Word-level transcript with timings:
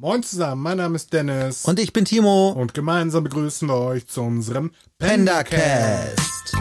Moin 0.00 0.24
zusammen, 0.24 0.60
mein 0.60 0.78
Name 0.78 0.96
ist 0.96 1.12
Dennis. 1.12 1.64
Und 1.66 1.78
ich 1.78 1.92
bin 1.92 2.04
Timo. 2.04 2.50
Und 2.50 2.74
gemeinsam 2.74 3.22
begrüßen 3.22 3.68
wir 3.68 3.76
euch 3.76 4.08
zu 4.08 4.22
unserem 4.22 4.72
Pendacast. 4.98 6.52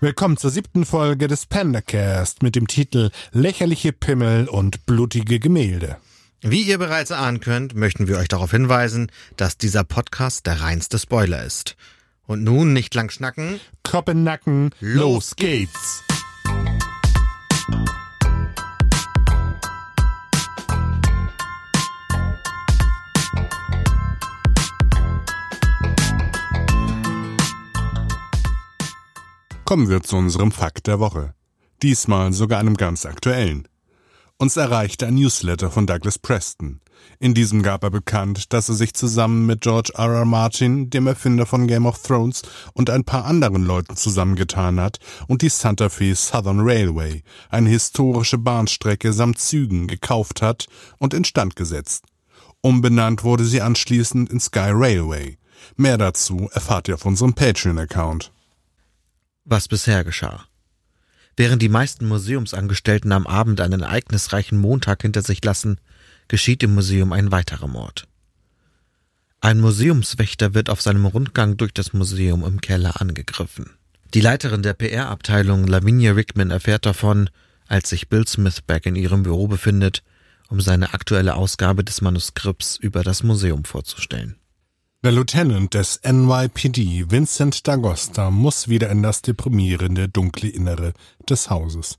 Willkommen 0.00 0.36
zur 0.36 0.50
siebten 0.50 0.84
Folge 0.84 1.26
des 1.26 1.46
Pendacast 1.46 2.44
mit 2.44 2.54
dem 2.54 2.68
Titel 2.68 3.10
Lächerliche 3.32 3.92
Pimmel 3.92 4.48
und 4.48 4.86
blutige 4.86 5.40
Gemälde. 5.40 5.96
Wie 6.44 6.62
ihr 6.62 6.78
bereits 6.78 7.12
ahnen 7.12 7.38
könnt, 7.38 7.76
möchten 7.76 8.08
wir 8.08 8.18
euch 8.18 8.26
darauf 8.26 8.50
hinweisen, 8.50 9.12
dass 9.36 9.58
dieser 9.58 9.84
Podcast 9.84 10.44
der 10.44 10.60
reinste 10.60 10.98
Spoiler 10.98 11.44
ist. 11.44 11.76
Und 12.26 12.42
nun 12.42 12.72
nicht 12.72 12.92
lang 12.96 13.10
schnacken. 13.10 13.60
Koppen 13.84 14.24
Nacken, 14.24 14.70
los 14.80 15.36
geht's! 15.36 16.02
Kommen 29.64 29.88
wir 29.88 30.02
zu 30.02 30.16
unserem 30.16 30.50
Fakt 30.50 30.88
der 30.88 30.98
Woche. 30.98 31.34
Diesmal 31.82 32.32
sogar 32.32 32.58
einem 32.58 32.76
ganz 32.76 33.06
aktuellen. 33.06 33.68
Uns 34.38 34.56
erreichte 34.56 35.06
ein 35.06 35.14
Newsletter 35.14 35.70
von 35.70 35.86
Douglas 35.86 36.18
Preston. 36.18 36.80
In 37.18 37.34
diesem 37.34 37.62
gab 37.62 37.84
er 37.84 37.90
bekannt, 37.90 38.52
dass 38.52 38.68
er 38.68 38.74
sich 38.74 38.94
zusammen 38.94 39.46
mit 39.46 39.60
George 39.60 39.92
R. 39.94 40.12
R. 40.12 40.24
Martin, 40.24 40.90
dem 40.90 41.06
Erfinder 41.06 41.46
von 41.46 41.66
Game 41.66 41.86
of 41.86 42.02
Thrones, 42.02 42.42
und 42.74 42.90
ein 42.90 43.04
paar 43.04 43.24
anderen 43.24 43.64
Leuten 43.64 43.96
zusammengetan 43.96 44.80
hat 44.80 44.98
und 45.28 45.42
die 45.42 45.48
Santa 45.48 45.88
Fe 45.88 46.14
Southern 46.14 46.60
Railway, 46.60 47.22
eine 47.48 47.70
historische 47.70 48.38
Bahnstrecke 48.38 49.12
samt 49.12 49.38
Zügen, 49.38 49.86
gekauft 49.86 50.42
hat 50.42 50.66
und 50.98 51.14
instand 51.14 51.56
gesetzt. 51.56 52.04
Umbenannt 52.60 53.24
wurde 53.24 53.44
sie 53.44 53.60
anschließend 53.60 54.30
in 54.30 54.40
Sky 54.40 54.70
Railway. 54.72 55.38
Mehr 55.76 55.98
dazu 55.98 56.48
erfahrt 56.52 56.88
ihr 56.88 56.94
auf 56.94 57.06
unserem 57.06 57.34
Patreon-Account. 57.34 58.32
Was 59.44 59.68
bisher 59.68 60.04
geschah. 60.04 60.44
Während 61.36 61.62
die 61.62 61.68
meisten 61.68 62.06
Museumsangestellten 62.06 63.12
am 63.12 63.26
Abend 63.26 63.60
einen 63.60 63.80
ereignisreichen 63.80 64.58
Montag 64.58 65.02
hinter 65.02 65.22
sich 65.22 65.42
lassen, 65.44 65.78
geschieht 66.28 66.62
im 66.62 66.74
Museum 66.74 67.12
ein 67.12 67.30
weiterer 67.30 67.68
Mord. 67.68 68.06
Ein 69.40 69.60
Museumswächter 69.60 70.54
wird 70.54 70.70
auf 70.70 70.80
seinem 70.80 71.04
Rundgang 71.04 71.56
durch 71.56 71.74
das 71.74 71.92
Museum 71.92 72.44
im 72.44 72.60
Keller 72.60 73.00
angegriffen. 73.00 73.70
Die 74.14 74.20
Leiterin 74.20 74.62
der 74.62 74.74
PR-Abteilung 74.74 75.66
Lavinia 75.66 76.12
Rickman 76.12 76.50
erfährt 76.50 76.86
davon, 76.86 77.30
als 77.66 77.88
sich 77.88 78.08
Bill 78.08 78.26
Smithback 78.26 78.86
in 78.86 78.94
ihrem 78.94 79.22
Büro 79.22 79.48
befindet, 79.48 80.02
um 80.48 80.60
seine 80.60 80.92
aktuelle 80.92 81.34
Ausgabe 81.34 81.82
des 81.82 82.02
Manuskripts 82.02 82.76
über 82.76 83.02
das 83.02 83.22
Museum 83.22 83.64
vorzustellen. 83.64 84.36
Der 85.04 85.10
Lieutenant 85.10 85.74
des 85.74 86.00
NYPD, 86.04 87.10
Vincent 87.10 87.66
D'Agosta, 87.66 88.30
muss 88.30 88.68
wieder 88.68 88.88
in 88.88 89.02
das 89.02 89.20
deprimierende, 89.20 90.08
dunkle 90.08 90.48
Innere 90.48 90.92
des 91.28 91.50
Hauses. 91.50 91.98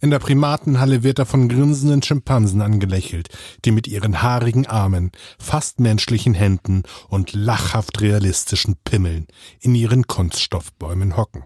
In 0.00 0.10
der 0.10 0.18
Primatenhalle 0.18 1.02
wird 1.02 1.18
er 1.18 1.26
von 1.26 1.50
grinsenden 1.50 2.02
Schimpansen 2.02 2.62
angelächelt, 2.62 3.28
die 3.66 3.70
mit 3.70 3.86
ihren 3.86 4.22
haarigen 4.22 4.66
Armen, 4.66 5.12
fast 5.38 5.78
menschlichen 5.78 6.32
Händen 6.32 6.84
und 7.10 7.34
lachhaft 7.34 8.00
realistischen 8.00 8.76
Pimmeln 8.82 9.26
in 9.60 9.74
ihren 9.74 10.06
Kunststoffbäumen 10.06 11.18
hocken. 11.18 11.44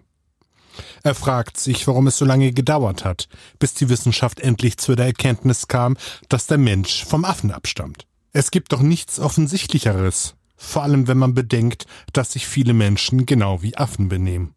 Er 1.03 1.17
fragt 1.17 1.59
sich, 1.59 1.85
warum 1.89 2.07
es 2.07 2.17
so 2.17 2.25
lange 2.25 2.53
gedauert 2.53 3.05
hat, 3.05 3.29
bis 3.59 3.75
die 3.75 3.89
Wissenschaft 3.89 4.39
endlich 4.39 4.79
zu 4.79 4.95
der 4.95 5.07
Erkenntnis 5.07 5.67
kam, 5.67 5.97
dass 6.29 6.47
der 6.47 6.59
Mensch 6.59 7.05
vom 7.05 7.25
Affen 7.25 7.51
abstammt. 7.51 8.07
Es 8.33 8.53
gibt 8.53 8.73
doch 8.73 8.83
nichts 8.83 9.19
Offensichtlicheres, 9.19 10.36
vor 10.57 10.83
allem 10.83 11.09
wenn 11.09 11.19
man 11.19 11.35
bedenkt, 11.35 11.87
dass 12.13 12.33
sich 12.33 12.47
viele 12.47 12.75
Menschen 12.75 13.27
genau 13.27 13.63
wie 13.63 13.77
Affen 13.77 14.09
benehmen. 14.09 14.55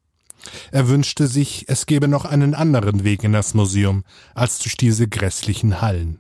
Er 0.72 0.88
wünschte 0.88 1.28
sich, 1.28 1.66
es 1.68 1.86
gäbe 1.86 2.08
noch 2.08 2.26
einen 2.26 2.56
anderen 2.56 3.04
Weg 3.04 3.24
in 3.24 3.34
das 3.34 3.54
Museum 3.54 4.04
als 4.34 4.60
durch 4.60 4.78
diese 4.78 5.08
grässlichen 5.08 5.82
Hallen. 5.82 6.20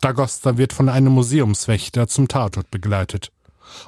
Dagosta 0.00 0.56
wird 0.56 0.72
von 0.72 0.88
einem 0.88 1.12
Museumswächter 1.12 2.06
zum 2.08 2.28
Tatort 2.28 2.70
begleitet. 2.70 3.32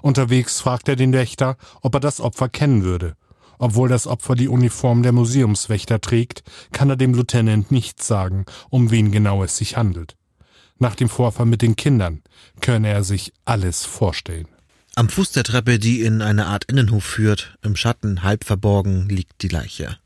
Unterwegs 0.02 0.60
fragt 0.60 0.88
er 0.88 0.96
den 0.96 1.12
Wächter, 1.12 1.56
ob 1.80 1.94
er 1.94 2.00
das 2.00 2.20
Opfer 2.20 2.48
kennen 2.48 2.82
würde. 2.82 3.16
Obwohl 3.58 3.88
das 3.88 4.06
Opfer 4.06 4.34
die 4.34 4.48
Uniform 4.48 5.02
der 5.02 5.12
Museumswächter 5.12 6.00
trägt, 6.00 6.42
kann 6.72 6.90
er 6.90 6.96
dem 6.96 7.14
Lieutenant 7.14 7.70
nicht 7.70 8.02
sagen, 8.02 8.44
um 8.68 8.90
wen 8.90 9.12
genau 9.12 9.42
es 9.42 9.56
sich 9.56 9.76
handelt. 9.76 10.16
Nach 10.78 10.94
dem 10.94 11.08
Vorfall 11.08 11.46
mit 11.46 11.62
den 11.62 11.76
Kindern 11.76 12.22
könne 12.60 12.88
er 12.88 13.02
sich 13.02 13.32
alles 13.46 13.86
vorstellen. 13.86 14.48
Am 14.98 15.10
Fuß 15.10 15.32
der 15.32 15.44
Treppe, 15.44 15.78
die 15.78 16.00
in 16.00 16.22
eine 16.22 16.46
Art 16.46 16.64
Innenhof 16.64 17.04
führt, 17.04 17.58
im 17.60 17.76
Schatten 17.76 18.22
halb 18.22 18.44
verborgen, 18.44 19.10
liegt 19.10 19.42
die 19.42 19.48
Leiche. 19.48 19.98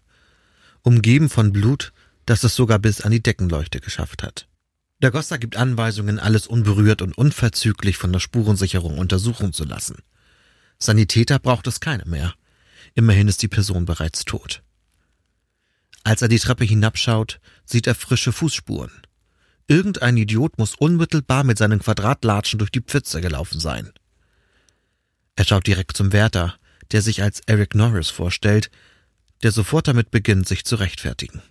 Umgeben 0.82 1.28
von 1.28 1.52
Blut, 1.52 1.92
das 2.26 2.42
es 2.42 2.56
sogar 2.56 2.80
bis 2.80 3.00
an 3.00 3.12
die 3.12 3.22
Deckenleuchte 3.22 3.78
geschafft 3.78 4.24
hat. 4.24 4.48
Der 5.00 5.12
Gossa 5.12 5.36
gibt 5.36 5.56
Anweisungen, 5.56 6.18
alles 6.18 6.48
unberührt 6.48 7.02
und 7.02 7.16
unverzüglich 7.16 7.98
von 7.98 8.12
der 8.12 8.18
Spurensicherung 8.18 8.98
untersuchen 8.98 9.52
zu 9.52 9.62
lassen. 9.62 9.98
Sanitäter 10.80 11.38
braucht 11.38 11.68
es 11.68 11.78
keine 11.78 12.04
mehr. 12.06 12.34
Immerhin 12.94 13.28
ist 13.28 13.42
die 13.42 13.48
Person 13.48 13.84
bereits 13.84 14.24
tot. 14.24 14.64
Als 16.02 16.20
er 16.20 16.28
die 16.28 16.40
Treppe 16.40 16.64
hinabschaut, 16.64 17.38
sieht 17.64 17.86
er 17.86 17.94
frische 17.94 18.32
Fußspuren. 18.32 18.90
Irgendein 19.68 20.16
Idiot 20.16 20.58
muss 20.58 20.74
unmittelbar 20.74 21.44
mit 21.44 21.58
seinen 21.58 21.78
Quadratlatschen 21.78 22.58
durch 22.58 22.72
die 22.72 22.82
Pfütze 22.82 23.20
gelaufen 23.20 23.60
sein. 23.60 23.92
Er 25.36 25.44
schaut 25.44 25.66
direkt 25.66 25.96
zum 25.96 26.12
Wärter, 26.12 26.56
der 26.92 27.02
sich 27.02 27.22
als 27.22 27.40
Eric 27.46 27.74
Norris 27.74 28.10
vorstellt, 28.10 28.70
der 29.42 29.52
sofort 29.52 29.88
damit 29.88 30.10
beginnt, 30.10 30.46
sich 30.46 30.64
zu 30.64 30.76
rechtfertigen. 30.76 31.42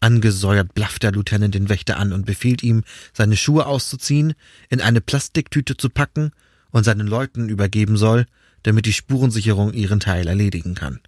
Angesäuert 0.00 0.74
blafft 0.74 1.04
der 1.04 1.12
Lieutenant 1.12 1.54
den 1.54 1.68
Wächter 1.68 1.96
an 1.96 2.12
und 2.12 2.26
befiehlt 2.26 2.62
ihm, 2.62 2.82
seine 3.12 3.36
Schuhe 3.36 3.66
auszuziehen, 3.66 4.34
in 4.68 4.80
eine 4.80 5.00
Plastiktüte 5.00 5.76
zu 5.76 5.90
packen 5.90 6.32
und 6.70 6.82
seinen 6.84 7.06
Leuten 7.06 7.48
übergeben 7.48 7.96
soll, 7.96 8.26
damit 8.64 8.86
die 8.86 8.92
Spurensicherung 8.92 9.72
ihren 9.72 10.00
Teil 10.00 10.26
erledigen 10.26 10.74
kann. 10.74 11.00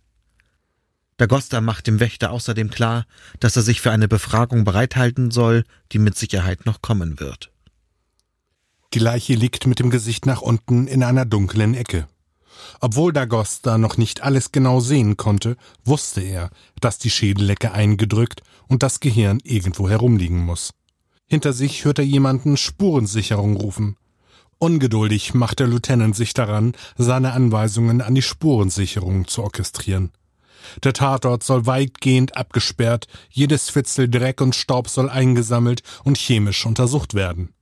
Dagosta 1.16 1.60
macht 1.60 1.86
dem 1.86 2.00
Wächter 2.00 2.30
außerdem 2.30 2.70
klar, 2.70 3.06
dass 3.40 3.56
er 3.56 3.62
sich 3.62 3.80
für 3.80 3.90
eine 3.90 4.08
Befragung 4.08 4.64
bereithalten 4.64 5.30
soll, 5.30 5.64
die 5.92 5.98
mit 5.98 6.16
Sicherheit 6.16 6.66
noch 6.66 6.82
kommen 6.82 7.20
wird. 7.20 7.50
Die 8.94 9.00
Leiche 9.00 9.34
liegt 9.34 9.66
mit 9.66 9.80
dem 9.80 9.90
Gesicht 9.90 10.24
nach 10.24 10.40
unten 10.40 10.86
in 10.86 11.02
einer 11.02 11.24
dunklen 11.24 11.74
Ecke. 11.74 12.06
Obwohl 12.80 13.12
Dagosta 13.12 13.76
noch 13.76 13.96
nicht 13.96 14.22
alles 14.22 14.52
genau 14.52 14.78
sehen 14.78 15.16
konnte, 15.16 15.56
wusste 15.84 16.20
er, 16.20 16.50
dass 16.80 16.98
die 16.98 17.10
Schädellecke 17.10 17.72
eingedrückt 17.72 18.42
und 18.68 18.84
das 18.84 19.00
Gehirn 19.00 19.40
irgendwo 19.42 19.88
herumliegen 19.88 20.38
muss. 20.38 20.70
Hinter 21.26 21.52
sich 21.52 21.84
hört 21.84 21.98
er 21.98 22.04
jemanden 22.04 22.56
Spurensicherung 22.56 23.56
rufen. 23.56 23.96
Ungeduldig 24.58 25.34
macht 25.34 25.58
der 25.58 25.66
Lieutenant 25.66 26.14
sich 26.14 26.32
daran, 26.32 26.74
seine 26.96 27.32
Anweisungen 27.32 28.00
an 28.00 28.14
die 28.14 28.22
Spurensicherung 28.22 29.26
zu 29.26 29.42
orchestrieren. 29.42 30.12
Der 30.84 30.92
Tatort 30.92 31.42
soll 31.42 31.66
weitgehend 31.66 32.36
abgesperrt, 32.36 33.08
jedes 33.28 33.70
Fitzel 33.70 34.08
Dreck 34.08 34.40
und 34.40 34.54
Staub 34.54 34.88
soll 34.88 35.10
eingesammelt 35.10 35.82
und 36.04 36.16
chemisch 36.16 36.64
untersucht 36.64 37.14
werden. 37.14 37.54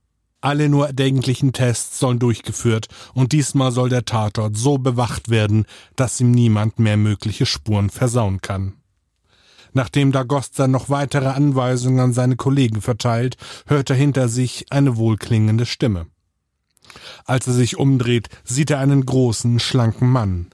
Alle 0.43 0.67
nur 0.67 0.87
erdenklichen 0.87 1.53
Tests 1.53 1.99
sollen 1.99 2.19
durchgeführt 2.19 2.89
und 3.13 3.31
diesmal 3.31 3.71
soll 3.71 3.87
der 3.87 4.03
Tatort 4.03 4.57
so 4.57 4.77
bewacht 4.77 5.29
werden, 5.29 5.65
dass 5.95 6.19
ihm 6.19 6.31
niemand 6.31 6.79
mehr 6.79 6.97
mögliche 6.97 7.45
Spuren 7.45 7.89
versauen 7.89 8.41
kann. 8.41 8.73
Nachdem 9.71 10.11
Dagosta 10.11 10.67
noch 10.67 10.89
weitere 10.89 11.29
Anweisungen 11.29 12.01
an 12.01 12.11
seine 12.11 12.35
Kollegen 12.35 12.81
verteilt, 12.81 13.37
hört 13.67 13.89
er 13.89 13.95
hinter 13.95 14.27
sich 14.27 14.65
eine 14.69 14.97
wohlklingende 14.97 15.65
Stimme. 15.65 16.07
Als 17.23 17.47
er 17.47 17.53
sich 17.53 17.77
umdreht, 17.77 18.27
sieht 18.43 18.69
er 18.69 18.79
einen 18.79 19.05
großen, 19.05 19.61
schlanken 19.61 20.09
Mann. 20.09 20.47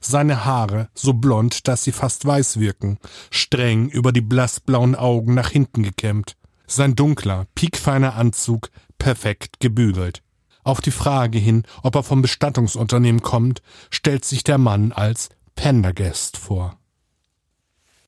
Seine 0.00 0.46
Haare, 0.46 0.88
so 0.94 1.12
blond, 1.12 1.68
dass 1.68 1.84
sie 1.84 1.92
fast 1.92 2.24
weiß 2.24 2.60
wirken, 2.60 2.96
streng 3.30 3.90
über 3.90 4.10
die 4.10 4.22
blassblauen 4.22 4.94
Augen 4.94 5.34
nach 5.34 5.50
hinten 5.50 5.82
gekämmt. 5.82 6.34
Sein 6.66 6.96
dunkler, 6.96 7.46
piekfeiner 7.54 8.14
Anzug 8.14 8.70
perfekt 8.98 9.60
gebügelt. 9.60 10.22
Auf 10.62 10.80
die 10.80 10.90
Frage 10.90 11.38
hin, 11.38 11.64
ob 11.82 11.94
er 11.94 12.02
vom 12.02 12.22
Bestattungsunternehmen 12.22 13.22
kommt, 13.22 13.60
stellt 13.90 14.24
sich 14.24 14.44
der 14.44 14.58
Mann 14.58 14.92
als 14.92 15.28
Pendergast 15.54 16.36
vor. 16.36 16.78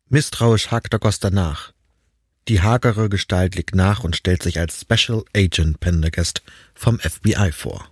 Misstrauisch 0.09 0.71
hakt 0.71 0.95
Augusta 0.95 1.31
nach. 1.31 1.73
Die 2.49 2.63
hagere 2.63 3.09
Gestalt 3.09 3.57
liegt 3.57 3.75
nach 3.75 4.05
und 4.05 4.15
stellt 4.15 4.43
sich 4.43 4.59
als 4.59 4.81
Special 4.81 5.25
Agent 5.35 5.81
Pendergast 5.81 6.43
vom 6.75 6.99
FBI 7.01 7.51
vor. 7.53 7.89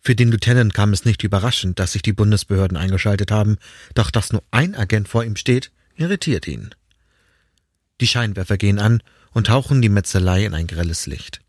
Für 0.00 0.14
den 0.14 0.30
Lieutenant 0.30 0.74
kam 0.74 0.92
es 0.92 1.06
nicht 1.06 1.22
überraschend, 1.22 1.78
dass 1.78 1.92
sich 1.92 2.02
die 2.02 2.12
Bundesbehörden 2.12 2.76
eingeschaltet 2.76 3.30
haben, 3.30 3.56
doch 3.94 4.10
dass 4.10 4.32
nur 4.32 4.42
ein 4.50 4.74
Agent 4.74 5.08
vor 5.08 5.24
ihm 5.24 5.36
steht, 5.36 5.70
irritiert 5.96 6.46
ihn. 6.46 6.74
Die 8.00 8.06
Scheinwerfer 8.06 8.58
gehen 8.58 8.78
an 8.78 9.02
und 9.34 9.48
tauchen 9.48 9.82
die 9.82 9.90
Metzelei 9.90 10.46
in 10.46 10.54
ein 10.54 10.66
grelles 10.66 11.06
Licht. 11.06 11.40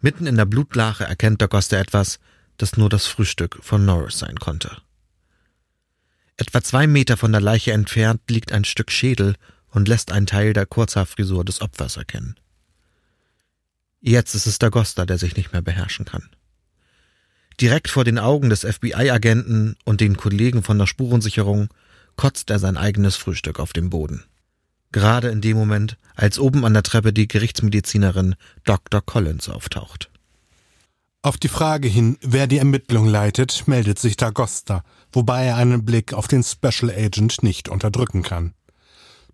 Mitten 0.00 0.26
in 0.26 0.36
der 0.36 0.44
Blutlache 0.44 1.04
erkennt 1.04 1.40
der 1.40 1.48
Goster 1.48 1.78
etwas, 1.78 2.18
das 2.58 2.76
nur 2.76 2.90
das 2.90 3.06
Frühstück 3.06 3.58
von 3.62 3.84
Norris 3.84 4.18
sein 4.18 4.36
konnte. 4.36 4.76
Etwa 6.36 6.62
zwei 6.62 6.86
Meter 6.86 7.16
von 7.16 7.32
der 7.32 7.40
Leiche 7.40 7.72
entfernt 7.72 8.20
liegt 8.28 8.52
ein 8.52 8.64
Stück 8.64 8.92
Schädel 8.92 9.36
und 9.70 9.88
lässt 9.88 10.12
einen 10.12 10.26
Teil 10.26 10.52
der 10.52 10.66
Kurzhaarfrisur 10.66 11.44
des 11.44 11.60
Opfers 11.60 11.96
erkennen. 11.96 12.36
Jetzt 14.00 14.34
ist 14.34 14.46
es 14.46 14.58
der 14.58 14.70
Goster, 14.70 15.06
der 15.06 15.18
sich 15.18 15.36
nicht 15.36 15.52
mehr 15.52 15.62
beherrschen 15.62 16.04
kann. 16.04 16.28
Direkt 17.60 17.88
vor 17.88 18.04
den 18.04 18.20
Augen 18.20 18.50
des 18.50 18.60
FBI-Agenten 18.60 19.76
und 19.84 20.00
den 20.00 20.16
Kollegen 20.16 20.62
von 20.62 20.78
der 20.78 20.86
Spurensicherung 20.86 21.68
kotzt 22.14 22.50
er 22.50 22.60
sein 22.60 22.76
eigenes 22.76 23.16
Frühstück 23.16 23.58
auf 23.58 23.72
den 23.72 23.90
Boden. 23.90 24.24
Gerade 24.92 25.28
in 25.28 25.40
dem 25.40 25.56
Moment, 25.56 25.98
als 26.14 26.38
oben 26.38 26.64
an 26.64 26.74
der 26.74 26.82
Treppe 26.82 27.12
die 27.12 27.28
Gerichtsmedizinerin 27.28 28.34
Dr. 28.64 29.00
Collins 29.00 29.48
auftaucht. 29.48 30.10
Auf 31.20 31.36
die 31.36 31.48
Frage 31.48 31.88
hin, 31.88 32.16
wer 32.22 32.46
die 32.46 32.58
Ermittlung 32.58 33.06
leitet, 33.06 33.66
meldet 33.66 33.98
sich 33.98 34.16
Dagosta, 34.16 34.82
wobei 35.12 35.46
er 35.46 35.56
einen 35.56 35.84
Blick 35.84 36.14
auf 36.14 36.28
den 36.28 36.42
Special 36.42 36.90
Agent 36.90 37.42
nicht 37.42 37.68
unterdrücken 37.68 38.22
kann. 38.22 38.54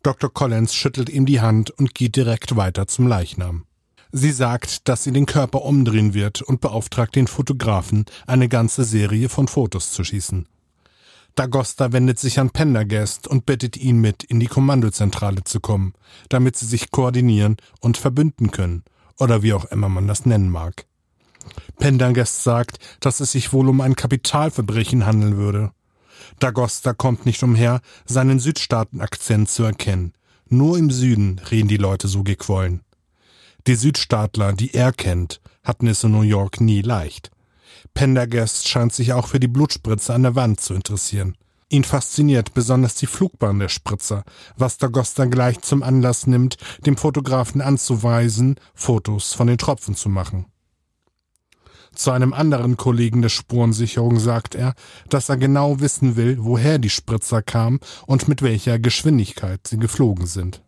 Dr. 0.02 0.32
Collins 0.32 0.74
schüttelt 0.74 1.08
ihm 1.08 1.24
die 1.26 1.40
Hand 1.40 1.70
und 1.70 1.94
geht 1.94 2.16
direkt 2.16 2.56
weiter 2.56 2.86
zum 2.86 3.06
Leichnam. 3.06 3.64
Sie 4.12 4.32
sagt, 4.32 4.88
dass 4.88 5.04
sie 5.04 5.12
den 5.12 5.26
Körper 5.26 5.62
umdrehen 5.62 6.14
wird 6.14 6.40
und 6.40 6.60
beauftragt 6.60 7.16
den 7.16 7.26
Fotografen, 7.26 8.04
eine 8.26 8.48
ganze 8.48 8.84
Serie 8.84 9.28
von 9.28 9.48
Fotos 9.48 9.90
zu 9.90 10.04
schießen. 10.04 10.46
Dagosta 11.34 11.92
wendet 11.92 12.20
sich 12.20 12.38
an 12.38 12.50
Pendergast 12.50 13.26
und 13.26 13.44
bittet 13.44 13.76
ihn 13.76 14.00
mit, 14.00 14.22
in 14.22 14.38
die 14.38 14.46
Kommandozentrale 14.46 15.42
zu 15.42 15.58
kommen, 15.58 15.94
damit 16.28 16.56
sie 16.56 16.66
sich 16.66 16.92
koordinieren 16.92 17.56
und 17.80 17.96
verbünden 17.96 18.52
können, 18.52 18.84
oder 19.18 19.42
wie 19.42 19.52
auch 19.52 19.64
immer 19.66 19.88
man 19.88 20.06
das 20.06 20.26
nennen 20.26 20.48
mag. 20.48 20.86
Pendergast 21.78 22.44
sagt, 22.44 22.78
dass 23.00 23.18
es 23.18 23.32
sich 23.32 23.52
wohl 23.52 23.68
um 23.68 23.80
ein 23.80 23.96
Kapitalverbrechen 23.96 25.06
handeln 25.06 25.36
würde. 25.36 25.72
Dagosta 26.38 26.94
kommt 26.94 27.26
nicht 27.26 27.42
umher, 27.42 27.80
seinen 28.06 28.38
Südstaaten-Akzent 28.38 29.48
zu 29.48 29.64
erkennen. 29.64 30.12
Nur 30.48 30.78
im 30.78 30.90
Süden 30.90 31.40
reden 31.50 31.68
die 31.68 31.76
Leute 31.76 32.06
so 32.06 32.22
gequollen. 32.22 32.82
Die 33.66 33.74
Südstaatler, 33.74 34.52
die 34.52 34.72
er 34.72 34.92
kennt, 34.92 35.40
hatten 35.64 35.88
es 35.88 36.04
in 36.04 36.12
New 36.12 36.22
York 36.22 36.60
nie 36.60 36.82
leicht. 36.82 37.30
Pendergast 37.94 38.68
scheint 38.68 38.92
sich 38.92 39.12
auch 39.12 39.28
für 39.28 39.40
die 39.40 39.48
Blutspritze 39.48 40.12
an 40.12 40.24
der 40.24 40.34
Wand 40.34 40.60
zu 40.60 40.74
interessieren. 40.74 41.36
Ihn 41.70 41.84
fasziniert 41.84 42.52
besonders 42.52 42.94
die 42.96 43.06
Flugbahn 43.06 43.58
der 43.58 43.68
Spritzer, 43.68 44.24
was 44.56 44.78
Dagosta 44.78 45.24
gleich 45.24 45.60
zum 45.62 45.82
Anlass 45.82 46.26
nimmt, 46.26 46.56
dem 46.84 46.96
Fotografen 46.96 47.60
anzuweisen, 47.60 48.56
Fotos 48.74 49.32
von 49.32 49.46
den 49.46 49.58
Tropfen 49.58 49.94
zu 49.94 50.08
machen. 50.08 50.46
Zu 51.94 52.10
einem 52.10 52.32
anderen 52.32 52.76
Kollegen 52.76 53.22
der 53.22 53.28
Spurensicherung 53.28 54.18
sagt 54.18 54.54
er, 54.54 54.74
dass 55.08 55.28
er 55.28 55.36
genau 55.36 55.80
wissen 55.80 56.16
will, 56.16 56.38
woher 56.40 56.78
die 56.78 56.90
Spritzer 56.90 57.40
kamen 57.40 57.78
und 58.06 58.28
mit 58.28 58.42
welcher 58.42 58.78
Geschwindigkeit 58.78 59.66
sie 59.66 59.78
geflogen 59.78 60.26
sind. 60.26 60.62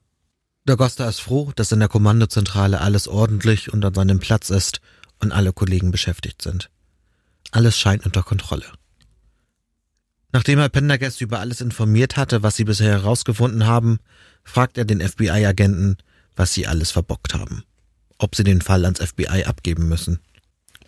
Dagosta 0.64 1.08
ist 1.08 1.20
froh, 1.20 1.52
dass 1.54 1.72
in 1.72 1.80
der 1.80 1.88
Kommandozentrale 1.88 2.80
alles 2.80 3.06
ordentlich 3.06 3.72
und 3.72 3.84
an 3.84 3.94
seinem 3.94 4.18
Platz 4.18 4.50
ist 4.50 4.80
und 5.20 5.32
alle 5.32 5.52
Kollegen 5.52 5.90
beschäftigt 5.90 6.42
sind. 6.42 6.70
Alles 7.52 7.78
scheint 7.78 8.04
unter 8.06 8.22
Kontrolle. 8.22 8.66
Nachdem 10.32 10.58
er 10.58 10.68
Pendergast 10.68 11.20
über 11.20 11.40
alles 11.40 11.60
informiert 11.60 12.16
hatte, 12.16 12.42
was 12.42 12.56
sie 12.56 12.64
bisher 12.64 12.90
herausgefunden 12.90 13.66
haben, 13.66 13.98
fragt 14.44 14.76
er 14.76 14.84
den 14.84 15.00
FBI-Agenten, 15.00 15.96
was 16.34 16.52
sie 16.52 16.66
alles 16.66 16.90
verbockt 16.90 17.34
haben. 17.34 17.64
Ob 18.18 18.34
sie 18.34 18.44
den 18.44 18.60
Fall 18.60 18.84
ans 18.84 19.00
FBI 19.00 19.44
abgeben 19.44 19.88
müssen. 19.88 20.20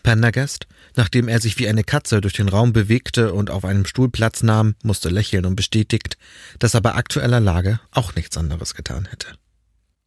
Pendergast, 0.02 0.66
nachdem 0.96 1.28
er 1.28 1.40
sich 1.40 1.58
wie 1.58 1.68
eine 1.68 1.84
Katze 1.84 2.20
durch 2.20 2.34
den 2.34 2.48
Raum 2.48 2.72
bewegte 2.72 3.32
und 3.32 3.50
auf 3.50 3.64
einem 3.64 3.84
Stuhl 3.84 4.10
Platz 4.10 4.42
nahm, 4.42 4.74
musste 4.82 5.08
lächeln 5.08 5.44
und 5.44 5.56
bestätigt, 5.56 6.16
dass 6.58 6.74
er 6.74 6.80
bei 6.80 6.94
aktueller 6.94 7.40
Lage 7.40 7.80
auch 7.90 8.14
nichts 8.14 8.36
anderes 8.36 8.74
getan 8.74 9.06
hätte. 9.06 9.28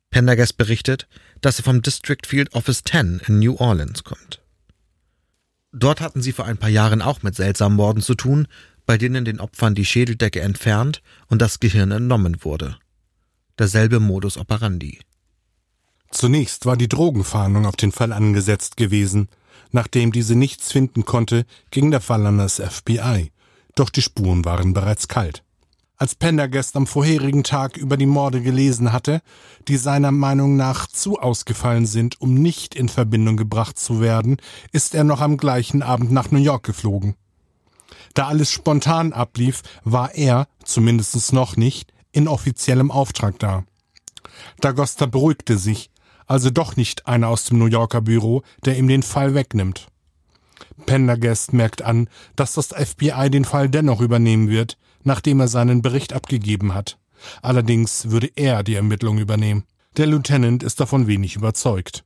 Pendergast 0.10 0.58
berichtet, 0.58 1.08
dass 1.40 1.60
er 1.60 1.64
vom 1.64 1.82
District 1.82 2.26
Field 2.26 2.54
Office 2.54 2.84
10 2.84 3.22
in 3.28 3.40
New 3.40 3.56
Orleans 3.58 4.04
kommt. 4.04 4.41
Dort 5.74 6.02
hatten 6.02 6.22
sie 6.22 6.34
vor 6.34 6.46
ein 6.46 6.58
paar 6.58 6.70
Jahren 6.70 7.02
auch 7.02 7.24
mit 7.24 7.36
seltsamen 7.36 7.78
Morden 7.78 8.02
zu 8.02 8.16
tun, 8.16 8.48
bei 8.86 8.98
denen 8.98 9.24
den 9.24 9.40
Opfern 9.40 9.76
die 9.76 9.86
Schädeldecke 9.86 10.42
entfernt 10.42 11.02
und 11.28 11.42
das 11.42 11.60
Gehirn 11.60 11.92
entnommen 11.92 12.44
wurde. 12.44 12.78
Derselbe 13.58 14.00
Modus 14.00 14.38
operandi. 14.38 15.00
Zunächst 16.12 16.66
war 16.66 16.76
die 16.76 16.90
Drogenfahndung 16.90 17.66
auf 17.66 17.78
den 17.78 17.92
Fall 17.92 18.12
angesetzt 18.12 18.76
gewesen. 18.76 19.30
Nachdem 19.72 20.12
diese 20.12 20.36
nichts 20.36 20.72
finden 20.72 21.06
konnte, 21.06 21.46
ging 21.70 21.92
der 21.92 22.02
Fall 22.02 22.26
an 22.26 22.38
das 22.38 22.60
FBI. 22.60 23.32
Doch 23.76 23.90
die 23.90 24.02
Spuren 24.02 24.44
waren 24.44 24.74
bereits 24.74 25.08
kalt. 25.08 25.44
Als 26.02 26.16
Pendergast 26.16 26.76
am 26.78 26.88
vorherigen 26.88 27.44
Tag 27.44 27.78
über 27.78 27.96
die 27.96 28.08
Morde 28.08 28.42
gelesen 28.42 28.92
hatte, 28.92 29.22
die 29.68 29.78
seiner 29.78 30.10
Meinung 30.10 30.56
nach 30.56 30.88
zu 30.88 31.20
ausgefallen 31.20 31.86
sind, 31.86 32.20
um 32.20 32.34
nicht 32.34 32.74
in 32.74 32.90
Verbindung 32.90 33.38
gebracht 33.38 33.78
zu 33.78 34.02
werden, 34.02 34.38
ist 34.72 34.96
er 34.96 35.04
noch 35.04 35.22
am 35.22 35.38
gleichen 35.38 35.84
Abend 35.84 36.12
nach 36.12 36.32
New 36.32 36.40
York 36.40 36.64
geflogen. 36.64 37.14
Da 38.16 38.28
alles 38.28 38.52
spontan 38.52 39.14
ablief, 39.14 39.62
war 39.84 40.16
er, 40.16 40.48
zumindest 40.64 41.34
noch 41.34 41.56
nicht, 41.56 41.94
in 42.12 42.28
offiziellem 42.28 42.90
Auftrag 42.90 43.38
da. 43.38 43.64
Dagosta 44.60 45.06
beruhigte 45.06 45.60
sich, 45.60 45.92
also 46.26 46.50
doch 46.50 46.78
nicht 46.78 47.06
einer 47.06 47.28
aus 47.28 47.44
dem 47.44 47.60
New 47.60 47.68
Yorker 47.68 48.02
Büro, 48.02 48.42
der 48.66 48.76
ihm 48.76 48.88
den 48.88 49.04
Fall 49.04 49.36
wegnimmt. 49.36 49.86
Pendergast 50.88 51.54
merkt 51.54 51.84
an, 51.84 52.10
dass 52.36 52.54
das 52.54 52.70
FBI 52.70 53.30
den 53.30 53.46
Fall 53.46 53.70
dennoch 53.70 54.02
übernehmen 54.02 54.50
wird, 54.50 54.80
nachdem 55.04 55.40
er 55.40 55.48
seinen 55.48 55.82
Bericht 55.82 56.14
abgegeben 56.14 56.74
hat. 56.74 56.98
Allerdings 57.42 58.10
würde 58.10 58.32
er 58.36 58.64
die 58.64 58.76
Ermittlung 58.76 59.20
übernehmen. 59.20 59.64
Der 59.98 60.08
Lieutenant 60.08 60.64
ist 60.64 60.80
davon 60.80 61.08
wenig 61.08 61.36
überzeugt. 61.36 62.04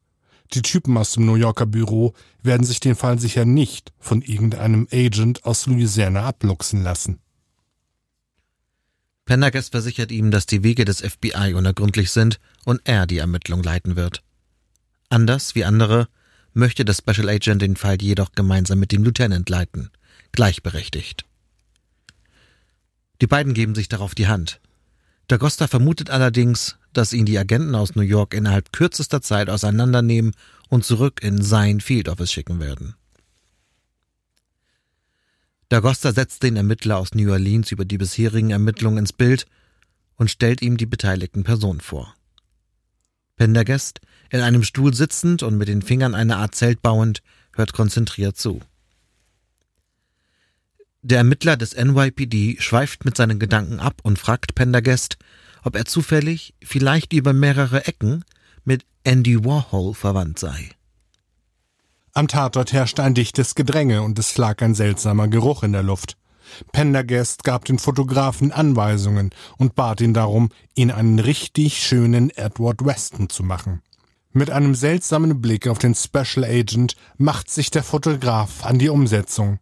Die 0.54 0.62
Typen 0.62 0.98
aus 0.98 1.14
dem 1.14 1.26
New 1.26 1.36
Yorker 1.36 1.66
Büro 1.66 2.14
werden 2.44 2.66
sich 2.66 2.80
den 2.80 2.96
Fall 2.96 3.20
sicher 3.20 3.46
nicht 3.46 3.94
von 4.00 4.22
irgendeinem 4.22 4.88
Agent 4.92 5.44
aus 5.46 5.66
Louisiana 5.66 6.26
abluchsen 6.26 6.84
lassen. 6.84 7.20
Pendergast 9.26 9.72
versichert 9.72 10.12
ihm, 10.12 10.30
dass 10.30 10.46
die 10.46 10.64
Wege 10.64 10.86
des 10.86 11.02
FBI 11.02 11.56
unergründlich 11.56 12.12
sind 12.12 12.40
und 12.64 12.82
er 12.84 13.08
die 13.08 13.18
Ermittlung 13.18 13.64
leiten 13.64 13.96
wird. 13.96 14.22
Anders 15.10 15.56
wie 15.56 15.66
andere 15.66 16.08
möchte 16.54 16.86
der 16.86 16.94
Special 16.94 17.30
Agent 17.30 17.62
den 17.62 17.76
Fall 17.76 18.02
jedoch 18.02 18.32
gemeinsam 18.34 18.80
mit 18.80 18.92
dem 18.92 19.04
Lieutenant 19.04 19.50
leiten, 19.50 19.90
gleichberechtigt. 20.32 21.26
Die 23.22 23.28
beiden 23.28 23.54
geben 23.54 23.76
sich 23.76 23.88
darauf 23.88 24.16
die 24.16 24.28
Hand. 24.28 24.60
Dagosta 25.28 25.68
vermutet 25.68 26.10
allerdings, 26.10 26.78
dass 26.94 27.14
ihn 27.14 27.26
die 27.26 27.38
Agenten 27.40 27.76
aus 27.76 27.96
New 27.96 28.04
York 28.04 28.34
innerhalb 28.34 28.72
kürzester 28.72 29.22
Zeit 29.22 29.50
auseinandernehmen 29.50 30.34
und 30.70 30.86
zurück 30.86 31.22
in 31.24 31.42
sein 31.42 31.82
Field 31.82 32.10
Office 32.10 32.32
schicken 32.32 32.60
werden. 32.60 32.96
Dagosta 35.70 36.12
setzt 36.12 36.44
den 36.44 36.58
Ermittler 36.58 36.98
aus 36.98 37.16
New 37.16 37.32
Orleans 37.32 37.72
über 37.72 37.86
die 37.86 37.98
bisherigen 37.98 38.52
Ermittlungen 38.52 39.00
ins 39.00 39.14
Bild 39.14 39.48
und 40.16 40.30
stellt 40.30 40.62
ihm 40.62 40.78
die 40.78 40.86
beteiligten 40.86 41.44
Personen 41.44 41.82
vor. 41.82 42.14
Pendergast, 43.36 44.00
in 44.30 44.42
einem 44.42 44.64
Stuhl 44.64 44.94
sitzend 44.94 45.44
und 45.44 45.58
mit 45.58 45.68
den 45.68 45.82
Fingern 45.82 46.16
eine 46.16 46.38
Art 46.38 46.56
Zelt 46.56 46.82
bauend, 46.82 47.22
hört 47.54 47.74
konzentriert 47.74 48.38
zu. 48.38 48.62
Der 51.08 51.20
Ermittler 51.20 51.56
des 51.56 51.76
NYPD 51.76 52.60
schweift 52.60 53.06
mit 53.06 53.16
seinen 53.16 53.38
Gedanken 53.38 53.80
ab 53.80 54.02
und 54.02 54.18
fragt 54.18 54.56
Pendergast, 54.56 55.20
ob 55.64 55.76
er 55.76 55.86
zufällig, 55.86 56.56
vielleicht 56.64 57.14
über 57.14 57.32
mehrere 57.32 57.86
Ecken, 57.86 58.26
mit 58.64 58.88
Andy 59.04 59.46
Warhol 59.46 59.94
verwandt 59.94 60.40
sei. 60.40 60.72
Am 62.14 62.28
Tatort 62.28 62.74
herrschte 62.74 63.04
ein 63.04 63.14
dichtes 63.14 63.54
Gedränge 63.54 64.02
und 64.02 64.18
es 64.18 64.36
lag 64.40 64.64
ein 64.64 64.74
seltsamer 64.74 65.28
Geruch 65.28 65.62
in 65.62 65.74
der 65.74 65.84
Luft. 65.84 66.18
Pendergast 66.72 67.44
gab 67.44 67.66
den 67.66 67.78
Fotografen 67.78 68.52
Anweisungen 68.52 69.30
und 69.58 69.76
bat 69.76 70.02
ihn 70.02 70.16
darum, 70.16 70.50
ihn 70.74 70.90
einen 70.90 71.20
richtig 71.20 71.84
schönen 71.84 72.32
Edward 72.32 72.84
Weston 72.84 73.30
zu 73.30 73.44
machen. 73.44 73.84
Mit 74.32 74.50
einem 74.50 74.74
seltsamen 74.74 75.40
Blick 75.40 75.68
auf 75.68 75.78
den 75.78 75.94
Special 75.94 76.44
Agent 76.44 76.96
macht 77.20 77.52
sich 77.52 77.70
der 77.70 77.84
Fotograf 77.84 78.66
an 78.66 78.80
die 78.80 78.90
Umsetzung. 78.90 79.60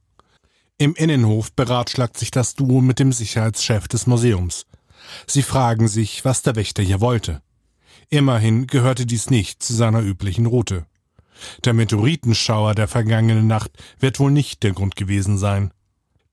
Im 0.83 0.95
Innenhof 0.95 1.53
beratschlagt 1.53 2.17
sich 2.17 2.29
das 2.29 2.55
Duo 2.55 2.81
mit 2.81 2.99
dem 2.99 3.13
Sicherheitschef 3.13 3.87
des 3.87 4.05
Museums. 4.05 4.65
Sie 5.27 5.41
fragen 5.41 5.87
sich, 5.87 6.25
was 6.25 6.41
der 6.41 6.57
Wächter 6.57 6.83
hier 6.83 6.99
wollte. 6.99 7.41
Immerhin 8.09 8.67
gehörte 8.67 9.05
dies 9.05 9.29
nicht 9.29 9.63
zu 9.63 9.73
seiner 9.73 10.01
üblichen 10.01 10.45
Route. 10.45 10.85
Der 11.63 11.71
Meteoritenschauer 11.71 12.75
der 12.75 12.89
vergangenen 12.89 13.47
Nacht 13.47 13.71
wird 13.97 14.19
wohl 14.19 14.31
nicht 14.31 14.61
der 14.61 14.73
Grund 14.73 14.97
gewesen 14.97 15.37
sein. 15.37 15.71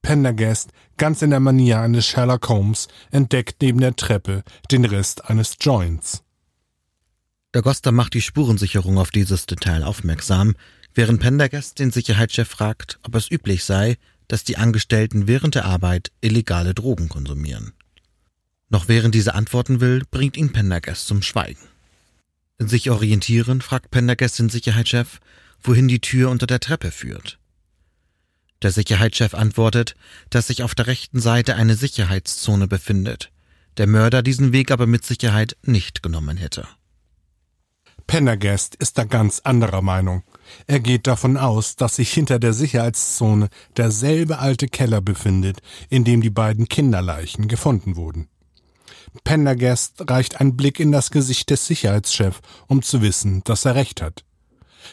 Pendergast, 0.02 0.70
ganz 0.96 1.22
in 1.22 1.30
der 1.30 1.38
Manier 1.38 1.78
eines 1.78 2.08
Sherlock 2.08 2.48
Holmes, 2.48 2.88
entdeckt 3.12 3.62
neben 3.62 3.78
der 3.78 3.94
Treppe 3.94 4.42
den 4.72 4.84
Rest 4.84 5.26
eines 5.26 5.58
Joints. 5.60 6.24
Der 7.54 7.62
Goster 7.62 7.92
macht 7.92 8.14
die 8.14 8.20
Spurensicherung 8.20 8.98
auf 8.98 9.12
dieses 9.12 9.46
Detail 9.46 9.84
aufmerksam, 9.84 10.56
während 10.92 11.20
Pendergast 11.20 11.78
den 11.78 11.92
Sicherheitschef 11.92 12.48
fragt, 12.48 12.98
ob 13.04 13.14
es 13.14 13.30
üblich 13.30 13.62
sei, 13.62 13.96
dass 14.30 14.44
die 14.44 14.56
Angestellten 14.56 15.26
während 15.26 15.56
der 15.56 15.64
Arbeit 15.64 16.12
illegale 16.20 16.72
Drogen 16.72 17.08
konsumieren. 17.08 17.72
Noch 18.68 18.86
während 18.86 19.12
dieser 19.12 19.34
antworten 19.34 19.80
will, 19.80 20.04
bringt 20.08 20.36
ihn 20.36 20.52
Pendergast 20.52 21.08
zum 21.08 21.20
Schweigen. 21.20 21.66
Sich 22.60 22.90
orientieren, 22.90 23.60
fragt 23.60 23.90
Pendergast 23.90 24.38
den 24.38 24.48
Sicherheitschef, 24.48 25.18
wohin 25.60 25.88
die 25.88 25.98
Tür 25.98 26.30
unter 26.30 26.46
der 26.46 26.60
Treppe 26.60 26.92
führt. 26.92 27.40
Der 28.62 28.70
Sicherheitschef 28.70 29.34
antwortet, 29.34 29.96
dass 30.28 30.46
sich 30.46 30.62
auf 30.62 30.76
der 30.76 30.86
rechten 30.86 31.18
Seite 31.18 31.56
eine 31.56 31.74
Sicherheitszone 31.74 32.68
befindet, 32.68 33.32
der 33.78 33.88
Mörder 33.88 34.22
diesen 34.22 34.52
Weg 34.52 34.70
aber 34.70 34.86
mit 34.86 35.04
Sicherheit 35.04 35.56
nicht 35.62 36.04
genommen 36.04 36.36
hätte. 36.36 36.68
Pendergast 38.06 38.76
ist 38.76 38.96
da 38.96 39.04
ganz 39.04 39.40
anderer 39.40 39.82
Meinung. 39.82 40.22
Er 40.66 40.80
geht 40.80 41.06
davon 41.06 41.36
aus, 41.36 41.76
dass 41.76 41.96
sich 41.96 42.12
hinter 42.12 42.38
der 42.38 42.52
Sicherheitszone 42.52 43.48
derselbe 43.76 44.38
alte 44.38 44.68
Keller 44.68 45.00
befindet, 45.00 45.60
in 45.88 46.04
dem 46.04 46.20
die 46.20 46.30
beiden 46.30 46.68
Kinderleichen 46.68 47.48
gefunden 47.48 47.96
wurden. 47.96 48.28
Pendergast 49.24 50.08
reicht 50.08 50.40
ein 50.40 50.56
Blick 50.56 50.78
in 50.80 50.92
das 50.92 51.10
Gesicht 51.10 51.50
des 51.50 51.66
Sicherheitschefs, 51.66 52.40
um 52.68 52.82
zu 52.82 53.02
wissen, 53.02 53.42
dass 53.44 53.64
er 53.64 53.74
recht 53.74 54.00
hat. 54.00 54.24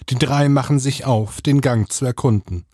Die 0.10 0.16
drei 0.16 0.50
machen 0.50 0.80
sich 0.80 1.06
auf, 1.06 1.42
den 1.42 1.62
Gang 1.62 1.92
zu 1.92 2.06
erkunden. 2.06 2.66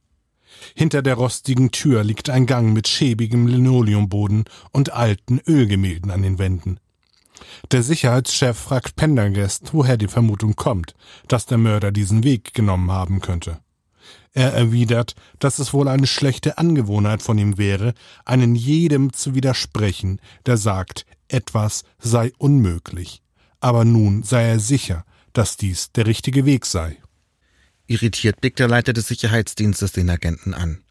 Hinter 0.76 1.02
der 1.02 1.16
rostigen 1.16 1.72
Tür 1.72 2.04
liegt 2.04 2.30
ein 2.30 2.46
Gang 2.46 2.74
mit 2.74 2.88
schäbigem 2.88 3.48
Linoleumboden 3.48 4.46
und 4.72 4.94
alten 4.94 5.42
Ölgemälden 5.48 6.12
an 6.12 6.22
den 6.22 6.40
Wänden. 6.40 6.80
Der 7.72 7.84
Sicherheitschef 7.84 8.58
fragt 8.58 8.96
Pendergast, 8.96 9.74
woher 9.74 9.98
die 9.98 10.08
Vermutung 10.08 10.56
kommt, 10.56 10.96
dass 11.28 11.46
der 11.46 11.58
Mörder 11.58 11.92
diesen 11.92 12.24
Weg 12.24 12.54
genommen 12.54 12.92
haben 12.92 13.22
könnte. 13.22 13.60
Er 14.34 14.54
erwidert, 14.54 15.16
dass 15.40 15.60
es 15.60 15.74
wohl 15.74 15.88
eine 15.88 16.08
schlechte 16.08 16.58
Angewohnheit 16.58 17.22
von 17.22 17.38
ihm 17.38 17.58
wäre, 17.58 17.94
einen 18.26 18.56
jedem 18.56 19.14
zu 19.14 19.36
widersprechen, 19.36 20.20
der 20.46 20.58
sagt, 20.58 21.06
etwas 21.28 21.84
sei 22.00 22.32
unmöglich. 22.38 23.22
Aber 23.60 23.86
nun 23.86 24.24
sei 24.24 24.44
er 24.48 24.60
sicher, 24.60 25.06
dass 25.34 25.58
dies 25.58 25.92
der 25.92 26.08
richtige 26.08 26.46
Weg 26.46 26.66
sei. 26.66 26.98
Irritiert 27.86 28.42
blickt 28.42 28.60
der 28.60 28.68
Leiter 28.68 28.94
des 28.94 29.08
Sicherheitsdienstes 29.08 29.92
den 29.92 30.10
Agenten 30.10 30.54
an. 30.54 30.84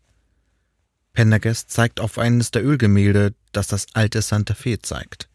Pendergast 1.12 1.70
zeigt 1.70 2.00
auf 2.00 2.18
eines 2.18 2.50
der 2.50 2.64
Ölgemälde, 2.64 3.34
das 3.52 3.66
das 3.66 3.86
alte 3.92 4.22
Santa 4.22 4.54
Fe 4.54 4.78
zeigt. 4.78 5.28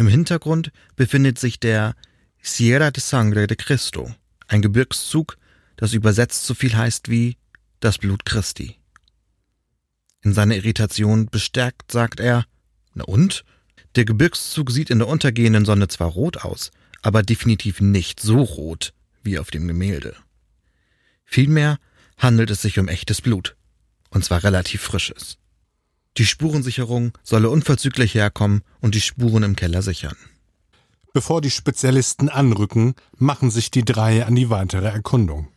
Im 0.00 0.08
Hintergrund 0.08 0.72
befindet 0.96 1.38
sich 1.38 1.60
der 1.60 1.94
Sierra 2.40 2.90
de 2.90 3.02
Sangre 3.02 3.46
de 3.46 3.54
Cristo, 3.54 4.10
ein 4.48 4.62
Gebirgszug, 4.62 5.36
das 5.76 5.92
übersetzt 5.92 6.46
so 6.46 6.54
viel 6.54 6.74
heißt 6.74 7.10
wie 7.10 7.36
das 7.80 7.98
Blut 7.98 8.24
Christi. 8.24 8.76
In 10.22 10.32
seiner 10.32 10.56
Irritation 10.56 11.26
bestärkt 11.26 11.92
sagt 11.92 12.18
er, 12.18 12.46
na 12.94 13.04
und? 13.04 13.44
Der 13.94 14.06
Gebirgszug 14.06 14.70
sieht 14.70 14.88
in 14.88 15.00
der 15.00 15.08
untergehenden 15.08 15.66
Sonne 15.66 15.88
zwar 15.88 16.08
rot 16.08 16.38
aus, 16.38 16.70
aber 17.02 17.22
definitiv 17.22 17.82
nicht 17.82 18.20
so 18.20 18.40
rot 18.40 18.94
wie 19.22 19.38
auf 19.38 19.50
dem 19.50 19.68
Gemälde. 19.68 20.16
Vielmehr 21.26 21.76
handelt 22.16 22.48
es 22.48 22.62
sich 22.62 22.78
um 22.78 22.88
echtes 22.88 23.20
Blut, 23.20 23.54
und 24.08 24.24
zwar 24.24 24.44
relativ 24.44 24.80
frisches. 24.80 25.36
Die 26.16 26.26
Spurensicherung 26.26 27.12
solle 27.22 27.50
unverzüglich 27.50 28.14
herkommen 28.14 28.62
und 28.80 28.94
die 28.94 29.00
Spuren 29.00 29.42
im 29.42 29.56
Keller 29.56 29.82
sichern. 29.82 30.16
Bevor 31.12 31.40
die 31.40 31.50
Spezialisten 31.50 32.28
anrücken, 32.28 32.94
machen 33.16 33.50
sich 33.50 33.70
die 33.70 33.84
drei 33.84 34.24
an 34.24 34.34
die 34.34 34.50
weitere 34.50 34.88
Erkundung. 34.88 35.48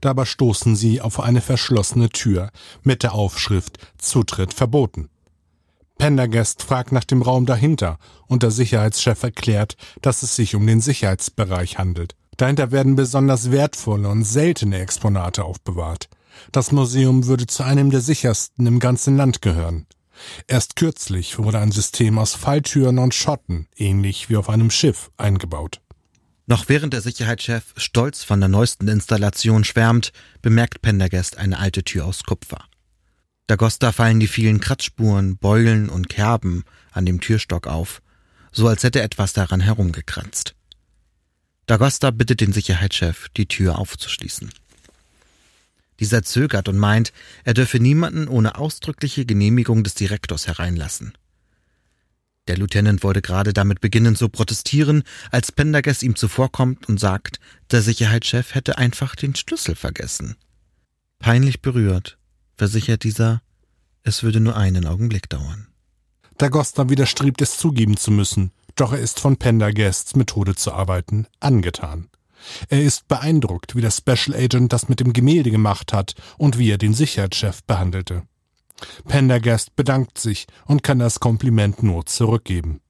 Dabei 0.00 0.24
stoßen 0.24 0.76
sie 0.76 1.00
auf 1.00 1.20
eine 1.20 1.40
verschlossene 1.40 2.10
Tür 2.10 2.50
mit 2.82 3.02
der 3.02 3.14
Aufschrift 3.14 3.78
Zutritt 3.96 4.52
verboten. 4.52 5.08
Pendergast 5.98 6.62
fragt 6.62 6.92
nach 6.92 7.04
dem 7.04 7.22
Raum 7.22 7.46
dahinter 7.46 7.98
und 8.26 8.42
der 8.42 8.50
Sicherheitschef 8.50 9.22
erklärt, 9.22 9.76
dass 10.00 10.22
es 10.22 10.36
sich 10.36 10.54
um 10.54 10.66
den 10.66 10.80
Sicherheitsbereich 10.80 11.78
handelt. 11.78 12.14
Dahinter 12.36 12.70
werden 12.70 12.94
besonders 12.94 13.50
wertvolle 13.50 14.08
und 14.08 14.22
seltene 14.22 14.78
Exponate 14.78 15.44
aufbewahrt. 15.44 16.08
Das 16.52 16.70
Museum 16.70 17.26
würde 17.26 17.48
zu 17.48 17.64
einem 17.64 17.90
der 17.90 18.00
sichersten 18.00 18.66
im 18.66 18.78
ganzen 18.78 19.16
Land 19.16 19.42
gehören. 19.42 19.86
Erst 20.46 20.76
kürzlich 20.76 21.38
wurde 21.38 21.58
ein 21.58 21.72
System 21.72 22.18
aus 22.18 22.34
Falltüren 22.34 22.98
und 22.98 23.14
Schotten, 23.14 23.68
ähnlich 23.76 24.28
wie 24.28 24.36
auf 24.36 24.48
einem 24.48 24.70
Schiff, 24.70 25.10
eingebaut. 25.16 25.80
Noch 26.46 26.68
während 26.68 26.94
der 26.94 27.02
Sicherheitschef 27.02 27.74
stolz 27.76 28.24
von 28.24 28.40
der 28.40 28.48
neuesten 28.48 28.88
Installation 28.88 29.64
schwärmt, 29.64 30.12
bemerkt 30.40 30.80
Pendergast 30.80 31.36
eine 31.36 31.58
alte 31.58 31.84
Tür 31.84 32.06
aus 32.06 32.24
Kupfer. 32.24 32.64
Da 33.46 33.56
Gosta 33.56 33.92
fallen 33.92 34.20
die 34.20 34.28
vielen 34.28 34.60
Kratzspuren, 34.60 35.38
Beulen 35.38 35.88
und 35.88 36.08
Kerben 36.08 36.64
an 36.92 37.06
dem 37.06 37.20
Türstock 37.20 37.66
auf, 37.66 38.02
so 38.52 38.66
als 38.66 38.82
hätte 38.82 39.02
etwas 39.02 39.32
daran 39.32 39.60
herumgekratzt. 39.60 40.54
Dagosta 41.66 42.10
bittet 42.10 42.40
den 42.40 42.52
Sicherheitschef, 42.52 43.28
die 43.36 43.46
Tür 43.46 43.78
aufzuschließen. 43.78 44.50
Dieser 46.00 46.22
zögert 46.22 46.68
und 46.68 46.78
meint, 46.78 47.12
er 47.44 47.54
dürfe 47.54 47.80
niemanden 47.80 48.28
ohne 48.28 48.56
ausdrückliche 48.56 49.26
Genehmigung 49.26 49.84
des 49.84 49.94
Direktors 49.94 50.46
hereinlassen. 50.46 51.12
Der 52.46 52.56
Lieutenant 52.56 53.02
wollte 53.02 53.20
gerade 53.20 53.52
damit 53.52 53.80
beginnen 53.80 54.16
zu 54.16 54.28
protestieren, 54.28 55.02
als 55.30 55.52
Pendergast 55.52 56.02
ihm 56.02 56.16
zuvorkommt 56.16 56.88
und 56.88 56.98
sagt, 56.98 57.40
der 57.70 57.82
Sicherheitschef 57.82 58.54
hätte 58.54 58.78
einfach 58.78 59.14
den 59.14 59.34
Schlüssel 59.34 59.74
vergessen. 59.74 60.36
Peinlich 61.18 61.60
berührt 61.60 62.16
versichert 62.56 63.04
dieser, 63.04 63.40
es 64.02 64.22
würde 64.22 64.40
nur 64.40 64.56
einen 64.56 64.86
Augenblick 64.86 65.28
dauern. 65.28 65.68
Dagosta 66.38 66.88
widerstrebt 66.88 67.40
es 67.42 67.56
zugeben 67.56 67.96
zu 67.96 68.10
müssen, 68.10 68.52
doch 68.74 68.92
er 68.92 68.98
ist 68.98 69.20
von 69.20 69.36
Pendergasts 69.36 70.16
Methode 70.16 70.54
zu 70.54 70.72
arbeiten 70.72 71.26
angetan. 71.40 72.08
Er 72.68 72.82
ist 72.82 73.08
beeindruckt, 73.08 73.76
wie 73.76 73.80
der 73.80 73.90
Special 73.90 74.36
Agent 74.36 74.72
das 74.72 74.88
mit 74.88 75.00
dem 75.00 75.12
Gemälde 75.12 75.50
gemacht 75.50 75.92
hat 75.92 76.14
und 76.36 76.58
wie 76.58 76.70
er 76.70 76.78
den 76.78 76.94
Sicherheitschef 76.94 77.62
behandelte. 77.64 78.22
Pendergast 79.06 79.74
bedankt 79.76 80.18
sich 80.18 80.46
und 80.66 80.82
kann 80.82 80.98
das 80.98 81.20
Kompliment 81.20 81.82
nur 81.82 82.06
zurückgeben. 82.06 82.80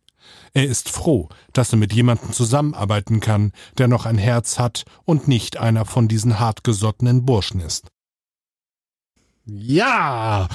Er 0.52 0.64
ist 0.64 0.88
froh, 0.88 1.28
dass 1.52 1.72
er 1.72 1.78
mit 1.78 1.92
jemandem 1.92 2.32
zusammenarbeiten 2.32 3.20
kann, 3.20 3.52
der 3.78 3.88
noch 3.88 4.06
ein 4.06 4.18
Herz 4.18 4.58
hat 4.58 4.84
und 5.04 5.28
nicht 5.28 5.56
einer 5.56 5.84
von 5.84 6.08
diesen 6.08 6.38
hartgesottenen 6.38 7.24
Burschen 7.24 7.60
ist. 7.60 7.88
Ja! 9.44 10.48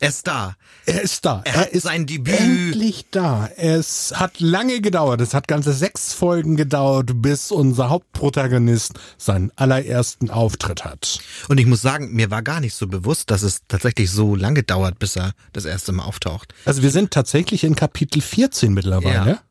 Er 0.00 0.08
ist 0.08 0.26
da. 0.26 0.56
Er 0.86 1.02
ist 1.02 1.26
da. 1.26 1.42
Er, 1.44 1.54
er 1.54 1.72
ist 1.72 1.82
sein 1.82 2.06
Debüt. 2.06 2.40
Endlich 2.40 3.04
da. 3.10 3.50
Es 3.56 4.14
hat 4.16 4.40
lange 4.40 4.80
gedauert. 4.80 5.20
Es 5.20 5.34
hat 5.34 5.46
ganze 5.46 5.74
sechs 5.74 6.14
Folgen 6.14 6.56
gedauert, 6.56 7.10
bis 7.16 7.50
unser 7.50 7.90
Hauptprotagonist 7.90 8.94
seinen 9.18 9.52
allerersten 9.56 10.30
Auftritt 10.30 10.86
hat. 10.86 11.20
Und 11.48 11.58
ich 11.60 11.66
muss 11.66 11.82
sagen, 11.82 12.14
mir 12.14 12.30
war 12.30 12.42
gar 12.42 12.60
nicht 12.60 12.74
so 12.74 12.86
bewusst, 12.86 13.30
dass 13.30 13.42
es 13.42 13.60
tatsächlich 13.68 14.10
so 14.10 14.34
lange 14.34 14.62
dauert, 14.62 14.98
bis 14.98 15.16
er 15.16 15.34
das 15.52 15.66
erste 15.66 15.92
Mal 15.92 16.04
auftaucht. 16.04 16.54
Also 16.64 16.82
wir 16.82 16.90
sind 16.90 17.10
tatsächlich 17.10 17.62
in 17.62 17.76
Kapitel 17.76 18.22
14 18.22 18.72
mittlerweile. 18.72 19.30
Ja. 19.30 19.42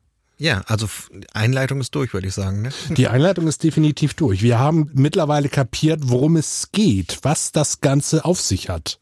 Ja, 0.41 0.61
also 0.67 0.87
Einleitung 1.33 1.81
ist 1.81 1.93
durch, 1.93 2.13
würde 2.13 2.27
ich 2.27 2.33
sagen. 2.33 2.61
Ne? 2.61 2.69
Die 2.91 3.09
Einleitung 3.09 3.45
ist 3.47 3.61
definitiv 3.61 4.13
durch. 4.13 4.41
Wir 4.41 4.57
haben 4.57 4.89
mittlerweile 4.93 5.49
kapiert, 5.49 5.99
worum 6.03 6.37
es 6.37 6.69
geht, 6.71 7.19
was 7.23 7.51
das 7.51 7.81
Ganze 7.81 8.23
auf 8.23 8.39
sich 8.39 8.69
hat. 8.69 8.99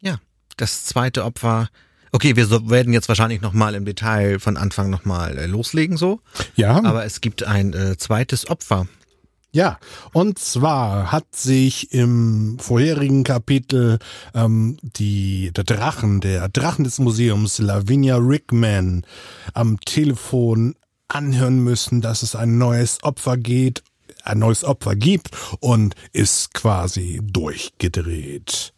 Ja, 0.00 0.20
das 0.56 0.84
zweite 0.84 1.24
Opfer. 1.24 1.68
Okay, 2.12 2.36
wir 2.36 2.46
so, 2.46 2.70
werden 2.70 2.92
jetzt 2.92 3.08
wahrscheinlich 3.08 3.40
nochmal 3.40 3.74
im 3.74 3.84
Detail 3.84 4.38
von 4.38 4.56
Anfang 4.56 4.90
nochmal 4.90 5.36
äh, 5.38 5.46
loslegen 5.46 5.96
so. 5.96 6.20
Ja. 6.54 6.82
Aber 6.84 7.04
es 7.04 7.20
gibt 7.20 7.44
ein 7.44 7.74
äh, 7.74 7.96
zweites 7.96 8.48
Opfer. 8.48 8.86
Ja, 9.52 9.78
und 10.12 10.38
zwar 10.38 11.12
hat 11.12 11.34
sich 11.34 11.92
im 11.92 12.58
vorherigen 12.58 13.24
Kapitel 13.24 13.98
ähm, 14.34 14.76
die 14.82 15.50
der 15.56 15.64
Drachen, 15.64 16.20
der 16.20 16.48
Drachen 16.50 16.84
des 16.84 16.98
Museums, 16.98 17.58
Lavinia 17.58 18.16
Rickman, 18.16 19.06
am 19.54 19.80
Telefon 19.80 20.74
anhören 21.08 21.64
müssen, 21.64 22.02
dass 22.02 22.22
es 22.22 22.36
ein 22.36 22.58
neues 22.58 23.02
Opfer 23.02 23.38
geht, 23.38 23.82
ein 24.24 24.40
neues 24.40 24.62
Opfer 24.64 24.94
gibt 24.94 25.30
und 25.60 25.94
ist 26.12 26.52
quasi 26.52 27.20
durchgedreht. 27.22 28.74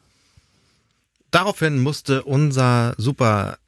Daraufhin 1.30 1.78
musste 1.78 2.24
unser 2.24 2.94
super 2.96 3.58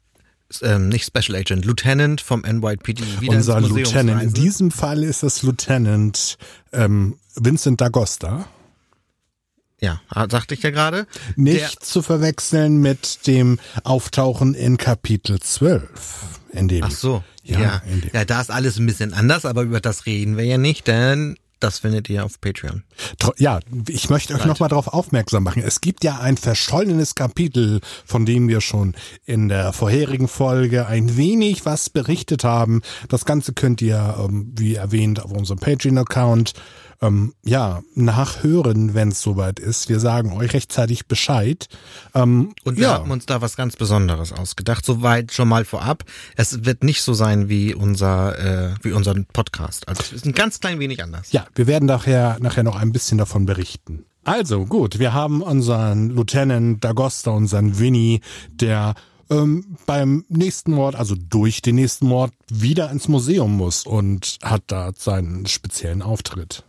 ähm, 0.61 0.89
nicht 0.89 1.05
Special 1.05 1.37
Agent, 1.37 1.65
Lieutenant 1.65 2.21
vom 2.21 2.41
NYPD 2.41 3.03
wieder 3.21 3.37
Unser 3.37 3.61
Lieutenant. 3.61 4.23
In 4.23 4.33
diesem 4.33 4.71
Fall 4.71 5.03
ist 5.03 5.23
das 5.23 5.43
Lieutenant 5.43 6.37
ähm, 6.73 7.17
Vincent 7.35 7.81
D'Agosta. 7.81 8.45
Ja, 9.79 9.99
sagte 10.29 10.53
ich 10.53 10.61
ja 10.61 10.69
gerade. 10.69 11.07
Nicht 11.35 11.81
der, 11.81 11.87
zu 11.87 12.01
verwechseln 12.03 12.81
mit 12.81 13.25
dem 13.25 13.59
Auftauchen 13.83 14.53
in 14.53 14.77
Kapitel 14.77 15.39
12. 15.39 15.87
In 16.51 16.67
dem, 16.67 16.83
Ach 16.83 16.91
so, 16.91 17.23
ja. 17.43 17.59
Ja, 17.59 17.81
ja, 18.13 18.25
da 18.25 18.41
ist 18.41 18.51
alles 18.51 18.77
ein 18.77 18.85
bisschen 18.85 19.13
anders, 19.13 19.45
aber 19.45 19.63
über 19.63 19.79
das 19.79 20.05
reden 20.05 20.37
wir 20.37 20.45
ja 20.45 20.59
nicht, 20.59 20.87
denn 20.87 21.35
das 21.63 21.79
findet 21.79 22.09
ihr 22.09 22.25
auf 22.25 22.41
Patreon. 22.41 22.83
Ja, 23.37 23.59
ich 23.87 24.09
möchte 24.09 24.33
euch 24.33 24.45
nochmal 24.45 24.69
darauf 24.69 24.87
aufmerksam 24.87 25.43
machen. 25.43 25.63
Es 25.65 25.81
gibt 25.81 26.03
ja 26.03 26.19
ein 26.19 26.37
verschollenes 26.37 27.15
Kapitel, 27.15 27.81
von 28.05 28.25
dem 28.25 28.47
wir 28.47 28.61
schon 28.61 28.95
in 29.25 29.47
der 29.47 29.73
vorherigen 29.73 30.27
Folge 30.27 30.87
ein 30.87 31.15
wenig 31.17 31.65
was 31.65 31.89
berichtet 31.89 32.43
haben. 32.43 32.81
Das 33.09 33.25
Ganze 33.25 33.53
könnt 33.53 33.81
ihr, 33.81 34.15
ähm, 34.19 34.51
wie 34.57 34.75
erwähnt, 34.75 35.23
auf 35.23 35.31
unserem 35.31 35.59
Patreon-Account 35.59 36.53
ähm, 37.01 37.33
ja, 37.43 37.81
nachhören, 37.95 38.93
wenn 38.93 39.09
es 39.09 39.21
soweit 39.21 39.59
ist. 39.59 39.89
Wir 39.89 39.99
sagen 39.99 40.33
euch 40.33 40.53
rechtzeitig 40.53 41.07
Bescheid. 41.07 41.67
Ähm, 42.13 42.53
und 42.63 42.77
wir 42.77 42.83
ja. 42.83 42.93
haben 42.93 43.11
uns 43.11 43.25
da 43.25 43.41
was 43.41 43.55
ganz 43.55 43.75
Besonderes 43.75 44.31
ausgedacht. 44.31 44.85
Soweit 44.85 45.33
schon 45.33 45.47
mal 45.47 45.65
vorab. 45.65 46.03
Es 46.35 46.63
wird 46.65 46.83
nicht 46.83 47.01
so 47.01 47.13
sein 47.13 47.49
wie 47.49 47.73
unser, 47.73 48.37
äh, 48.37 48.73
wie 48.83 48.91
unser 48.91 49.15
Podcast. 49.33 49.87
Also 49.87 50.01
es 50.03 50.11
ist 50.11 50.25
ein 50.25 50.33
ganz 50.33 50.59
klein 50.59 50.79
wenig 50.79 51.03
anders. 51.03 51.31
Ja, 51.31 51.47
wir 51.55 51.67
werden 51.67 51.85
nachher, 51.85 52.37
nachher 52.39 52.63
noch 52.63 52.75
ein 52.75 52.91
bisschen 52.91 53.17
davon 53.17 53.45
berichten. 53.45 54.05
Also 54.23 54.65
gut, 54.65 54.99
wir 54.99 55.13
haben 55.13 55.41
unseren 55.41 56.11
Lieutenant 56.11 56.85
D'Agosta, 56.85 57.31
unseren 57.31 57.79
Winnie, 57.79 58.21
der 58.51 58.93
ähm, 59.31 59.77
beim 59.87 60.25
nächsten 60.29 60.73
Mord, 60.73 60.95
also 60.95 61.15
durch 61.15 61.63
den 61.63 61.75
nächsten 61.75 62.05
Mord, 62.05 62.31
wieder 62.47 62.91
ins 62.91 63.07
Museum 63.07 63.57
muss 63.57 63.85
und 63.87 64.37
hat 64.43 64.63
da 64.67 64.91
seinen 64.95 65.47
speziellen 65.47 66.03
Auftritt. 66.03 66.63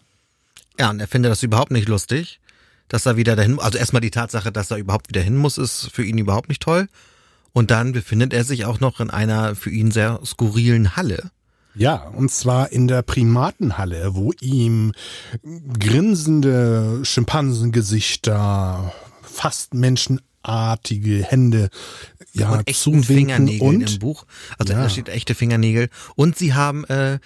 Ja, 0.78 0.90
und 0.90 1.00
er 1.00 1.08
findet 1.08 1.30
das 1.30 1.42
überhaupt 1.42 1.70
nicht 1.70 1.88
lustig, 1.88 2.40
dass 2.88 3.06
er 3.06 3.16
wieder 3.16 3.36
dahin, 3.36 3.58
also 3.58 3.78
erstmal 3.78 4.02
die 4.02 4.10
Tatsache, 4.10 4.52
dass 4.52 4.70
er 4.70 4.76
überhaupt 4.76 5.08
wieder 5.08 5.22
hin 5.22 5.36
muss, 5.36 5.58
ist 5.58 5.90
für 5.92 6.04
ihn 6.04 6.18
überhaupt 6.18 6.48
nicht 6.48 6.62
toll. 6.62 6.88
Und 7.52 7.70
dann 7.70 7.92
befindet 7.92 8.32
er 8.32 8.44
sich 8.44 8.64
auch 8.64 8.80
noch 8.80 9.00
in 9.00 9.10
einer 9.10 9.54
für 9.54 9.70
ihn 9.70 9.90
sehr 9.90 10.20
skurrilen 10.24 10.96
Halle. 10.96 11.30
Ja, 11.74 11.96
und 11.96 12.30
zwar 12.30 12.70
in 12.70 12.86
der 12.86 13.02
Primatenhalle, 13.02 14.14
wo 14.14 14.32
ihm 14.40 14.92
grinsende 15.78 17.00
Schimpansengesichter, 17.02 18.92
fast 19.22 19.72
menschenartige 19.72 21.24
Hände 21.24 21.70
ja, 22.34 22.50
und 22.50 22.68
echten 22.68 23.04
Fingernägel 23.04 23.66
und, 23.66 23.90
im 23.90 23.98
Buch. 24.00 24.26
Also 24.58 24.74
ja. 24.74 24.82
da 24.82 24.90
steht 24.90 25.08
echte 25.08 25.34
Fingernägel. 25.34 25.88
Und 26.14 26.36
sie 26.36 26.52
haben 26.52 26.84
äh, 26.84 27.18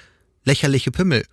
lächerliche 0.44 0.92
Pimmel 0.92 1.24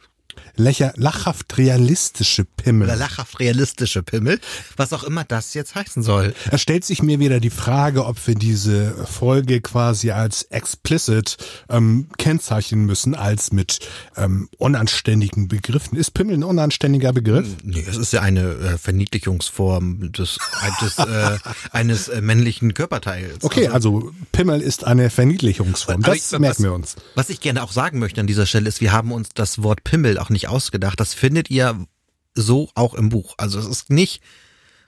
lächer, 0.55 0.93
lachhaft 0.95 1.57
realistische 1.57 2.45
Pimmel. 2.45 2.87
Oder 2.87 2.97
lachhaft 2.97 3.39
realistische 3.39 4.03
Pimmel, 4.03 4.39
was 4.77 4.93
auch 4.93 5.03
immer 5.03 5.23
das 5.23 5.53
jetzt 5.53 5.75
heißen 5.75 6.03
soll. 6.03 6.33
Da 6.49 6.57
stellt 6.57 6.85
sich 6.85 7.03
mir 7.03 7.19
wieder 7.19 7.39
die 7.39 7.49
Frage, 7.49 8.05
ob 8.05 8.25
wir 8.27 8.35
diese 8.35 8.93
Folge 9.05 9.61
quasi 9.61 10.11
als 10.11 10.43
explicit 10.43 11.37
ähm, 11.69 12.07
kennzeichnen 12.17 12.85
müssen, 12.85 13.15
als 13.15 13.51
mit 13.51 13.79
ähm, 14.17 14.49
unanständigen 14.57 15.47
Begriffen. 15.47 15.97
Ist 15.97 16.11
Pimmel 16.11 16.37
ein 16.37 16.43
unanständiger 16.43 17.13
Begriff? 17.13 17.47
Nee, 17.63 17.85
es 17.87 17.97
ist 17.97 18.13
ja 18.13 18.21
eine 18.21 18.53
äh, 18.53 18.77
Verniedlichungsform 18.77 20.11
des, 20.11 20.37
des 20.81 20.97
äh, 20.97 21.37
eines 21.71 22.07
äh, 22.07 22.21
männlichen 22.21 22.73
Körperteils. 22.73 23.43
Okay, 23.43 23.67
also, 23.67 23.83
also, 23.83 24.11
Pimmel 24.31 24.61
ist 24.61 24.85
eine 24.85 25.09
Verniedlichungsform. 25.09 26.01
Das 26.01 26.15
ich, 26.15 26.39
merken 26.39 26.45
was, 26.45 26.63
wir 26.63 26.73
uns. 26.73 26.95
Was 27.15 27.29
ich 27.29 27.41
gerne 27.41 27.63
auch 27.63 27.71
sagen 27.71 27.99
möchte 27.99 28.21
an 28.21 28.27
dieser 28.27 28.45
Stelle 28.45 28.69
ist, 28.69 28.81
wir 28.81 28.91
haben 28.91 29.11
uns 29.11 29.29
das 29.33 29.61
Wort 29.61 29.83
Pimmel 29.83 30.17
auch 30.23 30.29
nicht 30.29 30.47
ausgedacht. 30.47 30.99
Das 30.99 31.13
findet 31.13 31.49
ihr 31.49 31.85
so 32.33 32.69
auch 32.75 32.93
im 32.93 33.09
Buch. 33.09 33.35
Also 33.37 33.59
es 33.59 33.67
ist 33.67 33.89
nicht, 33.89 34.21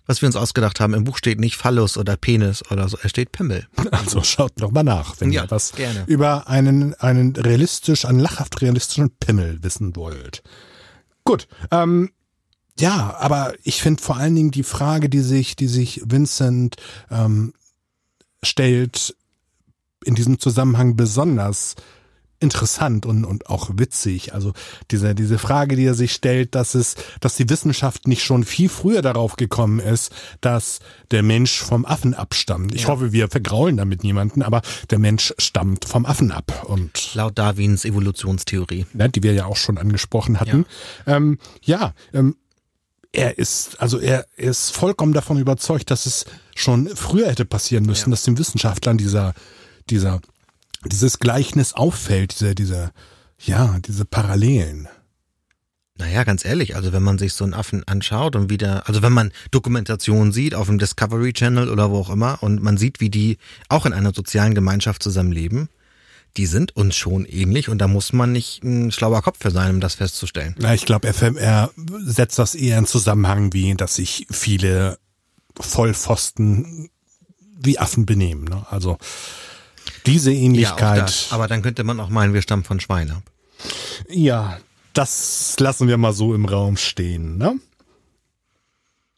was 0.06 0.22
wir 0.22 0.28
uns 0.28 0.36
ausgedacht 0.36 0.80
haben. 0.80 0.94
Im 0.94 1.04
Buch 1.04 1.18
steht 1.18 1.40
nicht 1.40 1.58
Phallus 1.58 1.98
oder 1.98 2.16
Penis 2.18 2.64
oder 2.72 2.88
so. 2.90 2.98
Es 3.04 3.12
steht 3.12 3.32
Pimmel. 3.32 3.68
Also 3.92 4.24
schaut 4.24 4.60
noch 4.60 4.72
mal 4.72 4.84
nach, 4.84 5.20
wenn 5.20 5.32
ja, 5.32 5.44
ihr 5.44 5.52
was 5.52 5.74
gerne. 5.74 6.04
über 6.08 6.48
einen, 6.48 6.94
einen 6.96 7.36
realistisch, 7.36 8.06
einen 8.06 8.20
lachhaft 8.20 8.62
realistischen 8.62 9.12
Pimmel 9.18 9.64
wissen 9.64 9.96
wollt. 9.96 10.44
Gut, 11.24 11.48
ähm, 11.72 12.12
ja, 12.80 13.16
aber 13.18 13.54
ich 13.64 13.82
finde 13.82 14.02
vor 14.02 14.18
allen 14.18 14.36
Dingen 14.36 14.52
die 14.52 14.64
Frage, 14.64 15.10
die 15.10 15.22
sich, 15.22 15.56
die 15.56 15.68
sich 15.68 16.02
Vincent 16.06 16.76
ähm, 17.10 17.54
stellt, 18.44 19.16
in 20.04 20.14
diesem 20.14 20.40
Zusammenhang 20.40 20.96
besonders 20.96 21.76
interessant 22.40 23.06
und, 23.06 23.26
und 23.26 23.48
auch 23.48 23.70
witzig. 23.76 24.34
Also 24.34 24.54
diese, 24.92 25.16
diese 25.16 25.38
Frage, 25.38 25.76
die 25.76 25.86
er 25.86 25.94
sich 25.94 26.12
stellt, 26.12 26.54
dass 26.56 26.76
es, 26.76 26.96
dass 27.20 27.36
die 27.36 27.50
Wissenschaft 27.50 28.08
nicht 28.08 28.24
schon 28.24 28.44
viel 28.44 28.70
früher 28.70 29.02
darauf 29.02 29.36
gekommen 29.36 29.80
ist, 29.80 30.12
dass 30.42 30.80
der 31.12 31.24
Mensch 31.24 31.60
vom 31.60 31.86
Affen 31.86 32.14
abstammt. 32.14 32.76
Ich 32.76 32.84
ja. 32.84 32.88
hoffe, 32.90 33.12
wir 33.12 33.30
vergraulen 33.30 33.78
damit 33.78 34.04
niemanden, 34.04 34.42
aber 34.42 34.62
der 34.90 35.00
Mensch 35.00 35.34
stammt 35.38 35.86
vom 35.86 36.06
Affen 36.06 36.32
ab. 36.32 36.66
Und 36.68 37.16
laut 37.16 37.38
Darwins 37.38 37.86
Evolutionstheorie. 37.86 38.86
Ja, 38.94 39.08
die 39.08 39.24
wir 39.24 39.34
ja 39.34 39.46
auch 39.46 39.58
schon 39.58 39.78
angesprochen 39.78 40.40
hatten. 40.40 40.66
Ja, 41.06 41.16
ähm, 41.16 41.40
ja 41.62 41.94
ähm, 42.14 42.36
er 43.16 43.38
ist, 43.38 43.80
also 43.82 43.98
er 43.98 44.26
ist 44.36 44.72
vollkommen 44.72 45.14
davon 45.14 45.40
überzeugt, 45.40 45.90
dass 45.90 46.06
es 46.06 46.26
schon 46.54 46.88
früher 46.96 47.30
hätte 47.30 47.46
passieren 47.46 47.86
müssen, 47.86 48.10
ja. 48.10 48.12
dass 48.12 48.24
den 48.24 48.38
Wissenschaftlern 48.38 48.98
dieser, 48.98 49.34
dieser 49.90 50.20
dieses 50.90 51.20
Gleichnis 51.20 51.74
auffällt, 51.74 52.34
diese, 52.34 52.56
diese, 52.56 52.92
ja, 53.40 53.78
diese 53.86 54.06
Parallelen. 54.06 54.88
Naja, 55.98 56.26
ganz 56.26 56.44
ehrlich, 56.44 56.76
also 56.76 56.92
wenn 56.92 57.04
man 57.04 57.18
sich 57.18 57.34
so 57.34 57.46
einen 57.46 57.54
Affen 57.54 57.88
anschaut 57.88 58.36
und 58.36 58.50
wieder, 58.50 58.88
also 58.88 59.02
wenn 59.02 59.14
man 59.14 59.32
Dokumentationen 59.52 60.34
sieht 60.34 60.54
auf 60.54 60.68
dem 60.68 60.78
Discovery 60.78 61.32
Channel 61.32 61.70
oder 61.70 61.90
wo 61.90 62.00
auch 62.00 62.10
immer 62.10 62.44
und 62.44 62.62
man 62.62 62.76
sieht, 62.76 63.00
wie 63.00 63.10
die 63.10 63.38
auch 63.70 63.86
in 63.86 63.94
einer 63.94 64.14
sozialen 64.14 64.56
Gemeinschaft 64.56 65.02
zusammenleben, 65.02 65.70
die 66.36 66.48
sind 66.48 66.76
uns 66.76 66.98
schon 66.98 67.24
ähnlich 67.24 67.70
und 67.70 67.78
da 67.78 67.88
muss 67.88 68.12
man 68.12 68.34
nicht 68.34 68.62
ein 68.62 68.92
schlauer 68.92 69.22
Kopf 69.22 69.38
für 69.40 69.52
sein, 69.52 69.76
um 69.76 69.80
das 69.80 69.96
festzustellen. 69.96 70.56
Na, 70.60 70.74
ich 70.74 70.86
glaube, 70.86 71.08
er, 71.08 71.38
er 71.38 71.72
setzt 72.04 72.38
das 72.40 72.56
eher 72.56 72.78
in 72.78 72.86
Zusammenhang, 72.86 73.54
wie 73.54 73.74
dass 73.76 73.96
sich 73.96 74.28
viele 74.30 75.00
Vollpfosten 75.58 76.90
wie 77.58 77.80
Affen 77.80 78.06
benehmen. 78.06 78.44
Ne? 78.44 78.66
Also 78.70 78.98
diese 80.06 80.32
Ähnlichkeit. 80.32 81.28
Ja, 81.30 81.36
aber 81.36 81.48
dann 81.48 81.62
könnte 81.62 81.84
man 81.84 82.00
auch 82.00 82.10
meinen, 82.10 82.34
wir 82.34 82.42
stammen 82.42 82.64
von 82.64 82.80
Schwein 82.80 83.12
ab. 83.12 83.24
Ja, 84.10 84.58
das 84.94 85.56
lassen 85.60 85.88
wir 85.88 85.98
mal 85.98 86.14
so 86.14 86.34
im 86.34 86.46
Raum 86.46 86.78
stehen, 86.78 87.38
ne? 87.38 87.60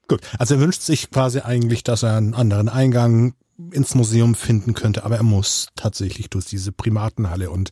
Gut, 0.08 0.22
also 0.40 0.56
er 0.56 0.62
wünscht 0.62 0.82
sich 0.82 1.12
quasi 1.12 1.42
eigentlich, 1.42 1.84
dass 1.84 2.04
er 2.04 2.16
einen 2.16 2.34
anderen 2.34 2.70
Eingang 2.70 3.34
ins 3.72 3.96
Museum 3.96 4.36
finden 4.36 4.74
könnte, 4.74 5.04
aber 5.04 5.18
er 5.18 5.24
muss 5.24 5.70
tatsächlich 5.76 6.30
durch 6.30 6.46
diese 6.46 6.72
Primatenhalle 6.72 7.50
und 7.50 7.72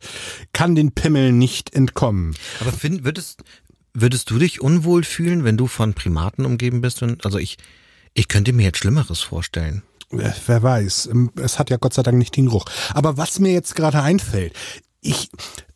kann 0.51 0.75
den 0.75 0.91
Pimmel 0.91 1.31
nicht 1.31 1.73
entkommen. 1.73 2.35
Aber 2.59 2.71
find, 2.71 3.05
würdest, 3.05 3.43
würdest 3.93 4.29
du 4.31 4.39
dich 4.39 4.61
unwohl 4.61 5.03
fühlen, 5.03 5.43
wenn 5.43 5.57
du 5.57 5.67
von 5.67 5.93
Primaten 5.93 6.45
umgeben 6.45 6.81
bist? 6.81 7.03
Also 7.23 7.37
ich, 7.37 7.57
ich 8.13 8.27
könnte 8.27 8.51
mir 8.51 8.63
jetzt 8.63 8.79
Schlimmeres 8.79 9.21
vorstellen. 9.21 9.83
Äh, 10.11 10.31
wer 10.45 10.63
weiß. 10.63 11.07
Ähm, 11.07 11.31
es 11.41 11.59
hat 11.59 11.69
ja 11.69 11.77
Gott 11.77 11.93
sei 11.93 12.03
Dank 12.03 12.17
nicht 12.17 12.35
den 12.35 12.47
Geruch. 12.47 12.65
Aber 12.93 13.17
was 13.17 13.39
mir 13.39 13.51
jetzt 13.51 13.75
gerade 13.75 14.01
einfällt, 14.01 14.53
ich 15.01 15.29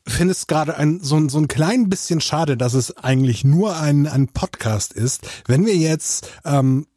finde 0.07 0.31
es 0.31 0.47
gerade 0.47 0.75
ein, 0.77 0.99
so, 1.01 1.29
so 1.29 1.37
ein 1.37 1.47
klein 1.47 1.89
bisschen 1.89 2.21
schade, 2.21 2.57
dass 2.57 2.73
es 2.73 2.97
eigentlich 2.97 3.43
nur 3.43 3.77
ein, 3.77 4.07
ein 4.07 4.27
Podcast 4.27 4.93
ist. 4.93 5.21
Wenn 5.45 5.65
wir 5.65 5.75
jetzt 5.75 6.31
ähm, 6.45 6.87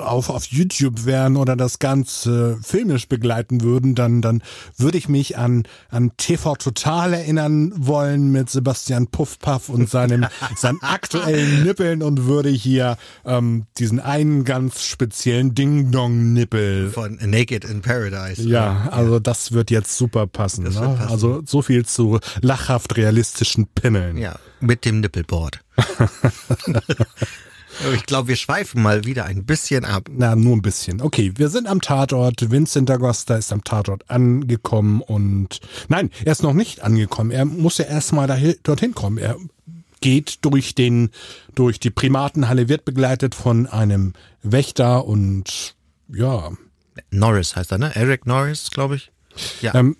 auf, 0.00 0.30
auf 0.30 0.46
YouTube 0.46 1.04
wären 1.04 1.36
oder 1.36 1.56
das 1.56 1.78
Ganze 1.78 2.58
filmisch 2.62 3.08
begleiten 3.08 3.62
würden, 3.62 3.94
dann, 3.94 4.22
dann 4.22 4.42
würde 4.76 4.98
ich 4.98 5.08
mich 5.08 5.38
an, 5.38 5.64
an 5.88 6.12
TV 6.16 6.56
Total 6.56 7.12
erinnern 7.12 7.72
wollen 7.76 8.32
mit 8.32 8.50
Sebastian 8.50 9.06
Puffpaff 9.08 9.68
und 9.68 9.88
seinem, 9.88 10.26
seinen 10.56 10.82
aktuellen 10.82 11.64
Nippeln 11.64 12.02
und 12.02 12.26
würde 12.26 12.48
hier 12.48 12.96
ähm, 13.24 13.66
diesen 13.78 14.00
einen 14.00 14.44
ganz 14.44 14.84
speziellen 14.84 15.54
Ding-Dong-Nippel. 15.54 16.90
Von 16.90 17.18
Naked 17.22 17.64
in 17.64 17.82
Paradise. 17.82 18.42
Ja, 18.42 18.88
also 18.90 19.18
das 19.18 19.52
wird 19.52 19.70
jetzt 19.70 19.96
super 19.96 20.26
passen. 20.26 20.64
Ne? 20.64 20.70
Passen. 20.70 21.08
Also 21.08 21.42
so 21.44 21.62
viel 21.62 21.86
zu 21.86 22.18
lachhaft 22.40 22.96
realistischen 22.96 23.66
Pimmeln. 23.66 24.16
Ja, 24.16 24.36
mit 24.60 24.84
dem 24.84 25.00
Nippelboard. 25.00 25.60
Ich 27.94 28.06
glaube, 28.06 28.28
wir 28.28 28.36
schweifen 28.36 28.82
mal 28.82 29.04
wieder 29.04 29.24
ein 29.24 29.44
bisschen 29.44 29.84
ab. 29.84 30.08
Na, 30.10 30.36
nur 30.36 30.56
ein 30.56 30.62
bisschen. 30.62 31.00
Okay, 31.00 31.32
wir 31.36 31.48
sind 31.48 31.66
am 31.66 31.80
Tatort. 31.80 32.50
Vincent 32.50 32.90
D'Agosta 32.90 33.38
ist 33.38 33.52
am 33.52 33.64
Tatort 33.64 34.10
angekommen 34.10 35.00
und 35.00 35.60
nein, 35.88 36.10
er 36.24 36.32
ist 36.32 36.42
noch 36.42 36.52
nicht 36.52 36.82
angekommen. 36.82 37.30
Er 37.30 37.44
muss 37.44 37.78
ja 37.78 37.86
erstmal 37.86 38.26
dorthin 38.62 38.94
kommen. 38.94 39.18
Er 39.18 39.36
geht 40.00 40.44
durch 40.44 40.74
den, 40.74 41.10
durch 41.54 41.78
die 41.80 41.90
Primatenhalle, 41.90 42.68
wird 42.68 42.84
begleitet 42.84 43.34
von 43.34 43.66
einem 43.66 44.14
Wächter 44.42 45.04
und 45.06 45.74
ja. 46.08 46.50
Norris 47.10 47.56
heißt 47.56 47.72
er, 47.72 47.78
ne? 47.78 47.94
Eric 47.94 48.26
Norris, 48.26 48.70
glaube 48.70 48.96
ich. 48.96 49.10
Ja. 49.60 49.74
Ähm, 49.74 49.96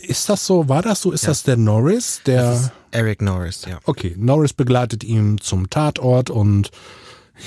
ist 0.00 0.28
das 0.28 0.46
so, 0.46 0.68
war 0.68 0.82
das 0.82 1.00
so? 1.02 1.12
Ist 1.12 1.22
Ja. 1.22 1.28
das 1.28 1.42
der 1.44 1.56
Norris, 1.56 2.20
der... 2.26 2.72
Eric 2.90 3.22
Norris, 3.22 3.62
ja. 3.68 3.78
Okay, 3.84 4.14
Norris 4.16 4.52
begleitet 4.52 5.02
ihn 5.02 5.38
zum 5.38 5.68
Tatort 5.70 6.30
und 6.30 6.70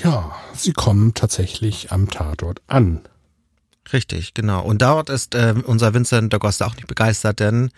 ja, 0.04 0.34
sie 0.54 0.72
kommen 0.72 1.14
tatsächlich 1.14 1.90
am 1.90 2.10
Tatort 2.10 2.60
an. 2.66 3.00
Richtig, 3.92 4.34
genau. 4.34 4.62
Und 4.62 4.82
dort 4.82 5.08
ist 5.08 5.34
äh, 5.34 5.54
unser 5.64 5.94
Vincent 5.94 6.32
da 6.32 6.38
Costa 6.38 6.66
auch 6.66 6.76
nicht 6.76 6.86
begeistert, 6.88 7.40
denn 7.40 7.70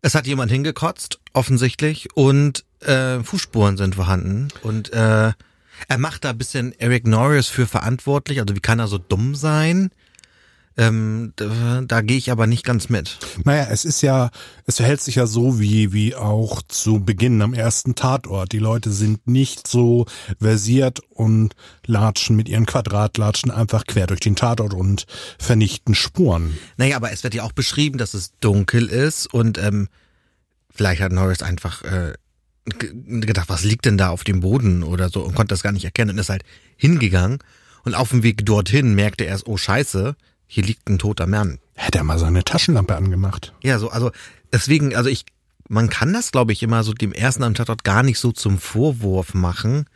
es 0.00 0.14
hat 0.14 0.26
jemand 0.26 0.50
hingekotzt, 0.50 1.20
offensichtlich, 1.34 2.14
und 2.16 2.64
äh, 2.80 3.20
Fußspuren 3.22 3.76
sind 3.76 3.94
vorhanden. 3.96 4.48
Und 4.62 4.90
äh, 4.92 5.32
er 5.88 5.98
macht 5.98 6.24
da 6.24 6.30
ein 6.30 6.38
bisschen 6.38 6.72
Eric 6.78 7.06
Norris 7.06 7.48
für 7.48 7.66
verantwortlich. 7.66 8.40
Also 8.40 8.56
wie 8.56 8.60
kann 8.60 8.78
er 8.78 8.88
so 8.88 8.96
dumm 8.98 9.34
sein? 9.34 9.90
Ähm, 10.76 11.32
da, 11.36 11.82
da 11.86 12.00
gehe 12.00 12.16
ich 12.16 12.32
aber 12.32 12.48
nicht 12.48 12.64
ganz 12.64 12.88
mit. 12.88 13.18
Naja, 13.44 13.68
es 13.70 13.84
ist 13.84 14.02
ja, 14.02 14.30
es 14.66 14.78
verhält 14.78 15.00
sich 15.00 15.14
ja 15.14 15.26
so 15.26 15.60
wie, 15.60 15.92
wie 15.92 16.16
auch 16.16 16.62
zu 16.62 16.98
Beginn 16.98 17.40
am 17.42 17.54
ersten 17.54 17.94
Tatort. 17.94 18.50
Die 18.50 18.58
Leute 18.58 18.90
sind 18.90 19.24
nicht 19.28 19.68
so 19.68 20.06
versiert 20.40 20.98
und 21.10 21.54
latschen 21.86 22.34
mit 22.34 22.48
ihren 22.48 22.66
Quadratlatschen 22.66 23.52
einfach 23.52 23.84
quer 23.86 24.08
durch 24.08 24.18
den 24.18 24.34
Tatort 24.34 24.74
und 24.74 25.06
vernichten 25.38 25.94
Spuren. 25.94 26.58
Naja, 26.76 26.96
aber 26.96 27.12
es 27.12 27.22
wird 27.22 27.34
ja 27.34 27.44
auch 27.44 27.52
beschrieben, 27.52 27.96
dass 27.96 28.12
es 28.14 28.32
dunkel 28.40 28.86
ist 28.88 29.32
und 29.32 29.58
ähm, 29.58 29.88
vielleicht 30.70 31.02
hat 31.02 31.12
Norris 31.12 31.42
einfach 31.42 31.82
äh, 31.82 32.14
ge- 32.80 33.20
gedacht, 33.20 33.48
was 33.48 33.62
liegt 33.62 33.84
denn 33.84 33.96
da 33.96 34.08
auf 34.08 34.24
dem 34.24 34.40
Boden 34.40 34.82
oder 34.82 35.08
so 35.08 35.20
und 35.22 35.36
konnte 35.36 35.52
das 35.52 35.62
gar 35.62 35.70
nicht 35.70 35.84
erkennen 35.84 36.10
und 36.10 36.18
ist 36.18 36.30
halt 36.30 36.42
hingegangen 36.76 37.38
und 37.84 37.94
auf 37.94 38.08
dem 38.10 38.24
Weg 38.24 38.44
dorthin 38.44 38.94
merkte 38.96 39.24
er 39.24 39.36
es, 39.36 39.46
oh 39.46 39.56
scheiße, 39.56 40.16
hier 40.46 40.64
liegt 40.64 40.88
ein 40.88 40.98
toter 40.98 41.26
Mann. 41.26 41.58
Hätte 41.74 41.98
er 41.98 42.04
mal 42.04 42.18
seine 42.18 42.44
Taschenlampe 42.44 42.94
angemacht. 42.96 43.52
Ja, 43.62 43.78
so, 43.78 43.90
also 43.90 44.10
deswegen, 44.52 44.94
also 44.94 45.08
ich, 45.10 45.24
man 45.68 45.88
kann 45.88 46.12
das, 46.12 46.30
glaube 46.32 46.52
ich, 46.52 46.62
immer 46.62 46.84
so 46.84 46.92
dem 46.92 47.12
ersten 47.12 47.42
am 47.42 47.54
Tatort 47.54 47.84
gar 47.84 48.02
nicht 48.02 48.18
so 48.18 48.32
zum 48.32 48.58
Vorwurf 48.58 49.34
machen, 49.34 49.86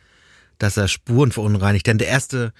dass 0.57 0.75
er 0.77 0.87
Spuren 0.87 1.31
verunreinigt. 1.31 1.87
Denn 1.87 1.97
der 1.99 2.07
erste 2.09 2.53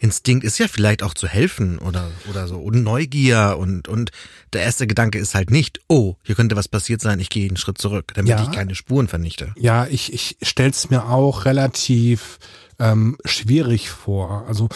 Instinkt 0.00 0.44
ist 0.44 0.58
ja 0.58 0.68
vielleicht 0.68 1.02
auch 1.02 1.14
zu 1.14 1.26
helfen 1.26 1.78
oder, 1.78 2.10
oder 2.28 2.46
so. 2.46 2.58
Und 2.58 2.82
Neugier 2.84 3.56
und, 3.58 3.88
und 3.88 4.10
der 4.52 4.62
erste 4.62 4.86
Gedanke 4.86 5.18
ist 5.18 5.34
halt 5.34 5.50
nicht, 5.50 5.80
oh, 5.88 6.14
hier 6.22 6.34
könnte 6.36 6.54
was 6.56 6.68
passiert 6.68 7.00
sein, 7.00 7.18
ich 7.18 7.30
gehe 7.30 7.48
einen 7.48 7.56
Schritt 7.56 7.78
zurück, 7.78 8.12
damit 8.14 8.30
Ja. 8.30 8.42
ich 8.42 8.50
keine 8.52 8.74
Spuren 8.76 9.08
vernichte. 9.08 9.52
Ja, 9.56 9.86
ich, 9.86 10.12
ich 10.12 10.36
stell's 10.42 10.90
mir 10.90 11.06
auch 11.08 11.46
relativ 11.46 12.38
ähm, 12.78 13.16
schwierig 13.24 13.90
vor. 13.90 14.44
Also 14.46 14.68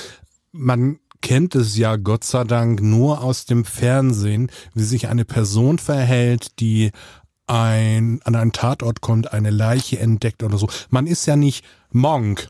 man 0.51 0.99
kennt 1.23 1.55
es 1.55 1.77
ja 1.77 1.97
Gott 1.97 2.25
sei 2.25 2.45
Dank 2.45 2.83
nur 2.83 3.23
aus 3.23 3.47
dem 3.47 3.65
Fernsehen, 3.65 4.51
wie 4.75 4.83
sich 4.83 5.09
eine 5.09 5.25
Person 5.25 5.79
verhält, 5.79 6.61
die 6.61 6.91
ein, 7.47 8.21
an 8.25 8.35
einen 8.35 8.53
Tatort 8.53 9.01
kommt, 9.01 9.33
eine 9.33 9.51
Leiche 9.51 9.99
entdeckt 9.99 10.43
oder 10.43 10.59
so. 10.59 10.69
Man 10.91 11.07
ist 11.07 11.27
ja 11.27 11.37
nicht 11.37 11.65
Monk, 11.91 12.49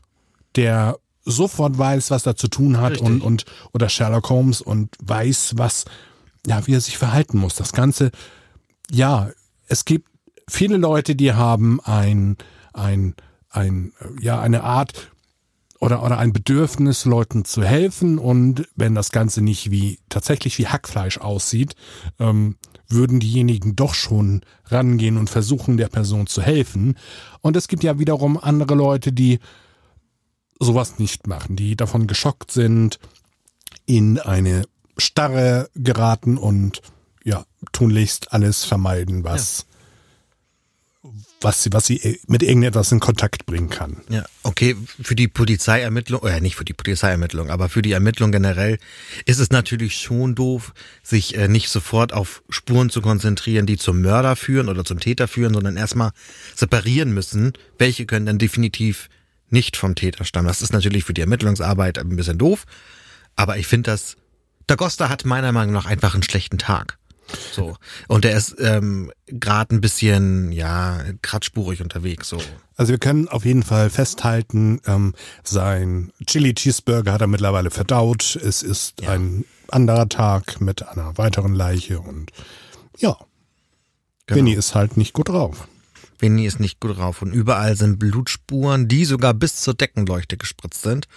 der 0.55 0.97
sofort 1.25 1.77
weiß, 1.77 2.11
was 2.11 2.25
er 2.25 2.35
zu 2.35 2.47
tun 2.47 2.79
hat 2.79 2.93
Richtig. 2.93 3.07
und, 3.07 3.21
und 3.21 3.45
oder 3.73 3.89
Sherlock 3.89 4.29
Holmes 4.29 4.61
und 4.61 4.95
weiß, 5.01 5.53
was, 5.57 5.85
ja, 6.45 6.65
wie 6.67 6.73
er 6.73 6.81
sich 6.81 6.97
verhalten 6.97 7.37
muss. 7.37 7.55
Das 7.55 7.71
Ganze, 7.71 8.11
ja, 8.91 9.29
es 9.67 9.85
gibt 9.85 10.09
viele 10.49 10.77
Leute, 10.77 11.15
die 11.15 11.33
haben 11.33 11.79
ein, 11.81 12.37
ein, 12.73 13.15
ein, 13.49 13.93
ja, 14.19 14.41
eine 14.41 14.63
Art 14.63 15.11
oder, 15.83 16.01
oder 16.01 16.17
ein 16.17 16.31
Bedürfnis, 16.31 17.03
Leuten 17.03 17.43
zu 17.43 17.61
helfen 17.61 18.17
und 18.17 18.69
wenn 18.73 18.95
das 18.95 19.11
Ganze 19.11 19.41
nicht 19.41 19.69
wie, 19.69 19.99
tatsächlich 20.07 20.57
wie 20.57 20.67
Hackfleisch 20.67 21.17
aussieht, 21.17 21.75
ähm, 22.19 22.55
würden 22.87 23.19
diejenigen 23.19 23.75
doch 23.75 23.93
schon 23.93 24.43
rangehen 24.67 25.17
und 25.17 25.29
versuchen, 25.29 25.75
der 25.75 25.89
Person 25.89 26.25
zu 26.25 26.41
helfen. 26.41 26.97
Und 27.41 27.57
es 27.57 27.67
gibt 27.67 27.83
ja 27.83 27.99
wiederum 27.99 28.37
andere 28.37 28.75
Leute, 28.75 29.11
die 29.11 29.39
sowas 30.57 30.99
nicht 30.99 31.27
machen, 31.27 31.57
die 31.57 31.75
davon 31.75 32.07
geschockt 32.07 32.51
sind, 32.51 32.97
in 33.85 34.19
eine 34.19 34.63
Starre 34.97 35.69
geraten 35.75 36.37
und 36.37 36.81
ja, 37.25 37.43
tunlichst 37.73 38.31
alles 38.31 38.63
vermeiden, 38.63 39.25
was, 39.25 39.65
was 41.43 41.63
sie, 41.63 41.73
was 41.73 41.85
sie 41.85 42.19
mit 42.27 42.43
irgendetwas 42.43 42.91
in 42.91 42.99
Kontakt 42.99 43.45
bringen 43.45 43.69
kann. 43.69 43.97
Ja, 44.09 44.25
okay, 44.43 44.75
für 45.01 45.15
die 45.15 45.27
Polizeiermittlung, 45.27 46.21
oder 46.21 46.39
nicht 46.39 46.55
für 46.55 46.65
die 46.65 46.73
Polizeiermittlung, 46.73 47.49
aber 47.49 47.69
für 47.69 47.81
die 47.81 47.91
Ermittlung 47.91 48.31
generell 48.31 48.77
ist 49.25 49.39
es 49.39 49.49
natürlich 49.49 49.95
schon 49.97 50.35
doof, 50.35 50.73
sich 51.03 51.35
äh, 51.35 51.47
nicht 51.47 51.69
sofort 51.69 52.13
auf 52.13 52.43
Spuren 52.49 52.89
zu 52.89 53.01
konzentrieren, 53.01 53.65
die 53.65 53.77
zum 53.77 54.01
Mörder 54.01 54.35
führen 54.35 54.69
oder 54.69 54.85
zum 54.85 54.99
Täter 54.99 55.27
führen, 55.27 55.53
sondern 55.53 55.77
erstmal 55.77 56.11
separieren 56.55 57.13
müssen, 57.13 57.53
welche 57.77 58.05
können 58.05 58.25
dann 58.25 58.37
definitiv 58.37 59.09
nicht 59.49 59.77
vom 59.77 59.95
Täter 59.95 60.25
stammen. 60.25 60.47
Das 60.47 60.61
ist 60.61 60.73
natürlich 60.73 61.03
für 61.03 61.13
die 61.13 61.21
Ermittlungsarbeit 61.21 61.99
ein 61.99 62.15
bisschen 62.15 62.37
doof, 62.37 62.65
aber 63.35 63.57
ich 63.57 63.67
finde 63.67 63.91
das, 63.91 64.17
Da 64.65 64.77
Costa 64.77 65.09
hat 65.09 65.25
meiner 65.25 65.51
Meinung 65.51 65.73
nach 65.73 65.85
einfach 65.85 66.13
einen 66.13 66.23
schlechten 66.23 66.57
Tag. 66.57 66.97
So. 67.51 67.75
Und 68.07 68.25
er 68.25 68.35
ist 68.37 68.55
ähm, 68.59 69.11
gerade 69.27 69.75
ein 69.75 69.81
bisschen, 69.81 70.51
ja, 70.51 71.01
kratzspurig 71.21 71.81
unterwegs. 71.81 72.29
So. 72.29 72.39
Also 72.75 72.91
wir 72.91 72.99
können 72.99 73.27
auf 73.27 73.45
jeden 73.45 73.63
Fall 73.63 73.89
festhalten, 73.89 74.79
ähm, 74.85 75.13
sein 75.43 76.11
Chili 76.25 76.53
Cheeseburger 76.53 77.13
hat 77.13 77.21
er 77.21 77.27
mittlerweile 77.27 77.71
verdaut. 77.71 78.35
Es 78.35 78.63
ist 78.63 79.01
Ja. 79.01 79.09
ein 79.11 79.45
anderer 79.69 80.09
Tag 80.09 80.61
mit 80.61 80.87
einer 80.87 81.17
weiteren 81.17 81.53
Leiche 81.53 81.99
und 81.99 82.31
ja, 82.97 83.17
Genau. 84.25 84.37
Vinny 84.37 84.53
ist 84.53 84.73
halt 84.73 84.95
nicht 84.95 85.11
gut 85.13 85.27
drauf. 85.29 85.67
Vinny 86.23 86.45
ist 86.45 86.61
nicht 86.61 86.79
gut 86.79 86.97
drauf 86.97 87.21
und 87.21 87.33
überall 87.33 87.75
sind 87.75 87.99
Blutspuren, 87.99 88.87
die 88.87 89.03
sogar 89.03 89.33
bis 89.33 89.57
zur 89.57 89.73
Deckenleuchte 89.73 90.37
gespritzt 90.37 90.81
sind. 90.81 91.09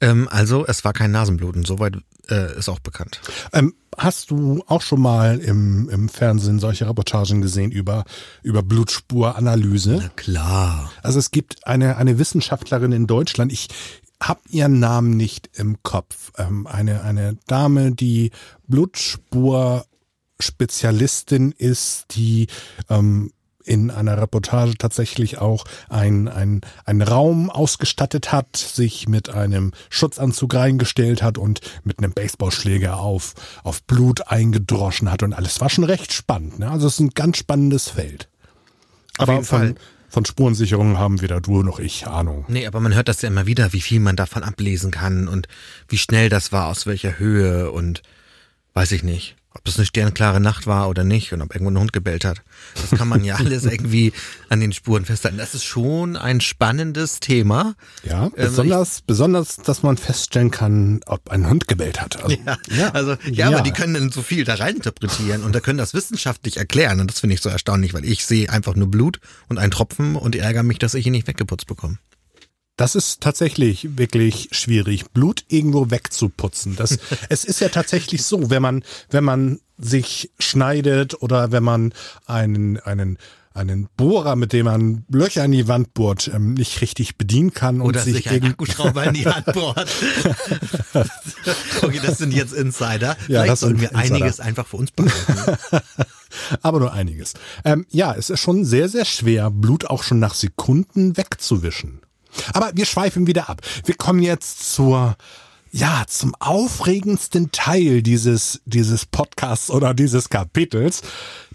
Ähm, 0.00 0.26
also 0.30 0.66
es 0.66 0.84
war 0.84 0.92
kein 0.92 1.12
Nasenbluten, 1.12 1.64
soweit 1.64 1.98
äh, 2.28 2.58
ist 2.58 2.68
auch 2.68 2.80
bekannt. 2.80 3.20
Ähm, 3.52 3.74
hast 3.96 4.32
du 4.32 4.64
auch 4.66 4.82
schon 4.82 5.00
mal 5.00 5.38
im, 5.38 5.88
im 5.88 6.08
Fernsehen 6.08 6.58
solche 6.58 6.88
Reportagen 6.88 7.40
gesehen 7.40 7.70
über, 7.70 8.02
über 8.42 8.64
Blutspuranalyse? 8.64 10.10
klar. 10.16 10.90
Also 11.02 11.20
es 11.20 11.30
gibt 11.30 11.64
eine, 11.66 11.96
eine 11.96 12.18
Wissenschaftlerin 12.18 12.90
in 12.90 13.06
Deutschland, 13.06 13.52
ich 13.52 13.68
habe 14.20 14.40
ihren 14.50 14.80
Namen 14.80 15.16
nicht 15.16 15.50
im 15.54 15.80
Kopf, 15.84 16.32
ähm, 16.36 16.66
eine, 16.66 17.02
eine 17.02 17.38
Dame, 17.46 17.92
die 17.92 18.32
Blutspur-Spezialistin 18.66 21.52
ist, 21.52 22.06
die 22.16 22.48
ähm, 22.90 23.30
in 23.68 23.90
einer 23.90 24.20
Reportage 24.20 24.78
tatsächlich 24.78 25.38
auch 25.38 25.64
ein, 25.88 26.26
ein, 26.28 26.62
ein 26.84 27.02
Raum 27.02 27.50
ausgestattet 27.50 28.32
hat, 28.32 28.56
sich 28.56 29.08
mit 29.08 29.28
einem 29.28 29.72
Schutzanzug 29.90 30.54
reingestellt 30.54 31.22
hat 31.22 31.38
und 31.38 31.60
mit 31.84 31.98
einem 31.98 32.12
Baseballschläger 32.12 32.98
auf, 32.98 33.34
auf 33.62 33.82
Blut 33.82 34.28
eingedroschen 34.28 35.10
hat 35.10 35.22
und 35.22 35.34
alles 35.34 35.60
war 35.60 35.68
schon 35.68 35.84
recht 35.84 36.12
spannend. 36.12 36.58
Ne? 36.58 36.70
Also 36.70 36.86
es 36.86 36.94
ist 36.94 37.00
ein 37.00 37.10
ganz 37.10 37.36
spannendes 37.36 37.88
Feld. 37.88 38.28
Auf 39.18 39.28
Aber 39.28 39.32
jeden 39.34 39.44
Fall. 39.44 39.66
von, 39.68 39.76
von 40.08 40.24
Spurensicherung 40.24 40.98
haben 40.98 41.20
weder 41.20 41.40
du 41.40 41.62
noch 41.62 41.78
ich 41.78 42.06
Ahnung. 42.06 42.46
Nee, 42.48 42.66
aber 42.66 42.80
man 42.80 42.94
hört 42.94 43.08
das 43.08 43.20
ja 43.20 43.28
immer 43.28 43.46
wieder, 43.46 43.74
wie 43.74 43.82
viel 43.82 44.00
man 44.00 44.16
davon 44.16 44.42
ablesen 44.42 44.90
kann 44.90 45.28
und 45.28 45.46
wie 45.88 45.98
schnell 45.98 46.30
das 46.30 46.52
war, 46.52 46.68
aus 46.68 46.86
welcher 46.86 47.18
Höhe 47.18 47.70
und 47.70 48.02
weiß 48.72 48.92
ich 48.92 49.02
nicht. 49.02 49.36
Ob 49.54 49.64
das 49.64 49.76
eine 49.76 49.86
sternklare 49.86 50.40
Nacht 50.40 50.66
war 50.66 50.88
oder 50.88 51.04
nicht 51.04 51.32
und 51.32 51.40
ob 51.40 51.54
irgendwo 51.54 51.70
ein 51.72 51.78
Hund 51.78 51.92
gebellt 51.92 52.24
hat. 52.24 52.42
Das 52.74 52.96
kann 52.98 53.08
man 53.08 53.24
ja 53.24 53.36
alles 53.38 53.64
irgendwie 53.64 54.12
an 54.50 54.60
den 54.60 54.72
Spuren 54.72 55.04
festhalten. 55.04 55.38
Das 55.38 55.54
ist 55.54 55.64
schon 55.64 56.16
ein 56.16 56.40
spannendes 56.40 57.18
Thema. 57.20 57.74
Ja, 58.04 58.26
Ähm, 58.26 58.32
besonders, 58.36 59.00
besonders, 59.00 59.56
dass 59.56 59.82
man 59.82 59.96
feststellen 59.96 60.50
kann, 60.50 61.00
ob 61.06 61.30
ein 61.30 61.48
Hund 61.48 61.66
gebellt 61.66 62.00
hat. 62.00 62.22
Also, 62.22 62.36
Ja, 62.70 62.90
also 62.90 63.16
ja, 63.30 63.48
aber 63.48 63.62
die 63.62 63.72
können 63.72 63.94
dann 63.94 64.10
so 64.12 64.22
viel 64.22 64.44
da 64.44 64.54
reininterpretieren 64.54 65.42
und 65.42 65.54
da 65.54 65.60
können 65.60 65.78
das 65.78 65.94
wissenschaftlich 65.94 66.58
erklären 66.58 67.00
und 67.00 67.10
das 67.10 67.20
finde 67.20 67.34
ich 67.34 67.40
so 67.40 67.48
erstaunlich, 67.48 67.94
weil 67.94 68.04
ich 68.04 68.26
sehe 68.26 68.50
einfach 68.50 68.74
nur 68.74 68.90
Blut 68.90 69.18
und 69.48 69.58
einen 69.58 69.70
Tropfen 69.70 70.14
und 70.14 70.36
ärgere 70.36 70.62
mich, 70.62 70.78
dass 70.78 70.94
ich 70.94 71.06
ihn 71.06 71.12
nicht 71.12 71.26
weggeputzt 71.26 71.66
bekomme. 71.66 71.98
Das 72.78 72.94
ist 72.94 73.20
tatsächlich 73.20 73.98
wirklich 73.98 74.48
schwierig, 74.52 75.10
Blut 75.10 75.44
irgendwo 75.48 75.90
wegzuputzen. 75.90 76.76
Das, 76.76 76.96
es 77.28 77.44
ist 77.44 77.60
ja 77.60 77.68
tatsächlich 77.68 78.22
so, 78.24 78.48
wenn 78.50 78.62
man, 78.62 78.82
wenn 79.10 79.24
man 79.24 79.60
sich 79.76 80.30
schneidet 80.38 81.20
oder 81.20 81.52
wenn 81.52 81.64
man 81.64 81.92
einen, 82.26 82.78
einen, 82.80 83.18
einen 83.52 83.88
Bohrer, 83.96 84.36
mit 84.36 84.52
dem 84.52 84.66
man 84.66 85.04
Löcher 85.10 85.44
in 85.44 85.50
die 85.52 85.66
Wand 85.66 85.92
bohrt, 85.92 86.28
ähm, 86.32 86.54
nicht 86.54 86.80
richtig 86.80 87.16
bedienen 87.16 87.52
kann 87.52 87.80
und 87.80 87.88
Oder 87.88 88.00
sich 88.00 88.14
sich 88.14 88.28
ein 88.28 88.34
irgend- 88.34 88.52
Akkuschrauber 88.52 89.04
in 89.04 89.14
die 89.14 89.26
Hand 89.26 89.46
bohrt. 89.54 89.88
okay, 91.82 92.00
das 92.04 92.18
sind 92.18 92.32
jetzt 92.32 92.52
Insider. 92.52 93.16
Ja, 93.28 93.42
Vielleicht 93.42 93.58
sollten 93.58 93.80
wir 93.80 93.90
Insider. 93.92 94.14
einiges 94.14 94.40
einfach 94.40 94.66
für 94.66 94.76
uns 94.76 94.90
behalten. 94.92 95.58
aber 96.62 96.78
nur 96.78 96.92
einiges. 96.92 97.34
Ähm, 97.64 97.86
ja, 97.90 98.14
es 98.14 98.30
ist 98.30 98.40
schon 98.40 98.64
sehr, 98.64 98.88
sehr 98.88 99.04
schwer, 99.04 99.50
Blut 99.50 99.86
auch 99.86 100.02
schon 100.04 100.18
nach 100.20 100.34
Sekunden 100.34 101.16
wegzuwischen. 101.16 102.00
Aber 102.52 102.70
wir 102.74 102.86
schweifen 102.86 103.26
wieder 103.26 103.48
ab. 103.48 103.60
Wir 103.84 103.94
kommen 103.96 104.20
jetzt 104.22 104.72
zur, 104.72 105.16
ja, 105.70 106.04
zum 106.06 106.34
aufregendsten 106.38 107.52
Teil 107.52 108.02
dieses, 108.02 108.60
dieses 108.64 109.06
Podcasts 109.06 109.70
oder 109.70 109.94
dieses 109.94 110.28
Kapitels, 110.28 111.02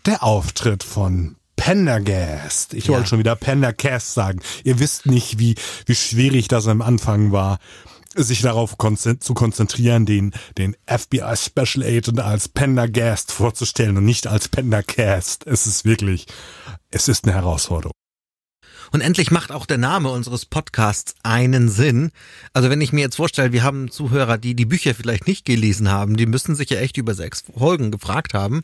der 0.05 0.23
Auftritt 0.23 0.83
von 0.83 1.36
Pendergast. 1.55 2.73
Ich 2.73 2.86
Ja. 2.88 2.93
wollte 2.93 3.07
schon 3.09 3.19
wieder 3.19 3.36
Pendercast 3.36 4.13
sagen. 4.13 4.39
Ihr 4.63 4.79
wisst 4.79 5.05
nicht, 5.05 5.39
wie, 5.39 5.55
wie 5.86 5.95
schwierig 5.95 6.47
das 6.47 6.67
am 6.67 6.81
Anfang 6.81 7.31
war, 7.31 7.59
sich 8.15 8.41
darauf 8.41 8.75
zu 9.19 9.33
konzentrieren, 9.33 10.05
den, 10.05 10.33
den 10.57 10.75
FBI 10.86 11.36
Special 11.36 11.83
Agent 11.86 12.19
als 12.19 12.47
Pendergast 12.47 13.31
vorzustellen 13.31 13.97
und 13.97 14.05
nicht 14.05 14.27
als 14.27 14.49
Pendercast. 14.49 15.47
Es 15.47 15.65
ist 15.65 15.86
wirklich, 15.86 16.27
es 16.91 17.07
ist 17.07 17.23
eine 17.25 17.33
Herausforderung. 17.33 17.93
Und 18.93 19.01
endlich 19.01 19.32
macht 19.32 19.51
auch 19.51 19.65
der 19.65 19.79
Name 19.79 20.12
unseres 20.12 20.45
Podcasts 20.45 21.15
einen 21.23 21.67
Sinn. 21.67 22.12
Also 22.53 22.69
wenn 22.69 22.79
ich 22.79 22.93
mir 22.93 23.01
jetzt 23.01 23.15
vorstelle, 23.15 23.51
wir 23.51 23.63
haben 23.63 23.89
Zuhörer, 23.89 24.38
die 24.38 24.53
die 24.53 24.67
Bücher 24.67 24.93
vielleicht 24.93 25.25
nicht 25.25 25.45
gelesen 25.45 25.89
haben, 25.89 26.15
die 26.15 26.27
müssen 26.27 26.56
sich 26.56 26.69
ja 26.69 26.77
echt 26.77 26.97
über 26.97 27.15
sechs 27.15 27.43
Folgen 27.58 27.89
gefragt 27.89 28.36
haben, 28.36 28.62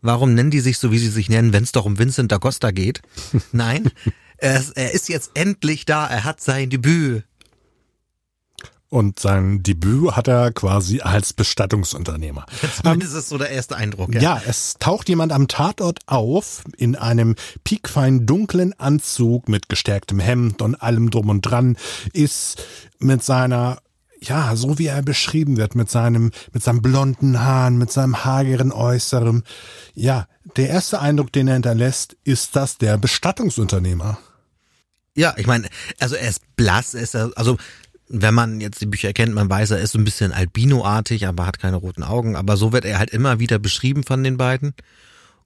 warum 0.00 0.32
nennen 0.32 0.50
die 0.50 0.60
sich 0.60 0.78
so, 0.78 0.90
wie 0.90 0.98
sie 0.98 1.10
sich 1.10 1.28
nennen, 1.28 1.52
wenn 1.52 1.64
es 1.64 1.72
doch 1.72 1.84
um 1.84 1.98
Vincent 1.98 2.32
D'Agosta 2.32 2.72
geht? 2.72 3.02
Nein, 3.52 3.90
er 4.38 4.92
ist 4.92 5.10
jetzt 5.10 5.32
endlich 5.34 5.84
da, 5.84 6.06
er 6.06 6.24
hat 6.24 6.40
sein 6.40 6.70
Debüt. 6.70 7.24
Und 8.92 9.18
sein 9.18 9.62
Debüt 9.62 10.16
hat 10.16 10.28
er 10.28 10.52
quasi 10.52 11.00
als 11.00 11.32
Bestattungsunternehmer. 11.32 12.44
Zumindest 12.82 13.14
ist 13.14 13.30
so 13.30 13.38
der 13.38 13.48
erste 13.48 13.74
Eindruck. 13.74 14.14
Ja. 14.14 14.38
es 14.46 14.74
taucht 14.80 15.08
jemand 15.08 15.32
am 15.32 15.48
Tatort 15.48 16.00
auf 16.04 16.62
in 16.76 16.94
einem 16.94 17.34
piekfein 17.64 18.26
dunklen 18.26 18.78
Anzug 18.78 19.48
mit 19.48 19.70
gestärktem 19.70 20.20
Hemd 20.20 20.60
und 20.60 20.74
allem 20.74 21.08
drum 21.08 21.30
und 21.30 21.40
dran, 21.40 21.78
ist 22.12 22.62
mit 22.98 23.24
seiner 23.24 23.78
ja, 24.20 24.54
so 24.56 24.78
wie 24.78 24.88
er 24.88 25.00
beschrieben 25.00 25.56
wird, 25.56 25.74
mit 25.74 25.88
seinem, 25.90 26.30
mit 26.52 26.62
seinem 26.62 26.82
blonden 26.82 27.40
Haaren, 27.40 27.78
mit 27.78 27.90
seinem 27.90 28.26
hageren 28.26 28.72
Äußerem. 28.72 29.42
Ja, 29.94 30.26
der 30.56 30.68
erste 30.68 31.00
Eindruck, 31.00 31.32
den 31.32 31.48
er 31.48 31.54
hinterlässt, 31.54 32.18
ist 32.24 32.56
das 32.56 32.76
der 32.76 32.98
Bestattungsunternehmer. 32.98 34.18
Ja, 35.14 35.34
ich 35.36 35.46
meine, 35.46 35.68
also 35.98 36.14
er 36.14 36.28
ist 36.28 36.40
blass, 36.56 36.94
er 36.94 37.02
ist 37.02 37.14
ja- 37.14 37.30
also 37.36 37.56
wenn 38.12 38.34
man 38.34 38.60
jetzt 38.60 38.80
die 38.80 38.86
Bücher 38.86 39.12
kennt, 39.12 39.34
man 39.34 39.50
weiß, 39.50 39.72
er 39.72 39.80
ist 39.80 39.92
so 39.92 39.98
ein 39.98 40.04
bisschen 40.04 40.32
albinoartig, 40.32 41.26
aber 41.26 41.46
hat 41.46 41.58
keine 41.58 41.76
roten 41.76 42.02
Augen. 42.02 42.36
Aber 42.36 42.56
so 42.56 42.72
wird 42.72 42.84
er 42.84 42.98
halt 42.98 43.10
immer 43.10 43.38
wieder 43.38 43.58
beschrieben 43.58 44.04
von 44.04 44.22
den 44.22 44.36
beiden. 44.36 44.74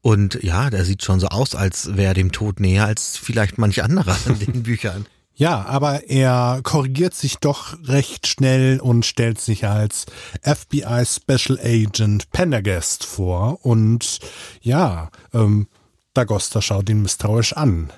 Und 0.03 0.43
ja, 0.43 0.71
der 0.71 0.85
sieht 0.85 1.03
schon 1.03 1.21
so 1.21 1.29
aus, 1.29 1.55
als 1.55 1.97
wäre 1.97 2.09
er 2.09 2.15
dem 2.15 2.33
Tod 2.33 2.61
näher 2.61 2.87
als 2.87 3.17
vielleicht 3.17 3.59
manch 3.59 3.83
anderer 3.83 4.17
in 4.27 4.39
den 4.39 4.63
Büchern. 4.65 5.07
Ja, 5.35 5.67
aber 5.67 6.09
er 6.09 6.61
korrigiert 6.63 7.15
sich 7.15 7.37
doch 7.37 7.77
recht 7.85 8.27
schnell 8.27 8.81
und 8.81 9.05
stellt 9.05 9.41
sich 9.41 9.67
als 9.67 10.07
FBI 10.43 11.05
Special 11.05 11.59
Agent 11.63 12.31
Pendergast 12.31 13.05
vor 13.05 13.65
und 13.65 14.19
ja, 14.63 15.11
ähm, 15.35 15.69
Dagosta 16.15 16.63
schaut 16.63 16.89
ihn 16.89 17.03
misstrauisch 17.03 17.53
an, 17.53 17.93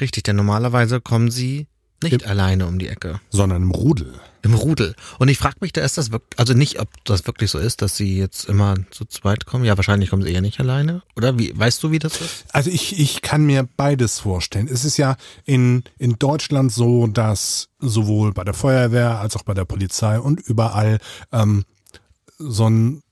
Richtig, 0.00 0.22
denn 0.24 0.36
normalerweise 0.36 1.00
kommen 1.00 1.30
sie 1.30 1.66
nicht 2.02 2.26
alleine 2.26 2.66
um 2.66 2.78
die 2.78 2.88
Ecke. 2.88 3.20
sondern 3.30 3.62
im 3.62 3.70
Rudel. 3.70 4.14
Im 4.42 4.54
Rudel. 4.54 4.94
Und 5.18 5.28
ich 5.28 5.38
frage 5.38 5.56
mich, 5.60 5.72
da 5.72 5.80
ist 5.82 5.98
das 5.98 6.12
wirklich, 6.12 6.38
also 6.38 6.54
nicht, 6.54 6.80
ob 6.80 6.88
das 7.04 7.26
wirklich 7.26 7.50
so 7.50 7.58
ist, 7.58 7.82
dass 7.82 7.96
sie 7.96 8.16
jetzt 8.16 8.48
immer 8.48 8.76
zu 8.90 9.04
zweit 9.04 9.46
kommen. 9.46 9.64
Ja, 9.64 9.76
wahrscheinlich 9.76 10.10
kommen 10.10 10.22
sie 10.22 10.32
eher 10.32 10.40
nicht 10.40 10.60
alleine. 10.60 11.02
Oder 11.16 11.38
wie, 11.38 11.58
weißt 11.58 11.82
du, 11.82 11.90
wie 11.90 11.98
das 11.98 12.20
ist? 12.20 12.44
Also 12.52 12.70
ich, 12.70 12.98
ich 13.00 13.20
kann 13.20 13.44
mir 13.44 13.68
beides 13.76 14.20
vorstellen. 14.20 14.68
Es 14.68 14.84
ist 14.84 14.96
ja 14.96 15.16
in, 15.44 15.82
in 15.98 16.18
Deutschland 16.20 16.72
so, 16.72 17.08
dass 17.08 17.68
sowohl 17.80 18.32
bei 18.32 18.44
der 18.44 18.54
Feuerwehr 18.54 19.18
als 19.18 19.34
auch 19.34 19.42
bei 19.42 19.54
der 19.54 19.64
Polizei 19.64 20.20
und 20.20 20.40
überall 20.40 20.98
ähm, 21.32 21.64
so 22.38 22.68
ein 22.68 23.02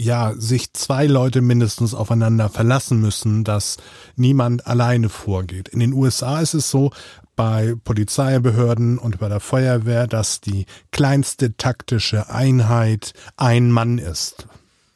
ja, 0.00 0.34
sich 0.36 0.72
zwei 0.72 1.06
Leute 1.06 1.40
mindestens 1.40 1.94
aufeinander 1.94 2.48
verlassen 2.48 3.00
müssen, 3.00 3.44
dass 3.44 3.76
niemand 4.16 4.66
alleine 4.66 5.08
vorgeht. 5.08 5.68
In 5.68 5.80
den 5.80 5.92
USA 5.92 6.40
ist 6.40 6.54
es 6.54 6.70
so, 6.70 6.90
bei 7.36 7.74
Polizeibehörden 7.84 8.98
und 8.98 9.18
bei 9.18 9.28
der 9.28 9.40
Feuerwehr, 9.40 10.06
dass 10.06 10.40
die 10.40 10.66
kleinste 10.90 11.56
taktische 11.56 12.28
Einheit 12.28 13.12
ein 13.36 13.70
Mann 13.70 13.98
ist. 13.98 14.46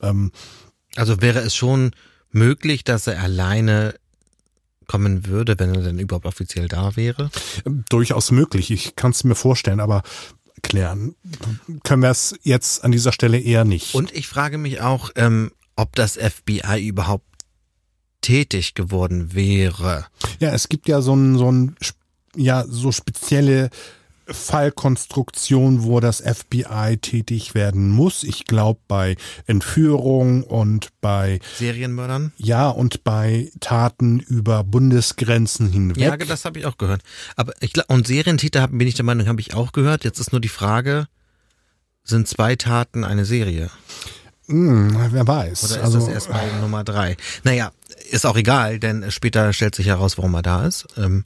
Ähm, 0.02 0.30
Also 0.96 1.20
wäre 1.22 1.40
es 1.40 1.54
schon 1.54 1.92
möglich, 2.30 2.84
dass 2.84 3.06
er 3.06 3.22
alleine 3.22 3.94
kommen 4.86 5.26
würde, 5.26 5.58
wenn 5.58 5.74
er 5.74 5.82
denn 5.82 5.98
überhaupt 5.98 6.26
offiziell 6.26 6.68
da 6.68 6.96
wäre? 6.96 7.30
durchaus 7.88 8.30
möglich. 8.30 8.70
Ich 8.70 8.96
kann 8.96 9.12
es 9.12 9.24
mir 9.24 9.34
vorstellen, 9.34 9.80
aber 9.80 10.02
klären 10.64 11.14
können 11.84 12.02
wir 12.02 12.10
es 12.10 12.34
jetzt 12.42 12.82
an 12.82 12.90
dieser 12.90 13.12
Stelle 13.12 13.38
eher 13.38 13.64
nicht. 13.64 13.94
Und 13.94 14.12
ich 14.12 14.26
frage 14.26 14.58
mich 14.58 14.80
auch, 14.80 15.10
ähm, 15.14 15.52
ob 15.76 15.94
das 15.94 16.16
FBI 16.16 16.84
überhaupt 16.86 17.24
tätig 18.20 18.74
geworden 18.74 19.34
wäre. 19.34 20.06
ja, 20.40 20.52
es 20.52 20.68
gibt 20.68 20.88
ja 20.88 21.02
so 21.02 21.14
ein, 21.14 21.36
so 21.36 21.52
ein, 21.52 21.76
ja, 22.34 22.64
so 22.66 22.90
spezielle 22.90 23.70
Fallkonstruktion, 24.26 25.84
wo 25.84 26.00
das 26.00 26.20
FBI 26.20 26.98
tätig 27.00 27.54
werden 27.54 27.90
muss. 27.90 28.22
Ich 28.22 28.44
glaube 28.44 28.80
bei 28.88 29.16
Entführung 29.46 30.42
und 30.42 30.88
bei 31.00 31.40
Serienmördern? 31.58 32.32
ja 32.36 32.68
und 32.68 33.04
bei 33.04 33.50
Taten 33.60 34.20
über 34.20 34.64
Bundesgrenzen 34.64 35.70
hinweg. 35.70 36.02
Ja, 36.02 36.16
das 36.16 36.44
habe 36.44 36.58
ich 36.58 36.66
auch 36.66 36.78
gehört. 36.78 37.02
Aber 37.36 37.52
ich 37.60 37.72
glaub, 37.72 37.90
und 37.90 38.06
Serientäter 38.06 38.68
bin 38.68 38.86
ich 38.86 38.94
der 38.94 39.04
Meinung, 39.04 39.26
habe 39.26 39.40
ich 39.40 39.54
auch 39.54 39.72
gehört. 39.72 40.04
Jetzt 40.04 40.18
ist 40.18 40.32
nur 40.32 40.40
die 40.40 40.48
Frage, 40.48 41.06
sind 42.02 42.28
zwei 42.28 42.56
Taten 42.56 43.04
eine 43.04 43.24
Serie? 43.24 43.70
Hm, 44.46 44.96
wer 45.10 45.26
weiß. 45.26 45.64
Oder 45.64 45.76
ist 45.76 45.84
also 45.84 45.98
das 46.00 46.08
erst 46.08 46.28
bei 46.30 46.46
Nummer 46.60 46.84
drei? 46.84 47.16
Naja, 47.44 47.72
ist 48.10 48.26
auch 48.26 48.36
egal, 48.36 48.78
denn 48.78 49.10
später 49.10 49.52
stellt 49.52 49.74
sich 49.74 49.86
heraus, 49.86 50.18
warum 50.18 50.34
er 50.34 50.42
da 50.42 50.66
ist. 50.66 50.86
Ähm, 50.96 51.24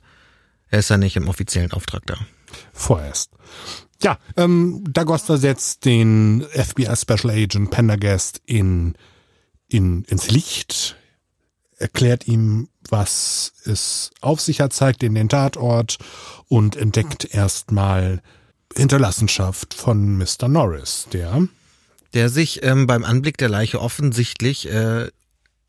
er 0.70 0.80
ist 0.80 0.90
ja 0.90 0.98
nicht 0.98 1.16
im 1.16 1.28
offiziellen 1.28 1.72
Auftrag 1.72 2.06
da. 2.06 2.18
Vorerst. 2.72 3.30
Ja, 4.02 4.18
ähm, 4.36 4.84
Dagosta 4.88 5.36
setzt 5.36 5.84
den 5.84 6.46
FBI 6.52 6.94
Special 6.96 7.30
Agent 7.30 7.70
Pendergast 7.70 8.40
in, 8.46 8.94
in, 9.66 10.04
ins 10.04 10.30
Licht, 10.30 10.96
erklärt 11.78 12.28
ihm, 12.28 12.68
was 12.88 13.52
es 13.64 14.10
auf 14.20 14.40
sich 14.40 14.60
hat, 14.60 14.72
zeigt 14.72 15.02
in 15.02 15.14
den 15.14 15.28
Tatort 15.28 15.98
und 16.46 16.76
entdeckt 16.76 17.34
erstmal 17.34 18.22
Hinterlassenschaft 18.74 19.74
von 19.74 20.16
Mr. 20.16 20.48
Norris, 20.48 21.08
der 21.12 21.48
Der 22.14 22.28
sich 22.28 22.62
ähm, 22.62 22.86
beim 22.86 23.04
Anblick 23.04 23.36
der 23.36 23.48
Leiche 23.48 23.80
offensichtlich 23.80 24.70
äh, 24.70 25.08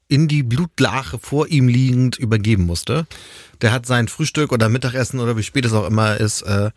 in 0.10 0.28
die 0.28 0.44
Blutlache 0.44 1.20
vor 1.20 1.48
ihm 1.48 1.70
liegend 1.70 2.18
übergeben 2.18 2.66
musste. 2.66 3.08
Der 3.62 3.72
hat 3.72 3.86
sein 3.86 4.10
Frühstück 4.10 4.52
oder 4.52 4.68
Mittagessen 4.68 5.20
oder 5.20 5.38
wie 5.38 5.44
spät 5.44 5.66
es 5.66 5.74
auch 5.74 5.88
immer 5.88 6.18
ist, 6.18 6.42
äh, 6.42 6.72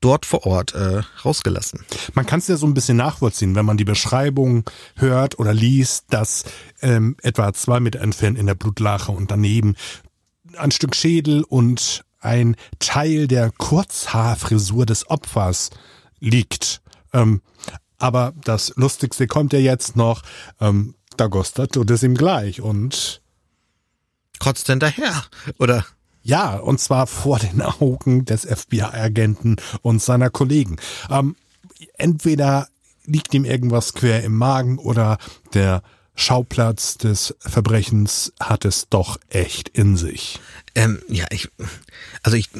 dort 0.00 0.26
vor 0.26 0.44
Ort 0.44 0.74
äh, 0.74 1.02
rausgelassen. 1.24 1.84
Man 2.14 2.26
kann 2.26 2.40
es 2.40 2.48
ja 2.48 2.56
so 2.56 2.66
ein 2.66 2.74
bisschen 2.74 2.96
nachvollziehen, 2.96 3.54
wenn 3.54 3.64
man 3.64 3.76
die 3.76 3.84
Beschreibung 3.84 4.64
hört 4.96 5.38
oder 5.38 5.54
liest, 5.54 6.06
dass 6.10 6.44
ähm, 6.82 7.16
etwa 7.22 7.52
zwei 7.52 7.80
Meter 7.80 8.00
entfernt 8.00 8.38
in 8.38 8.46
der 8.46 8.54
Blutlache 8.54 9.12
und 9.12 9.30
daneben 9.30 9.76
ein 10.56 10.70
Stück 10.72 10.96
Schädel 10.96 11.44
und 11.44 12.04
ein 12.20 12.56
Teil 12.80 13.28
der 13.28 13.52
Kurzhaarfrisur 13.52 14.84
des 14.84 15.08
Opfers 15.08 15.70
liegt. 16.18 16.80
Ähm, 17.12 17.40
aber 17.98 18.32
das 18.44 18.72
Lustigste 18.76 19.26
kommt 19.26 19.52
ja 19.52 19.58
jetzt 19.58 19.96
noch. 19.96 20.22
Ähm, 20.60 20.94
Dagosta 21.20 21.66
tut 21.66 21.90
es 21.90 22.02
ihm 22.02 22.14
gleich 22.14 22.60
und 22.60 23.20
Kotzt 24.38 24.66
hinterher. 24.68 25.24
Oder 25.58 25.84
ja, 26.22 26.56
und 26.56 26.80
zwar 26.80 27.06
vor 27.06 27.38
den 27.38 27.62
Augen 27.62 28.24
des 28.24 28.44
FBI-Agenten 28.44 29.56
und 29.82 30.02
seiner 30.02 30.30
Kollegen. 30.30 30.76
Ähm, 31.10 31.36
entweder 31.94 32.68
liegt 33.04 33.32
ihm 33.34 33.44
irgendwas 33.44 33.94
quer 33.94 34.22
im 34.22 34.36
Magen 34.36 34.78
oder 34.78 35.18
der 35.54 35.82
Schauplatz 36.14 36.98
des 36.98 37.34
Verbrechens 37.40 38.32
hat 38.40 38.64
es 38.64 38.88
doch 38.90 39.18
echt 39.28 39.68
in 39.68 39.96
sich. 39.96 40.40
Ähm, 40.74 41.00
ja, 41.08 41.26
ich, 41.30 41.48
also 42.22 42.36
ich, 42.36 42.50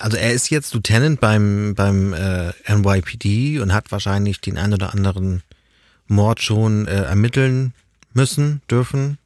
also 0.00 0.16
er 0.16 0.32
ist 0.32 0.50
jetzt 0.50 0.72
Lieutenant 0.74 1.20
beim 1.20 1.74
beim 1.76 2.14
äh, 2.14 2.52
NYPD 2.66 3.60
und 3.60 3.72
hat 3.72 3.92
wahrscheinlich 3.92 4.40
den 4.40 4.56
ein 4.56 4.72
oder 4.72 4.92
anderen 4.92 5.42
Mord 6.06 6.40
schon 6.40 6.88
äh, 6.88 7.02
ermitteln 7.02 7.74
müssen, 8.16 8.62
dürfen, 8.68 9.18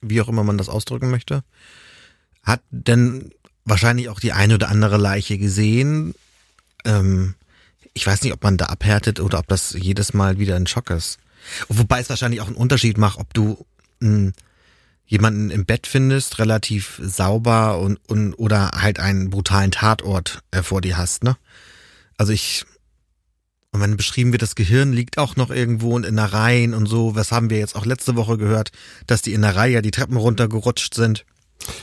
wie 0.00 0.20
auch 0.20 0.28
immer 0.28 0.44
man 0.44 0.58
das 0.58 0.68
ausdrücken 0.68 1.10
möchte. 1.10 1.42
Hat 2.42 2.62
denn 2.70 3.32
wahrscheinlich 3.64 4.08
auch 4.08 4.20
die 4.20 4.32
eine 4.32 4.54
oder 4.54 4.68
andere 4.68 4.96
Leiche 4.96 5.38
gesehen. 5.38 6.14
Ähm, 6.84 7.34
ich 7.92 8.06
weiß 8.06 8.22
nicht, 8.22 8.32
ob 8.32 8.42
man 8.44 8.56
da 8.56 8.66
abhärtet 8.66 9.18
oder 9.18 9.40
ob 9.40 9.48
das 9.48 9.72
jedes 9.72 10.14
Mal 10.14 10.38
wieder 10.38 10.54
ein 10.54 10.66
Schock 10.66 10.90
ist. 10.90 11.18
Wobei 11.68 12.00
es 12.00 12.10
wahrscheinlich 12.10 12.40
auch 12.40 12.46
einen 12.46 12.56
Unterschied 12.56 12.98
macht, 12.98 13.18
ob 13.18 13.32
du 13.34 13.66
mh, 14.00 14.32
jemanden 15.06 15.50
im 15.50 15.64
Bett 15.64 15.86
findest, 15.86 16.38
relativ 16.38 17.00
sauber 17.02 17.78
und, 17.78 17.98
und 18.08 18.34
oder 18.34 18.72
halt 18.74 19.00
einen 19.00 19.30
brutalen 19.30 19.70
Tatort 19.70 20.42
äh, 20.50 20.62
vor 20.62 20.80
dir 20.80 20.96
hast, 20.96 21.24
ne? 21.24 21.36
Also 22.18 22.32
ich 22.32 22.64
Und 23.76 23.82
wenn 23.82 23.96
beschrieben 23.98 24.32
wird, 24.32 24.40
das 24.40 24.54
Gehirn 24.54 24.94
liegt 24.94 25.18
auch 25.18 25.36
noch 25.36 25.50
irgendwo 25.50 25.98
in 25.98 26.04
Innereien 26.04 26.72
und 26.72 26.86
so, 26.86 27.14
was 27.14 27.30
haben 27.30 27.50
wir 27.50 27.58
jetzt 27.58 27.76
auch 27.76 27.84
letzte 27.84 28.16
Woche 28.16 28.38
gehört, 28.38 28.72
dass 29.06 29.20
die 29.20 29.34
Innereien 29.34 29.74
ja 29.74 29.82
die 29.82 29.90
Treppen 29.90 30.16
runtergerutscht 30.16 30.94
sind. 30.94 31.26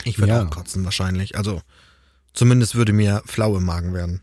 Ich 0.02 0.18
würde 0.18 0.32
Ja. 0.32 0.44
auch 0.44 0.50
kotzen 0.50 0.84
wahrscheinlich. 0.84 1.36
Also 1.38 1.62
zumindest 2.32 2.74
würde 2.74 2.92
mir 2.92 3.22
flau 3.26 3.56
im 3.56 3.64
Magen 3.64 3.94
werden. 3.94 4.22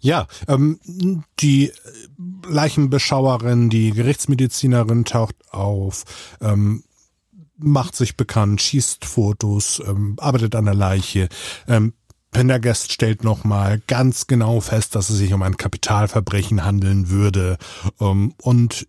Ja, 0.00 0.26
ähm, 0.48 0.80
die 1.40 1.70
Leichenbeschauerin, 2.48 3.68
die 3.68 3.90
Gerichtsmedizinerin 3.90 5.04
taucht 5.04 5.36
auf, 5.50 6.04
ähm, 6.40 6.82
macht 7.58 7.94
sich 7.94 8.16
bekannt, 8.16 8.62
schießt 8.62 9.04
Fotos, 9.04 9.82
ähm, 9.86 10.16
arbeitet 10.18 10.54
an 10.54 10.64
der 10.64 10.74
Leiche. 10.74 11.28
Ähm, 11.68 11.92
Pendergast 12.36 12.92
stellt 12.92 13.24
nochmal 13.24 13.80
ganz 13.86 14.26
genau 14.26 14.60
fest, 14.60 14.94
dass 14.94 15.08
es 15.08 15.16
sich 15.16 15.32
um 15.32 15.40
ein 15.40 15.56
Kapitalverbrechen 15.56 16.66
handeln 16.66 17.08
würde. 17.08 17.56
Ähm, 17.98 18.34
und 18.42 18.86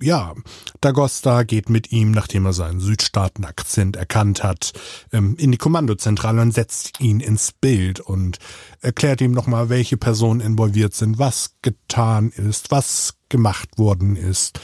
ja, 0.00 0.32
Dagosta 0.80 1.42
geht 1.42 1.68
mit 1.68 1.92
ihm, 1.92 2.12
nachdem 2.12 2.46
er 2.46 2.54
seinen 2.54 2.80
Südstaaten-Akzent 2.80 3.96
erkannt 3.96 4.42
hat, 4.42 4.72
ähm, 5.12 5.36
in 5.36 5.52
die 5.52 5.58
Kommandozentrale 5.58 6.40
und 6.40 6.52
setzt 6.52 6.98
ihn 6.98 7.20
ins 7.20 7.52
Bild 7.52 8.00
und 8.00 8.38
erklärt 8.80 9.20
ihm 9.20 9.32
nochmal, 9.32 9.68
welche 9.68 9.98
Personen 9.98 10.40
involviert 10.40 10.94
sind, 10.94 11.18
was 11.18 11.56
getan 11.60 12.30
ist, 12.30 12.70
was 12.70 13.16
gemacht 13.28 13.76
worden 13.76 14.16
ist. 14.16 14.60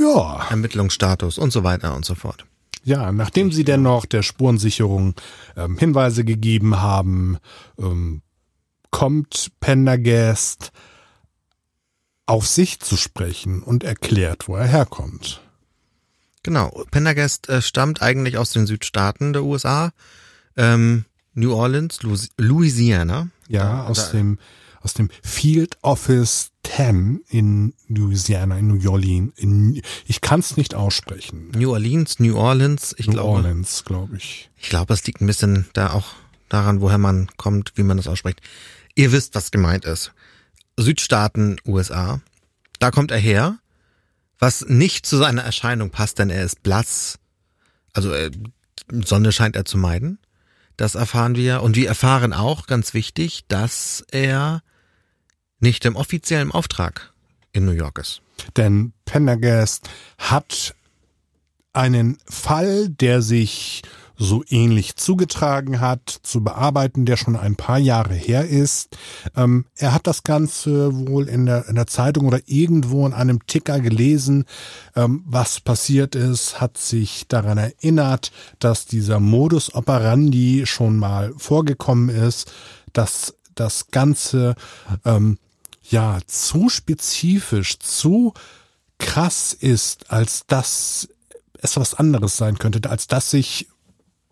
Ja, 0.00 0.48
Ermittlungsstatus 0.50 1.38
und 1.38 1.52
so 1.52 1.62
weiter 1.62 1.94
und 1.94 2.04
so 2.04 2.16
fort. 2.16 2.44
Ja, 2.84 3.12
nachdem 3.12 3.52
sie 3.52 3.64
dennoch 3.64 4.06
der 4.06 4.22
Spurensicherung 4.22 5.14
ähm, 5.56 5.78
Hinweise 5.78 6.24
gegeben 6.24 6.80
haben, 6.80 7.38
ähm, 7.78 8.22
kommt 8.90 9.50
Pendergast 9.60 10.72
auf 12.26 12.46
sich 12.46 12.80
zu 12.80 12.96
sprechen 12.96 13.62
und 13.62 13.84
erklärt, 13.84 14.48
wo 14.48 14.56
er 14.56 14.66
herkommt. 14.66 15.40
Genau. 16.42 16.84
Pendergast 16.90 17.48
äh, 17.48 17.60
stammt 17.62 18.02
eigentlich 18.02 18.38
aus 18.38 18.50
den 18.50 18.66
Südstaaten 18.66 19.32
der 19.32 19.44
USA. 19.44 19.92
Ähm, 20.56 21.04
New 21.34 21.52
Orleans, 21.54 22.02
Louis- 22.02 22.30
Louisiana. 22.36 23.28
Ja, 23.48 23.64
Da- 23.64 23.84
aus 23.86 24.10
da- 24.10 24.18
dem 24.18 24.38
aus 24.82 24.94
dem 24.94 25.10
Field 25.22 25.76
Office 25.82 26.50
10 26.64 27.22
in 27.28 27.74
Louisiana, 27.88 28.58
in 28.58 28.68
New 28.68 28.90
Orleans. 28.90 29.32
In, 29.36 29.82
ich 30.06 30.20
kann 30.20 30.40
es 30.40 30.56
nicht 30.56 30.74
aussprechen. 30.74 31.50
New 31.56 31.72
Orleans, 31.72 32.18
New 32.20 32.36
Orleans. 32.36 32.94
Ich 32.98 33.06
New 33.06 33.14
glaube, 33.14 33.28
Orleans, 33.28 33.84
glaube 33.84 34.16
ich. 34.16 34.50
ich 34.56 34.68
glaube, 34.68 34.94
es 34.94 35.04
liegt 35.06 35.20
ein 35.20 35.26
bisschen 35.26 35.66
da 35.72 35.92
auch 35.92 36.06
daran, 36.48 36.80
woher 36.80 36.98
man 36.98 37.28
kommt, 37.36 37.72
wie 37.76 37.82
man 37.82 37.96
das 37.96 38.08
ausspricht. 38.08 38.40
Ihr 38.94 39.12
wisst, 39.12 39.34
was 39.34 39.50
gemeint 39.50 39.84
ist. 39.84 40.12
Südstaaten 40.76 41.60
USA. 41.66 42.20
Da 42.78 42.90
kommt 42.90 43.10
er 43.10 43.18
her, 43.18 43.58
was 44.38 44.64
nicht 44.68 45.06
zu 45.06 45.16
seiner 45.16 45.42
Erscheinung 45.42 45.90
passt, 45.90 46.18
denn 46.18 46.30
er 46.30 46.44
ist 46.44 46.62
blass. 46.62 47.18
Also 47.92 48.12
äh, 48.12 48.30
Sonne 48.92 49.32
scheint 49.32 49.56
er 49.56 49.64
zu 49.64 49.78
meiden. 49.78 50.18
Das 50.78 50.94
erfahren 50.94 51.34
wir. 51.34 51.62
Und 51.62 51.76
wir 51.76 51.88
erfahren 51.88 52.32
auch, 52.32 52.66
ganz 52.66 52.94
wichtig, 52.94 53.44
dass 53.48 54.02
er 54.10 54.62
nicht 55.60 55.84
im 55.84 55.96
offiziellen 55.96 56.52
Auftrag 56.52 57.12
in 57.52 57.66
New 57.66 57.72
York 57.72 57.98
ist. 57.98 58.22
Denn 58.56 58.92
Pendergast 59.04 59.90
hat 60.18 60.76
einen 61.72 62.16
Fall, 62.30 62.88
der 62.88 63.22
sich 63.22 63.82
so 64.18 64.42
ähnlich 64.48 64.96
zugetragen 64.96 65.80
hat, 65.80 66.20
zu 66.22 66.42
bearbeiten, 66.42 67.06
der 67.06 67.16
schon 67.16 67.36
ein 67.36 67.54
paar 67.54 67.78
Jahre 67.78 68.14
her 68.14 68.48
ist. 68.48 68.96
Ähm, 69.36 69.64
er 69.76 69.94
hat 69.94 70.08
das 70.08 70.24
Ganze 70.24 71.08
wohl 71.08 71.28
in 71.28 71.46
der, 71.46 71.68
in 71.68 71.76
der 71.76 71.86
Zeitung 71.86 72.26
oder 72.26 72.40
irgendwo 72.46 73.06
in 73.06 73.14
einem 73.14 73.46
Ticker 73.46 73.78
gelesen, 73.80 74.44
ähm, 74.96 75.22
was 75.24 75.60
passiert 75.60 76.16
ist, 76.16 76.60
hat 76.60 76.76
sich 76.76 77.26
daran 77.28 77.58
erinnert, 77.58 78.32
dass 78.58 78.86
dieser 78.86 79.20
Modus 79.20 79.74
operandi 79.74 80.66
schon 80.66 80.96
mal 80.96 81.32
vorgekommen 81.36 82.08
ist, 82.08 82.52
dass 82.92 83.34
das 83.54 83.90
Ganze 83.92 84.56
ähm, 85.04 85.38
ja 85.82 86.18
zu 86.26 86.68
spezifisch, 86.68 87.78
zu 87.78 88.34
krass 88.98 89.52
ist, 89.52 90.10
als 90.10 90.44
dass 90.46 91.08
es 91.60 91.76
was 91.76 91.94
anderes 91.94 92.36
sein 92.36 92.58
könnte, 92.58 92.88
als 92.90 93.06
dass 93.06 93.30
sich 93.30 93.68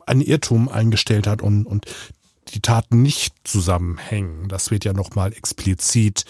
ein 0.06 0.20
Irrtum 0.20 0.68
eingestellt 0.68 1.26
hat 1.26 1.42
und, 1.42 1.66
und 1.66 1.86
die 2.48 2.60
Taten 2.60 3.02
nicht 3.02 3.34
zusammenhängen. 3.44 4.48
Das 4.48 4.70
wird 4.70 4.84
ja 4.84 4.92
nochmal 4.92 5.32
explizit 5.32 6.24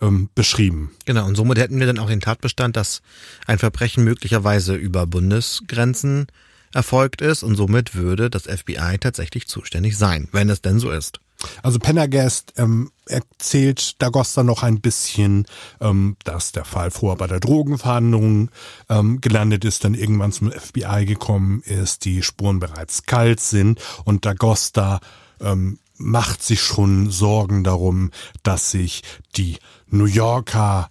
ähm, 0.00 0.30
beschrieben. 0.34 0.92
Genau, 1.04 1.26
und 1.26 1.36
somit 1.36 1.58
hätten 1.58 1.78
wir 1.78 1.86
dann 1.86 1.98
auch 1.98 2.08
den 2.08 2.20
Tatbestand, 2.20 2.76
dass 2.76 3.02
ein 3.46 3.58
Verbrechen 3.58 4.04
möglicherweise 4.04 4.74
über 4.74 5.06
Bundesgrenzen 5.06 6.26
erfolgt 6.72 7.20
ist 7.20 7.42
und 7.42 7.56
somit 7.56 7.94
würde 7.94 8.30
das 8.30 8.44
FBI 8.44 8.98
tatsächlich 8.98 9.46
zuständig 9.46 9.98
sein, 9.98 10.28
wenn 10.32 10.48
es 10.48 10.62
denn 10.62 10.78
so 10.78 10.90
ist. 10.90 11.20
Also 11.62 11.78
Pendergast 11.78 12.54
ähm, 12.56 12.90
erzählt 13.06 14.00
Dagosta 14.00 14.42
noch 14.42 14.62
ein 14.62 14.80
bisschen, 14.80 15.46
ähm, 15.80 16.16
dass 16.24 16.52
der 16.52 16.64
Fall 16.64 16.90
vorher 16.90 17.16
bei 17.16 17.26
der 17.26 17.40
Drogenverhandlung 17.40 18.50
ähm, 18.88 19.20
gelandet 19.20 19.64
ist, 19.64 19.84
dann 19.84 19.94
irgendwann 19.94 20.32
zum 20.32 20.50
FBI 20.50 21.04
gekommen 21.06 21.62
ist, 21.64 22.04
die 22.04 22.22
Spuren 22.22 22.60
bereits 22.60 23.04
kalt 23.04 23.40
sind 23.40 23.80
und 24.04 24.26
Dagosta 24.26 25.00
ähm, 25.40 25.78
macht 25.96 26.42
sich 26.42 26.60
schon 26.60 27.10
Sorgen 27.10 27.62
darum, 27.64 28.10
dass 28.42 28.70
sich 28.70 29.02
die 29.36 29.58
New 29.88 30.06
Yorker 30.06 30.88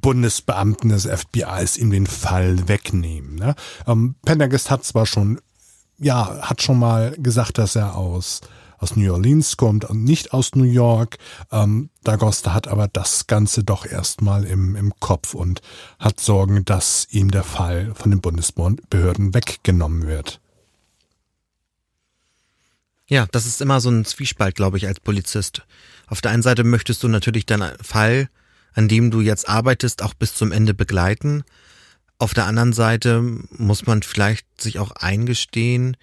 Bundesbeamten 0.00 0.90
des 0.90 1.06
FBIs 1.06 1.76
in 1.76 1.90
den 1.90 2.06
Fall 2.06 2.68
wegnehmen. 2.68 3.34
Ne? 3.34 3.54
Ähm, 3.86 4.14
Pendergast 4.24 4.70
hat 4.70 4.84
zwar 4.84 5.06
schon, 5.06 5.40
ja, 5.98 6.40
hat 6.42 6.62
schon 6.62 6.78
mal 6.78 7.14
gesagt, 7.18 7.58
dass 7.58 7.76
er 7.76 7.96
aus 7.96 8.40
aus 8.78 8.96
New 8.96 9.12
Orleans 9.12 9.56
kommt 9.56 9.84
und 9.84 10.04
nicht 10.04 10.32
aus 10.32 10.54
New 10.54 10.64
York. 10.64 11.18
Ähm, 11.52 11.90
Dagosta 12.04 12.54
hat 12.54 12.68
aber 12.68 12.88
das 12.88 13.26
Ganze 13.26 13.64
doch 13.64 13.84
erstmal 13.84 14.44
im, 14.44 14.76
im 14.76 14.92
Kopf 15.00 15.34
und 15.34 15.60
hat 15.98 16.20
Sorgen, 16.20 16.64
dass 16.64 17.06
ihm 17.10 17.30
der 17.30 17.44
Fall 17.44 17.92
von 17.94 18.10
den 18.10 18.20
Bundesbehörden 18.20 19.34
weggenommen 19.34 20.06
wird. 20.06 20.40
Ja, 23.06 23.26
das 23.32 23.46
ist 23.46 23.62
immer 23.62 23.80
so 23.80 23.90
ein 23.90 24.04
Zwiespalt, 24.04 24.54
glaube 24.54 24.76
ich, 24.76 24.86
als 24.86 25.00
Polizist. 25.00 25.62
Auf 26.06 26.20
der 26.20 26.30
einen 26.30 26.42
Seite 26.42 26.62
möchtest 26.62 27.02
du 27.02 27.08
natürlich 27.08 27.46
deinen 27.46 27.76
Fall, 27.82 28.28
an 28.74 28.86
dem 28.86 29.10
du 29.10 29.20
jetzt 29.20 29.48
arbeitest, 29.48 30.02
auch 30.02 30.14
bis 30.14 30.34
zum 30.34 30.52
Ende 30.52 30.74
begleiten. 30.74 31.42
Auf 32.18 32.34
der 32.34 32.46
anderen 32.46 32.72
Seite 32.72 33.22
muss 33.50 33.86
man 33.86 34.02
vielleicht 34.02 34.60
sich 34.60 34.78
auch 34.78 34.90
eingestehen, 34.92 35.96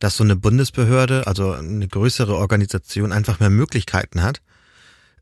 dass 0.00 0.16
so 0.16 0.24
eine 0.24 0.34
Bundesbehörde, 0.34 1.26
also 1.26 1.52
eine 1.52 1.86
größere 1.86 2.34
Organisation, 2.34 3.12
einfach 3.12 3.38
mehr 3.38 3.50
Möglichkeiten 3.50 4.22
hat, 4.22 4.40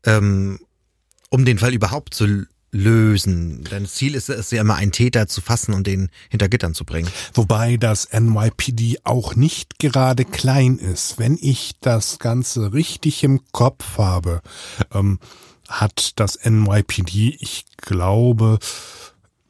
ähm, 0.05 0.59
um 1.29 1.45
den 1.45 1.59
Fall 1.59 1.73
überhaupt 1.73 2.13
zu 2.13 2.45
lösen. 2.71 3.63
Denn 3.65 3.83
das 3.83 3.95
Ziel 3.95 4.15
ist 4.15 4.29
es 4.29 4.51
ja 4.51 4.61
immer, 4.61 4.75
einen 4.75 4.91
Täter 4.91 5.27
zu 5.27 5.41
fassen 5.41 5.73
und 5.73 5.85
den 5.87 6.09
hinter 6.29 6.49
Gittern 6.49 6.73
zu 6.73 6.85
bringen. 6.85 7.09
Wobei 7.33 7.77
das 7.77 8.09
NYPD 8.11 8.99
auch 9.03 9.35
nicht 9.35 9.79
gerade 9.79 10.25
klein 10.25 10.77
ist. 10.77 11.19
Wenn 11.19 11.37
ich 11.39 11.73
das 11.81 12.19
Ganze 12.19 12.73
richtig 12.73 13.23
im 13.23 13.41
Kopf 13.51 13.97
habe, 13.97 14.41
ähm, 14.93 15.19
hat 15.67 16.19
das 16.19 16.39
NYPD, 16.43 17.37
ich 17.39 17.65
glaube, 17.77 18.59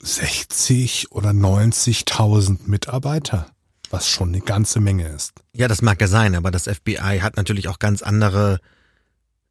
60 0.02 1.12
oder 1.12 1.32
90.000 1.32 2.68
Mitarbeiter, 2.68 3.48
was 3.90 4.10
schon 4.10 4.30
eine 4.30 4.42
ganze 4.42 4.80
Menge 4.80 5.08
ist. 5.08 5.34
Ja, 5.54 5.68
das 5.68 5.82
mag 5.82 6.00
ja 6.02 6.08
sein, 6.08 6.36
aber 6.36 6.52
das 6.52 6.66
FBI 6.66 7.20
hat 7.22 7.38
natürlich 7.38 7.68
auch 7.68 7.80
ganz 7.80 8.02
andere 8.02 8.60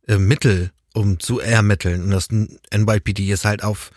äh, 0.07 0.19
Mittel, 0.19 0.71
um 0.95 1.21
zu 1.21 1.41
ermitteln. 1.41 2.03
Und 2.05 2.11
das 2.11 2.29
NYPD 2.31 3.31
ist 3.31 3.45
halt 3.45 3.63
auf 3.63 3.91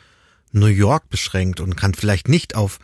New 0.52 0.68
York 0.68 1.10
beschränkt 1.10 1.60
und 1.60 1.76
kann 1.78 1.94
vielleicht 1.94 2.28
nicht 2.28 2.56
auf 2.56 2.80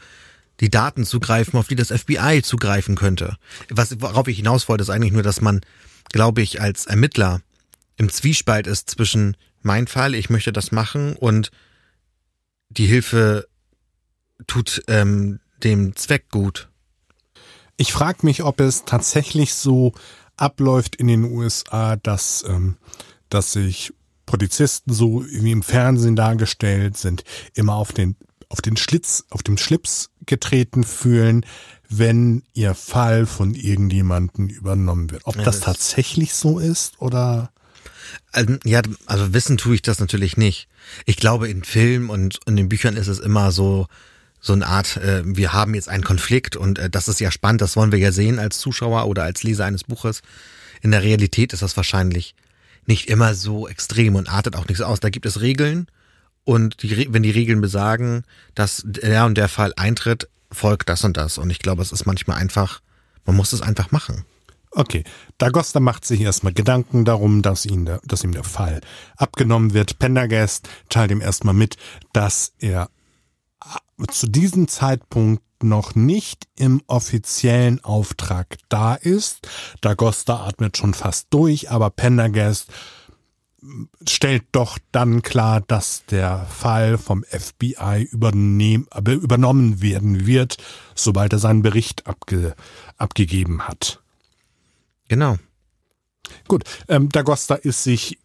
die 0.59 0.69
Daten 0.69 1.05
zugreifen, 1.05 1.59
auf 1.59 1.67
die 1.67 1.75
das 1.75 1.89
FBI 1.89 2.41
zugreifen 2.43 2.95
könnte. 2.95 3.37
Was, 3.69 4.01
worauf 4.01 4.27
ich 4.27 4.37
hinaus 4.37 4.67
wollte, 4.69 4.81
ist 4.81 4.89
eigentlich 4.89 5.13
nur, 5.13 5.23
dass 5.23 5.41
man, 5.41 5.61
glaube 6.11 6.41
ich, 6.41 6.61
als 6.61 6.85
Ermittler 6.85 7.41
im 7.97 8.09
Zwiespalt 8.09 8.67
ist 8.67 8.89
zwischen 8.89 9.37
mein 9.61 9.87
Fall, 9.87 10.15
ich 10.15 10.29
möchte 10.29 10.53
das 10.53 10.71
machen 10.71 11.15
und 11.15 11.51
die 12.69 12.85
Hilfe 12.85 13.47
tut 14.45 14.83
ähm, 14.87 15.39
dem 15.63 15.95
Zweck 15.95 16.29
gut. 16.29 16.69
Ich 17.77 17.93
frage 17.93 18.19
mich, 18.25 18.43
ob 18.43 18.59
es 18.59 18.85
tatsächlich 18.85 19.53
so 19.53 19.93
abläuft 20.35 20.95
in 20.95 21.07
den 21.07 21.23
USA, 21.23 21.95
dass, 21.95 22.43
ähm, 22.47 22.77
dass 23.29 23.53
sich 23.53 23.93
Polizisten 24.25 24.93
so 24.93 25.23
wie 25.29 25.51
im 25.51 25.63
Fernsehen 25.63 26.15
dargestellt 26.15 26.97
sind, 26.97 27.23
immer 27.53 27.75
auf 27.75 27.93
den, 27.93 28.15
auf 28.49 28.61
den 28.61 28.77
Schlitz, 28.77 29.23
auf 29.29 29.43
dem 29.43 29.57
Schlips 29.57 30.09
getreten 30.25 30.83
fühlen, 30.83 31.45
wenn 31.89 32.43
ihr 32.53 32.73
Fall 32.75 33.25
von 33.25 33.53
irgendjemanden 33.55 34.49
übernommen 34.49 35.09
wird. 35.11 35.21
Ob 35.25 35.37
Ja, 35.37 35.43
das 35.43 35.57
das- 35.59 35.65
tatsächlich 35.65 36.33
so 36.33 36.59
ist 36.59 36.99
oder 37.01 37.51
Also, 38.31 38.55
ja, 38.63 38.81
also 39.05 39.33
wissen 39.33 39.57
tue 39.57 39.75
ich 39.75 39.81
das 39.81 39.99
natürlich 39.99 40.37
nicht. 40.37 40.67
Ich 41.05 41.17
glaube, 41.17 41.49
in 41.49 41.63
Filmen 41.63 42.09
und 42.09 42.39
in 42.45 42.55
den 42.55 42.69
Büchern 42.69 42.95
ist 42.95 43.07
es 43.07 43.19
immer 43.19 43.51
so, 43.51 43.87
so 44.39 44.53
eine 44.53 44.67
Art, 44.67 44.97
äh, 44.97 45.23
wir 45.25 45.53
haben 45.53 45.73
jetzt 45.73 45.89
einen 45.89 46.03
Konflikt 46.03 46.55
und 46.55 46.79
äh, 46.79 46.89
das 46.89 47.07
ist 47.07 47.19
ja 47.19 47.31
spannend, 47.31 47.61
das 47.61 47.75
wollen 47.75 47.91
wir 47.91 47.99
ja 47.99 48.11
sehen 48.11 48.39
als 48.39 48.59
Zuschauer 48.59 49.07
oder 49.07 49.23
als 49.23 49.43
Leser 49.43 49.65
eines 49.65 49.83
Buches. 49.83 50.21
In 50.81 50.91
der 50.91 51.03
Realität 51.03 51.53
ist 51.53 51.63
das 51.63 51.75
wahrscheinlich 51.75 52.35
nicht 52.85 53.09
immer 53.09 53.33
so 53.33 53.67
extrem 53.67 54.15
und 54.15 54.29
artet 54.29 54.55
auch 54.55 54.67
nicht 54.67 54.77
so 54.77 54.85
aus. 54.85 54.99
Da 54.99 55.09
gibt 55.09 55.25
es 55.25 55.41
Regeln 55.41 55.87
und 56.43 56.81
die, 56.83 57.11
wenn 57.11 57.23
die 57.23 57.31
Regeln 57.31 57.61
besagen, 57.61 58.23
dass 58.55 58.83
der 58.85 59.25
und 59.25 59.37
der 59.37 59.49
Fall 59.49 59.73
eintritt, 59.75 60.29
folgt 60.51 60.87
das 60.87 61.03
und 61.03 61.17
das. 61.17 61.37
Und 61.37 61.49
ich 61.49 61.59
glaube, 61.59 61.81
es 61.81 61.91
ist 61.91 62.05
manchmal 62.05 62.37
einfach, 62.37 62.81
man 63.25 63.35
muss 63.35 63.51
es 63.51 63.61
einfach 63.61 63.91
machen. 63.91 64.23
Okay, 64.71 65.03
Dagosta 65.37 65.79
macht 65.79 66.05
sich 66.05 66.21
erstmal 66.21 66.53
Gedanken 66.53 67.03
darum, 67.03 67.41
dass, 67.41 67.65
ihn 67.65 67.85
der, 67.85 67.99
dass 68.05 68.23
ihm 68.23 68.31
der 68.31 68.43
Fall 68.43 68.81
abgenommen 69.17 69.73
wird. 69.73 69.97
Pendergast 69.99 70.69
teilt 70.89 71.11
ihm 71.11 71.21
erstmal 71.21 71.53
mit, 71.53 71.77
dass 72.13 72.53
er 72.59 72.89
zu 74.09 74.27
diesem 74.27 74.67
Zeitpunkt 74.67 75.43
noch 75.63 75.95
nicht 75.95 76.47
im 76.55 76.81
offiziellen 76.87 77.83
Auftrag 77.83 78.57
da 78.69 78.95
ist. 78.95 79.47
Dagosta 79.81 80.45
atmet 80.45 80.77
schon 80.77 80.93
fast 80.93 81.27
durch, 81.31 81.71
aber 81.71 81.89
Pendergast 81.89 82.71
stellt 84.07 84.43
doch 84.51 84.77
dann 84.91 85.23
klar, 85.23 85.61
dass 85.61 86.05
der 86.05 86.45
Fall 86.45 86.97
vom 86.97 87.23
FBI 87.23 88.07
übernommen 88.11 89.81
werden 89.81 90.27
wird, 90.27 90.57
sobald 90.95 91.33
er 91.33 91.39
seinen 91.39 91.63
Bericht 91.63 92.05
abge, 92.07 92.55
abgegeben 92.97 93.67
hat. 93.67 93.99
Genau. 95.07 95.37
Gut, 96.47 96.63
ähm, 96.87 97.09
Dagosta 97.09 97.55
ist 97.55 97.83
sich 97.83 98.19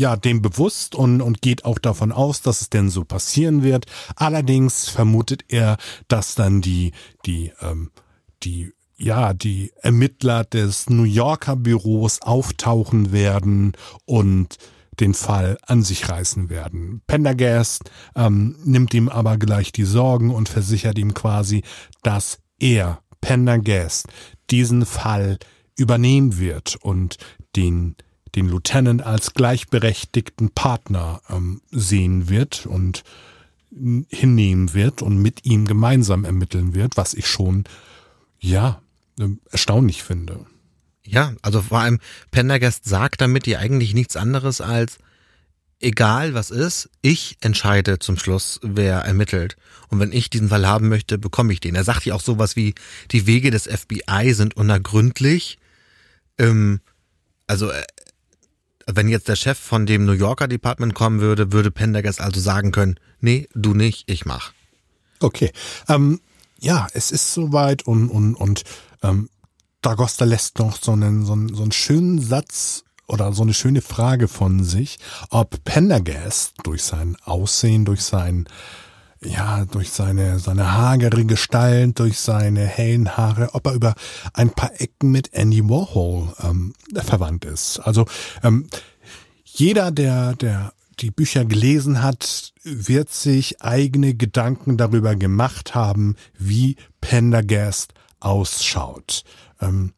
ja 0.00 0.16
dem 0.16 0.40
bewusst 0.40 0.94
und, 0.94 1.20
und 1.20 1.42
geht 1.42 1.66
auch 1.66 1.78
davon 1.78 2.10
aus, 2.10 2.40
dass 2.40 2.62
es 2.62 2.70
denn 2.70 2.88
so 2.88 3.04
passieren 3.04 3.62
wird. 3.62 3.84
Allerdings 4.16 4.88
vermutet 4.88 5.44
er, 5.48 5.76
dass 6.08 6.34
dann 6.34 6.62
die, 6.62 6.92
die, 7.26 7.52
ähm, 7.60 7.90
die 8.42 8.72
ja, 8.96 9.32
die 9.32 9.72
Ermittler 9.80 10.44
des 10.44 10.90
New 10.90 11.04
Yorker 11.04 11.56
Büros 11.56 12.20
auftauchen 12.20 13.12
werden 13.12 13.72
und 14.04 14.56
den 15.00 15.14
Fall 15.14 15.56
an 15.66 15.82
sich 15.82 16.06
reißen 16.08 16.50
werden. 16.50 17.00
Pendergast 17.06 17.90
ähm, 18.14 18.56
nimmt 18.62 18.92
ihm 18.92 19.08
aber 19.08 19.38
gleich 19.38 19.72
die 19.72 19.84
Sorgen 19.84 20.30
und 20.30 20.50
versichert 20.50 20.98
ihm 20.98 21.14
quasi, 21.14 21.62
dass 22.02 22.40
er, 22.58 23.00
Pendergast, 23.22 24.06
diesen 24.50 24.84
Fall 24.84 25.38
übernehmen 25.78 26.38
wird 26.38 26.76
und 26.76 27.16
den 27.56 27.96
den 28.34 28.48
Lieutenant 28.48 29.02
als 29.02 29.34
gleichberechtigten 29.34 30.50
Partner 30.50 31.20
ähm, 31.28 31.60
sehen 31.70 32.28
wird 32.28 32.66
und 32.66 33.04
hinnehmen 34.08 34.74
wird 34.74 35.00
und 35.02 35.18
mit 35.18 35.44
ihm 35.44 35.66
gemeinsam 35.66 36.24
ermitteln 36.24 36.74
wird, 36.74 36.96
was 36.96 37.14
ich 37.14 37.28
schon, 37.28 37.64
ja, 38.40 38.82
ähm, 39.18 39.40
erstaunlich 39.50 40.02
finde. 40.02 40.46
Ja, 41.04 41.34
also 41.42 41.62
vor 41.62 41.78
allem 41.78 42.00
Pendergast 42.30 42.84
sagt 42.84 43.20
damit 43.20 43.46
ja 43.46 43.58
eigentlich 43.58 43.94
nichts 43.94 44.16
anderes 44.16 44.60
als, 44.60 44.98
egal 45.80 46.34
was 46.34 46.50
ist, 46.50 46.90
ich 47.00 47.36
entscheide 47.40 47.98
zum 47.98 48.18
Schluss, 48.18 48.60
wer 48.62 48.98
ermittelt. 48.98 49.56
Und 49.88 49.98
wenn 49.98 50.12
ich 50.12 50.30
diesen 50.30 50.48
Fall 50.48 50.66
haben 50.66 50.88
möchte, 50.88 51.18
bekomme 51.18 51.52
ich 51.52 51.60
den. 51.60 51.74
Er 51.74 51.84
sagt 51.84 52.04
ja 52.04 52.14
auch 52.14 52.20
sowas 52.20 52.56
wie, 52.56 52.74
die 53.10 53.26
Wege 53.26 53.50
des 53.50 53.66
FBI 53.66 54.34
sind 54.34 54.56
unergründlich. 54.56 55.58
Ähm, 56.38 56.80
also 57.46 57.70
äh, 57.70 57.82
wenn 58.96 59.08
jetzt 59.08 59.28
der 59.28 59.36
Chef 59.36 59.58
von 59.58 59.86
dem 59.86 60.04
New 60.04 60.12
Yorker 60.12 60.48
Department 60.48 60.94
kommen 60.94 61.20
würde, 61.20 61.52
würde 61.52 61.70
Pendergast 61.70 62.20
also 62.20 62.40
sagen 62.40 62.72
können, 62.72 62.96
nee, 63.20 63.48
du 63.54 63.74
nicht, 63.74 64.10
ich 64.10 64.24
mach. 64.24 64.52
Okay. 65.20 65.52
Ähm, 65.88 66.20
ja, 66.60 66.88
es 66.92 67.10
ist 67.10 67.32
soweit 67.32 67.86
und, 67.86 68.08
und, 68.08 68.34
und 68.34 68.64
ähm, 69.02 69.28
Dagosta 69.82 70.24
lässt 70.24 70.58
noch 70.58 70.76
so 70.76 70.92
einen, 70.92 71.24
so, 71.24 71.32
einen, 71.32 71.54
so 71.54 71.62
einen 71.62 71.72
schönen 71.72 72.20
Satz 72.20 72.84
oder 73.06 73.32
so 73.32 73.42
eine 73.42 73.54
schöne 73.54 73.82
Frage 73.82 74.28
von 74.28 74.62
sich, 74.62 74.98
ob 75.30 75.64
Pendergast 75.64 76.54
durch 76.62 76.82
sein 76.82 77.16
Aussehen, 77.24 77.84
durch 77.84 78.02
sein 78.02 78.46
ja, 79.22 79.64
durch 79.66 79.90
seine, 79.90 80.38
seine 80.38 80.72
hagere 80.72 81.24
Gestalt, 81.24 81.98
durch 81.98 82.18
seine 82.18 82.64
hellen 82.64 83.16
Haare, 83.16 83.50
ob 83.52 83.66
er 83.66 83.74
über 83.74 83.94
ein 84.32 84.50
paar 84.50 84.80
Ecken 84.80 85.10
mit 85.10 85.32
Andy 85.32 85.68
Warhol 85.68 86.34
ähm, 86.42 86.74
verwandt 86.94 87.44
ist. 87.44 87.78
Also 87.80 88.06
ähm, 88.42 88.68
jeder, 89.44 89.90
der, 89.90 90.34
der 90.34 90.72
die 91.00 91.10
Bücher 91.10 91.44
gelesen 91.44 92.02
hat, 92.02 92.52
wird 92.62 93.10
sich 93.10 93.62
eigene 93.62 94.14
Gedanken 94.14 94.76
darüber 94.76 95.16
gemacht 95.16 95.74
haben, 95.74 96.16
wie 96.38 96.76
Pendergast 97.00 97.92
ausschaut. 98.20 99.24
Ähm, 99.60 99.92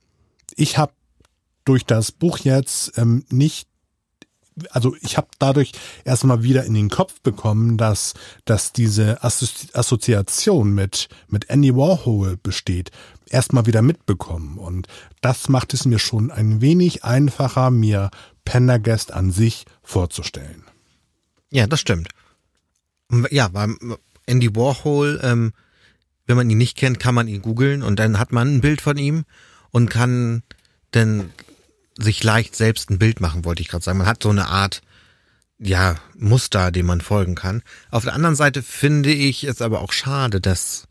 ich 0.57 0.79
habe 0.79 0.93
durch 1.65 1.85
das 1.85 2.13
Buch 2.13 2.39
jetzt 2.39 2.99
ähm, 2.99 3.25
nicht 3.31 3.69
also 4.71 4.95
ich 5.01 5.17
habe 5.17 5.29
dadurch 5.39 5.73
erstmal 6.05 6.43
wieder 6.43 6.65
in 6.65 6.75
den 6.75 6.91
Kopf 6.91 7.21
bekommen, 7.21 7.77
dass, 7.77 8.15
dass 8.45 8.73
diese 8.73 9.23
Assoziation 9.23 10.75
mit, 10.75 11.09
mit 11.29 11.49
Andy 11.51 11.75
Warhol 11.75 12.37
besteht, 12.37 12.91
erstmal 13.29 13.67
wieder 13.67 13.83
mitbekommen. 13.83 14.59
Und 14.59 14.89
das 15.21 15.49
macht 15.49 15.75
es 15.75 15.85
mir 15.85 15.99
schon 15.99 16.31
ein 16.31 16.61
wenig 16.61 17.05
einfacher, 17.05 17.71
mir 17.71 18.11
Pendergast 18.45 19.13
an 19.13 19.31
sich 19.31 19.65
vorzustellen. 19.83 20.65
Ja, 21.51 21.67
das 21.67 21.81
stimmt. 21.81 22.09
Ja, 23.31 23.53
weil 23.53 23.77
Andy 24.27 24.55
Warhol, 24.55 25.21
ähm, 25.23 25.53
wenn 26.27 26.37
man 26.37 26.49
ihn 26.49 26.59
nicht 26.59 26.77
kennt, 26.77 26.99
kann 26.99 27.15
man 27.15 27.29
ihn 27.29 27.43
googeln 27.43 27.83
und 27.83 27.99
dann 27.99 28.19
hat 28.19 28.33
man 28.33 28.57
ein 28.57 28.61
Bild 28.61 28.81
von 28.81 28.97
ihm 28.97 29.25
und 29.71 29.91
kann 29.91 30.43
dann 30.93 31.31
sich 32.03 32.23
leicht 32.23 32.57
selbst 32.57 32.91
ein 32.91 32.99
Bild 32.99 33.21
machen, 33.21 33.45
wollte 33.45 33.63
ich 33.63 33.69
gerade 33.69 33.85
sagen. 33.85 33.99
Man 33.99 34.07
hat 34.07 34.23
so 34.23 34.31
eine 34.31 34.49
Art, 34.49 34.83
ja, 35.59 35.97
Muster, 36.17 36.71
dem 36.71 36.87
man 36.87 37.01
folgen 37.01 37.35
kann. 37.35 37.63
Auf 37.91 38.05
der 38.05 38.15
anderen 38.15 38.37
Seite 38.37 38.63
finde 38.63 39.13
ich 39.13 39.45
es 39.45 39.63
aber 39.63 39.81
auch 39.81 39.93
schade, 39.93 40.41
dass, 40.41 40.89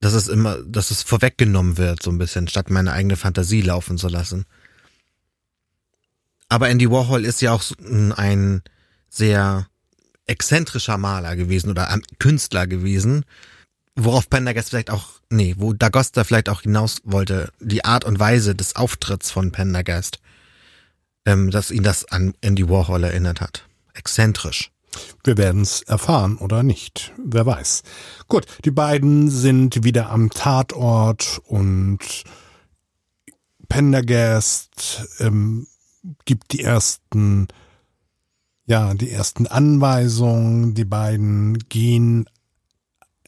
dass 0.00 0.14
es 0.14 0.28
immer, 0.28 0.58
dass 0.62 0.90
es 0.90 1.02
vorweggenommen 1.02 1.76
wird, 1.78 2.02
so 2.02 2.10
ein 2.10 2.18
bisschen, 2.18 2.48
statt 2.48 2.70
meine 2.70 2.92
eigene 2.92 3.16
Fantasie 3.16 3.62
laufen 3.62 3.98
zu 3.98 4.08
lassen. 4.08 4.46
Aber 6.48 6.68
Andy 6.68 6.90
Warhol 6.90 7.24
ist 7.24 7.40
ja 7.40 7.52
auch 7.52 7.62
ein 8.16 8.62
sehr 9.08 9.66
exzentrischer 10.26 10.98
Maler 10.98 11.36
gewesen 11.36 11.70
oder 11.70 11.98
Künstler 12.18 12.66
gewesen, 12.66 13.24
worauf 13.94 14.28
Pendergast 14.30 14.70
vielleicht 14.70 14.90
auch, 14.90 15.08
nee, 15.30 15.54
wo 15.58 15.72
Dagosta 15.72 16.24
vielleicht 16.24 16.48
auch 16.48 16.62
hinaus 16.62 16.98
wollte, 17.04 17.52
die 17.60 17.84
Art 17.84 18.04
und 18.04 18.18
Weise 18.18 18.54
des 18.54 18.76
Auftritts 18.76 19.30
von 19.30 19.52
Pendergast, 19.52 20.20
ähm, 21.26 21.50
dass 21.50 21.70
ihn 21.70 21.82
das 21.82 22.04
an 22.06 22.34
Andy 22.40 22.68
Warhol 22.68 23.04
erinnert 23.04 23.40
hat. 23.40 23.68
Exzentrisch. 23.94 24.70
Wir 25.24 25.38
werden 25.38 25.62
es 25.62 25.82
erfahren 25.82 26.36
oder 26.36 26.62
nicht. 26.62 27.12
Wer 27.24 27.46
weiß. 27.46 27.82
Gut, 28.28 28.46
die 28.64 28.70
beiden 28.70 29.30
sind 29.30 29.84
wieder 29.84 30.10
am 30.10 30.30
Tatort 30.30 31.40
und 31.46 32.24
Pendergast 33.68 35.08
ähm, 35.18 35.66
gibt 36.24 36.52
die 36.52 36.62
ersten, 36.62 37.48
ja, 38.66 38.92
die 38.92 39.10
ersten 39.10 39.46
Anweisungen. 39.46 40.74
Die 40.74 40.84
beiden 40.84 41.58
gehen 41.70 42.26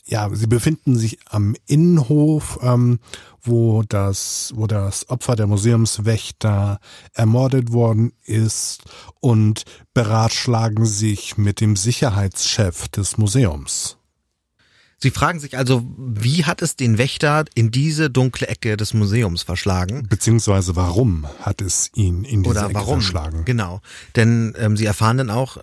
ja, 0.06 0.28
sie 0.32 0.46
befinden 0.46 0.96
sich 0.96 1.18
am 1.30 1.56
Innenhof, 1.66 2.58
ähm, 2.62 2.98
wo 3.42 3.82
das, 3.82 4.52
wo 4.54 4.66
das 4.66 5.08
Opfer 5.08 5.36
der 5.36 5.46
Museumswächter 5.46 6.78
ermordet 7.12 7.72
worden 7.72 8.12
ist 8.24 8.82
und 9.20 9.64
beratschlagen 9.94 10.84
sich 10.84 11.38
mit 11.38 11.60
dem 11.60 11.76
Sicherheitschef 11.76 12.88
des 12.88 13.16
Museums. 13.16 13.96
Sie 14.98 15.10
fragen 15.10 15.38
sich 15.40 15.58
also, 15.58 15.82
wie 15.98 16.44
hat 16.44 16.62
es 16.62 16.76
den 16.76 16.96
Wächter 16.96 17.44
in 17.54 17.70
diese 17.70 18.08
dunkle 18.08 18.46
Ecke 18.46 18.76
des 18.76 18.94
Museums 18.94 19.42
verschlagen? 19.42 20.06
Beziehungsweise 20.08 20.76
warum 20.76 21.26
hat 21.40 21.60
es 21.60 21.90
ihn 21.94 22.24
in 22.24 22.42
diese 22.42 22.50
Oder 22.52 22.64
Ecke 22.66 22.74
warum? 22.74 23.00
verschlagen? 23.00 23.44
Genau. 23.44 23.80
Denn 24.16 24.54
ähm, 24.58 24.76
sie 24.76 24.86
erfahren 24.86 25.18
dann 25.18 25.30
auch 25.30 25.58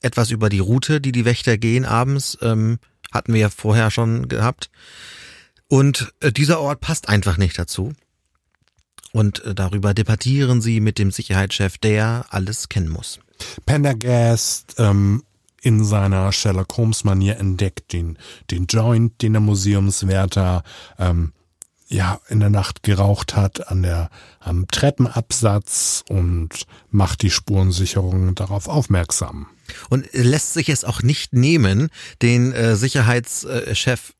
etwas 0.00 0.30
über 0.30 0.48
die 0.48 0.60
Route, 0.60 1.00
die 1.00 1.12
die 1.12 1.26
Wächter 1.26 1.58
gehen 1.58 1.84
abends. 1.84 2.38
Ähm, 2.40 2.78
hatten 3.12 3.32
wir 3.32 3.40
ja 3.40 3.50
vorher 3.50 3.90
schon 3.90 4.28
gehabt. 4.28 4.70
Und 5.68 6.12
äh, 6.20 6.32
dieser 6.32 6.60
Ort 6.60 6.80
passt 6.80 7.08
einfach 7.08 7.36
nicht 7.36 7.58
dazu. 7.58 7.92
Und 9.12 9.44
äh, 9.44 9.54
darüber 9.54 9.94
debattieren 9.94 10.60
sie 10.60 10.80
mit 10.80 10.98
dem 10.98 11.10
Sicherheitschef, 11.10 11.78
der 11.78 12.26
alles 12.30 12.68
kennen 12.68 12.88
muss. 12.88 13.20
Pendergast 13.66 14.74
ähm, 14.78 15.22
in 15.62 15.84
seiner 15.84 16.32
Sherlock 16.32 16.76
Holmes 16.76 17.04
Manier 17.04 17.38
entdeckt 17.38 17.92
den, 17.92 18.18
den 18.50 18.66
Joint, 18.66 19.20
den 19.22 19.34
der 19.34 19.40
Museumswärter 19.40 20.62
ähm, 20.98 21.32
ja 21.88 22.20
in 22.28 22.40
der 22.40 22.50
Nacht 22.50 22.82
geraucht 22.82 23.36
hat 23.36 23.68
an 23.68 23.82
der 23.82 24.10
am 24.38 24.68
Treppenabsatz 24.68 26.04
und 26.08 26.66
macht 26.90 27.22
die 27.22 27.30
Spurensicherung 27.30 28.34
darauf 28.34 28.68
aufmerksam. 28.68 29.48
Und 29.88 30.06
lässt 30.12 30.54
sich 30.54 30.68
es 30.68 30.84
auch 30.84 31.02
nicht 31.02 31.32
nehmen, 31.32 31.88
den 32.22 32.52
äh, 32.52 32.76
Sicherheitschef 32.76 34.14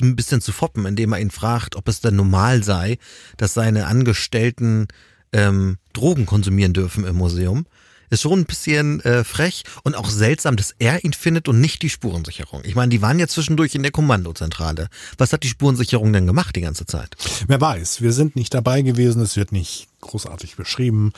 ein 0.00 0.16
bisschen 0.16 0.40
zu 0.40 0.52
foppen, 0.52 0.86
indem 0.86 1.12
er 1.12 1.20
ihn 1.20 1.30
fragt, 1.30 1.76
ob 1.76 1.88
es 1.88 2.00
denn 2.00 2.16
normal 2.16 2.62
sei, 2.62 2.98
dass 3.36 3.54
seine 3.54 3.86
Angestellten 3.86 4.88
ähm, 5.32 5.78
Drogen 5.92 6.26
konsumieren 6.26 6.72
dürfen 6.72 7.04
im 7.04 7.16
Museum. 7.16 7.66
Ist 8.08 8.22
schon 8.22 8.40
ein 8.40 8.44
bisschen 8.44 9.00
äh, 9.00 9.24
frech 9.24 9.64
und 9.82 9.96
auch 9.96 10.08
seltsam, 10.08 10.56
dass 10.56 10.74
er 10.78 11.04
ihn 11.04 11.12
findet 11.12 11.48
und 11.48 11.60
nicht 11.60 11.82
die 11.82 11.90
Spurensicherung. 11.90 12.62
Ich 12.64 12.76
meine, 12.76 12.90
die 12.90 13.02
waren 13.02 13.18
ja 13.18 13.26
zwischendurch 13.26 13.74
in 13.74 13.82
der 13.82 13.90
Kommandozentrale. 13.90 14.88
Was 15.18 15.32
hat 15.32 15.42
die 15.42 15.48
Spurensicherung 15.48 16.12
denn 16.12 16.26
gemacht 16.26 16.54
die 16.54 16.60
ganze 16.60 16.86
Zeit? 16.86 17.16
Wer 17.48 17.60
weiß, 17.60 18.02
wir 18.02 18.12
sind 18.12 18.36
nicht 18.36 18.54
dabei 18.54 18.82
gewesen, 18.82 19.22
es 19.22 19.36
wird 19.36 19.50
nicht 19.50 19.88
großartig 20.00 20.54
beschrieben. 20.54 21.12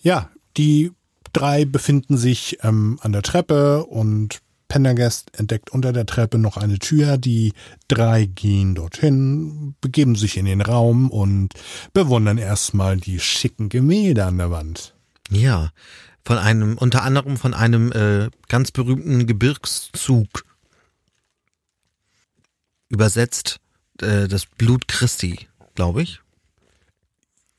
Ja, 0.00 0.30
die 0.56 0.90
drei 1.36 1.66
befinden 1.66 2.16
sich 2.16 2.58
ähm, 2.62 2.98
an 3.02 3.12
der 3.12 3.22
Treppe 3.22 3.84
und 3.84 4.40
Pendergast 4.68 5.38
entdeckt 5.38 5.70
unter 5.70 5.92
der 5.92 6.06
Treppe 6.06 6.38
noch 6.38 6.56
eine 6.56 6.78
Tür. 6.78 7.18
Die 7.18 7.52
drei 7.88 8.24
gehen 8.24 8.74
dorthin, 8.74 9.74
begeben 9.80 10.16
sich 10.16 10.38
in 10.38 10.46
den 10.46 10.62
Raum 10.62 11.10
und 11.10 11.52
bewundern 11.92 12.38
erstmal 12.38 12.96
die 12.96 13.20
schicken 13.20 13.68
Gemälde 13.68 14.24
an 14.24 14.38
der 14.38 14.50
Wand. 14.50 14.94
Ja, 15.30 15.72
von 16.24 16.38
einem, 16.38 16.78
unter 16.78 17.02
anderem 17.02 17.36
von 17.36 17.54
einem 17.54 17.92
äh, 17.92 18.30
ganz 18.48 18.70
berühmten 18.70 19.26
Gebirgszug. 19.26 20.44
Übersetzt 22.88 23.60
äh, 24.00 24.26
das 24.26 24.46
Blut 24.46 24.88
Christi, 24.88 25.48
glaube 25.74 26.02
ich. 26.02 26.20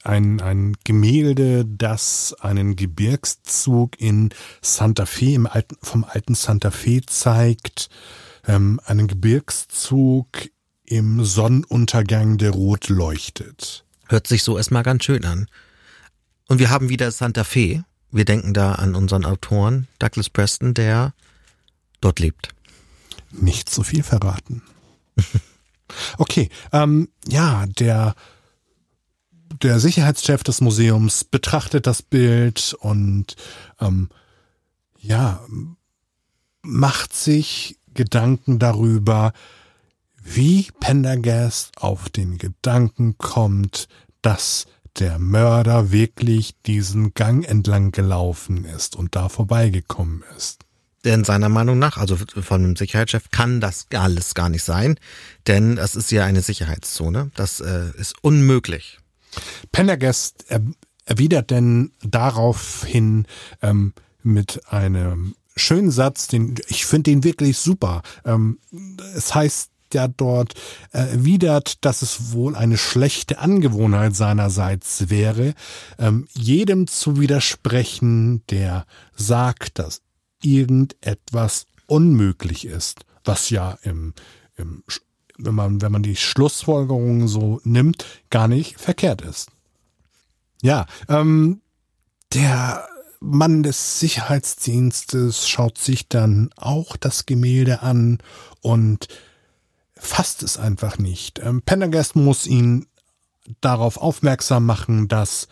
Ein, 0.07 0.39
ein 0.39 0.77
Gemälde, 0.85 1.65
das 1.65 2.33
einen 2.39 2.77
Gebirgszug 2.77 3.99
in 3.99 4.29
Santa 4.61 5.05
Fe, 5.05 5.33
im 5.33 5.47
alten, 5.47 5.75
vom 5.81 6.05
alten 6.05 6.33
Santa 6.33 6.71
Fe 6.71 7.01
zeigt. 7.05 7.89
Ähm, 8.47 8.79
einen 8.85 9.07
Gebirgszug 9.07 10.27
im 10.85 11.25
Sonnenuntergang, 11.25 12.37
der 12.37 12.51
rot 12.51 12.87
leuchtet. 12.87 13.83
Hört 14.07 14.27
sich 14.27 14.43
so 14.43 14.57
erstmal 14.57 14.83
ganz 14.83 15.03
schön 15.03 15.25
an. 15.25 15.49
Und 16.47 16.59
wir 16.59 16.69
haben 16.69 16.87
wieder 16.87 17.11
Santa 17.11 17.43
Fe, 17.43 17.83
wir 18.09 18.23
denken 18.23 18.53
da 18.53 18.75
an 18.75 18.95
unseren 18.95 19.25
Autoren 19.25 19.89
Douglas 19.99 20.29
Preston, 20.29 20.73
der 20.73 21.13
dort 21.99 22.19
lebt. 22.19 22.55
Nicht 23.31 23.69
so 23.69 23.83
viel 23.83 24.03
verraten. 24.03 24.61
okay, 26.17 26.47
ähm, 26.71 27.09
ja, 27.27 27.65
der 27.65 28.15
der 29.63 29.79
Sicherheitschef 29.79 30.43
des 30.43 30.61
Museums 30.61 31.23
betrachtet 31.23 31.87
das 31.87 32.01
Bild 32.01 32.75
und 32.79 33.35
ähm, 33.79 34.09
ja 34.99 35.41
macht 36.61 37.13
sich 37.15 37.77
Gedanken 37.93 38.59
darüber, 38.59 39.33
wie 40.21 40.67
Pendergast 40.79 41.77
auf 41.77 42.09
den 42.09 42.37
Gedanken 42.37 43.17
kommt, 43.17 43.87
dass 44.21 44.67
der 44.99 45.19
Mörder 45.19 45.91
wirklich 45.91 46.55
diesen 46.65 47.13
Gang 47.13 47.47
entlang 47.47 47.91
gelaufen 47.91 48.65
ist 48.65 48.95
und 48.95 49.15
da 49.15 49.29
vorbeigekommen 49.29 50.23
ist. 50.35 50.65
Denn 51.05 51.23
seiner 51.23 51.49
Meinung 51.49 51.79
nach, 51.79 51.97
also 51.97 52.17
von 52.17 52.63
dem 52.63 52.75
Sicherheitschef, 52.75 53.29
kann 53.31 53.61
das 53.61 53.87
alles 53.93 54.33
gar 54.33 54.49
nicht 54.49 54.63
sein, 54.63 54.99
denn 55.45 55.77
es 55.77 55.95
ist 55.95 56.11
ja 56.11 56.25
eine 56.25 56.41
Sicherheitszone. 56.41 57.31
Das 57.35 57.61
äh, 57.61 57.91
ist 57.97 58.15
unmöglich. 58.21 58.99
Pendergast 59.71 60.45
erwidert 61.05 61.51
denn 61.51 61.91
daraufhin 62.03 63.25
ähm, 63.61 63.93
mit 64.23 64.61
einem 64.67 65.35
schönen 65.55 65.91
Satz, 65.91 66.27
den 66.27 66.55
ich 66.67 66.85
finde 66.85 67.11
den 67.11 67.23
wirklich 67.23 67.57
super. 67.57 68.01
Ähm, 68.25 68.59
es 69.15 69.33
heißt 69.33 69.71
ja 69.93 70.07
dort 70.07 70.53
erwidert, 70.91 71.85
dass 71.85 72.01
es 72.01 72.33
wohl 72.33 72.55
eine 72.55 72.77
schlechte 72.77 73.39
Angewohnheit 73.39 74.15
seinerseits 74.15 75.09
wäre, 75.09 75.53
ähm, 75.97 76.27
jedem 76.33 76.87
zu 76.87 77.19
widersprechen, 77.19 78.45
der 78.49 78.85
sagt, 79.15 79.79
dass 79.79 80.01
irgendetwas 80.43 81.67
unmöglich 81.87 82.65
ist, 82.65 83.05
was 83.23 83.49
ja 83.49 83.77
im, 83.81 84.13
im 84.57 84.83
wenn 85.37 85.55
man, 85.55 85.81
wenn 85.81 85.91
man 85.91 86.03
die 86.03 86.15
Schlussfolgerungen 86.15 87.27
so 87.27 87.61
nimmt, 87.63 88.05
gar 88.29 88.47
nicht 88.47 88.79
verkehrt 88.79 89.21
ist. 89.21 89.49
Ja, 90.61 90.85
ähm, 91.07 91.61
der 92.33 92.87
Mann 93.19 93.63
des 93.63 93.99
Sicherheitsdienstes 93.99 95.47
schaut 95.47 95.77
sich 95.77 96.07
dann 96.07 96.49
auch 96.55 96.97
das 96.97 97.25
Gemälde 97.25 97.81
an 97.81 98.19
und 98.61 99.07
fasst 99.95 100.43
es 100.43 100.57
einfach 100.57 100.97
nicht. 100.97 101.39
Ähm, 101.39 101.61
Pendergast 101.61 102.15
muss 102.15 102.45
ihn 102.45 102.87
darauf 103.61 103.97
aufmerksam 103.97 104.65
machen, 104.65 105.07
dass 105.07 105.47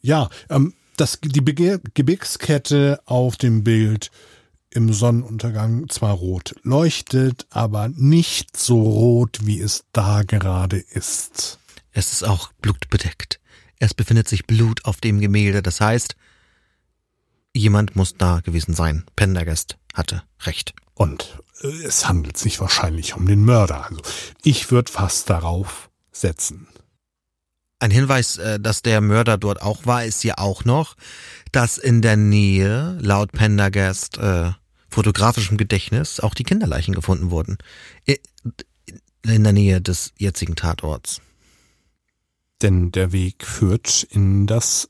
ja, 0.00 0.28
ähm, 0.50 0.74
dass 0.96 1.18
die 1.20 1.44
Gebirgskette 1.44 3.00
auf 3.06 3.36
dem 3.36 3.64
Bild 3.64 4.10
im 4.74 4.92
Sonnenuntergang 4.92 5.88
zwar 5.88 6.14
rot 6.14 6.54
leuchtet, 6.62 7.46
aber 7.50 7.88
nicht 7.88 8.56
so 8.56 8.82
rot, 8.82 9.38
wie 9.42 9.60
es 9.60 9.84
da 9.92 10.22
gerade 10.22 10.78
ist. 10.78 11.58
Es 11.92 12.12
ist 12.12 12.24
auch 12.24 12.52
blutbedeckt. 12.60 13.40
Es 13.78 13.94
befindet 13.94 14.28
sich 14.28 14.46
Blut 14.46 14.84
auf 14.84 15.00
dem 15.00 15.20
Gemälde. 15.20 15.62
Das 15.62 15.80
heißt, 15.80 16.16
jemand 17.54 17.96
muss 17.96 18.14
da 18.16 18.40
gewesen 18.40 18.74
sein. 18.74 19.04
Pendergast 19.14 19.78
hatte 19.94 20.22
recht. 20.42 20.74
Und 20.94 21.38
äh, 21.62 21.68
es 21.68 22.08
handelt 22.08 22.36
sich 22.36 22.60
wahrscheinlich 22.60 23.14
um 23.14 23.26
den 23.26 23.44
Mörder. 23.44 23.86
Also 23.88 24.02
ich 24.42 24.70
würde 24.70 24.90
fast 24.90 25.30
darauf 25.30 25.90
setzen. 26.10 26.66
Ein 27.78 27.90
Hinweis, 27.90 28.38
äh, 28.38 28.58
dass 28.58 28.82
der 28.82 29.00
Mörder 29.00 29.38
dort 29.38 29.62
auch 29.62 29.86
war, 29.86 30.04
ist 30.04 30.24
ja 30.24 30.38
auch 30.38 30.64
noch, 30.64 30.96
dass 31.52 31.78
in 31.78 32.02
der 32.02 32.16
Nähe, 32.16 32.98
laut 33.00 33.32
Pendergast, 33.32 34.18
äh, 34.18 34.52
fotografischem 34.94 35.56
Gedächtnis, 35.56 36.20
auch 36.20 36.34
die 36.34 36.44
Kinderleichen 36.44 36.94
gefunden 36.94 37.30
wurden. 37.30 37.58
In 38.06 39.44
der 39.44 39.52
Nähe 39.52 39.80
des 39.80 40.12
jetzigen 40.18 40.54
Tatorts. 40.54 41.20
Denn 42.62 42.92
der 42.92 43.10
Weg 43.12 43.44
führt 43.44 44.04
in 44.10 44.46
das, 44.46 44.88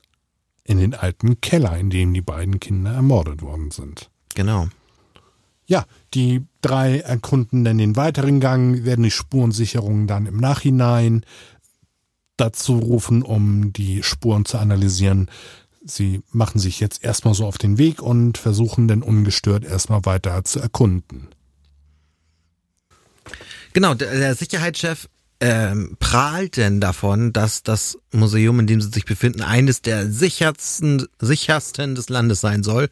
in 0.63 0.77
den 0.77 0.93
alten 0.93 1.41
Keller, 1.41 1.77
in 1.77 1.89
dem 1.89 2.13
die 2.13 2.21
beiden 2.21 2.59
Kinder 2.59 2.93
ermordet 2.93 3.41
worden 3.41 3.71
sind. 3.71 4.11
Genau. 4.35 4.67
Ja, 5.65 5.85
die 6.13 6.45
drei 6.61 6.99
erkunden 6.99 7.63
dann 7.63 7.79
den 7.79 7.95
weiteren 7.95 8.39
Gang, 8.39 8.85
werden 8.85 9.03
die 9.03 9.11
Spurensicherungen 9.11 10.05
dann 10.05 10.27
im 10.27 10.37
Nachhinein 10.37 11.25
dazu 12.37 12.77
rufen, 12.77 13.23
um 13.23 13.73
die 13.73 14.03
Spuren 14.03 14.45
zu 14.45 14.59
analysieren. 14.59 15.31
Sie 15.87 16.23
machen 16.31 16.59
sich 16.59 16.79
jetzt 16.79 17.03
erstmal 17.03 17.35
so 17.35 17.45
auf 17.45 17.59
den 17.59 17.77
Weg 17.77 18.01
und 18.01 18.39
versuchen 18.39 18.87
dann 18.87 19.03
ungestört 19.03 19.63
erstmal 19.63 20.03
weiter 20.03 20.43
zu 20.43 20.59
erkunden. 20.59 21.27
Genau, 23.73 23.93
der 23.93 24.33
Sicherheitschef 24.33 25.07
ähm, 25.39 25.95
prahlt 25.99 26.57
denn 26.57 26.81
davon, 26.81 27.33
dass 27.33 27.61
das 27.61 27.99
Museum, 28.11 28.59
in 28.59 28.67
dem 28.67 28.81
sie 28.81 28.89
sich 28.89 29.05
befinden, 29.05 29.41
eines 29.41 29.81
der 29.81 30.09
sichersten, 30.09 31.05
sichersten 31.19 31.93
des 31.93 32.09
Landes 32.09 32.41
sein 32.41 32.63
soll. 32.63 32.89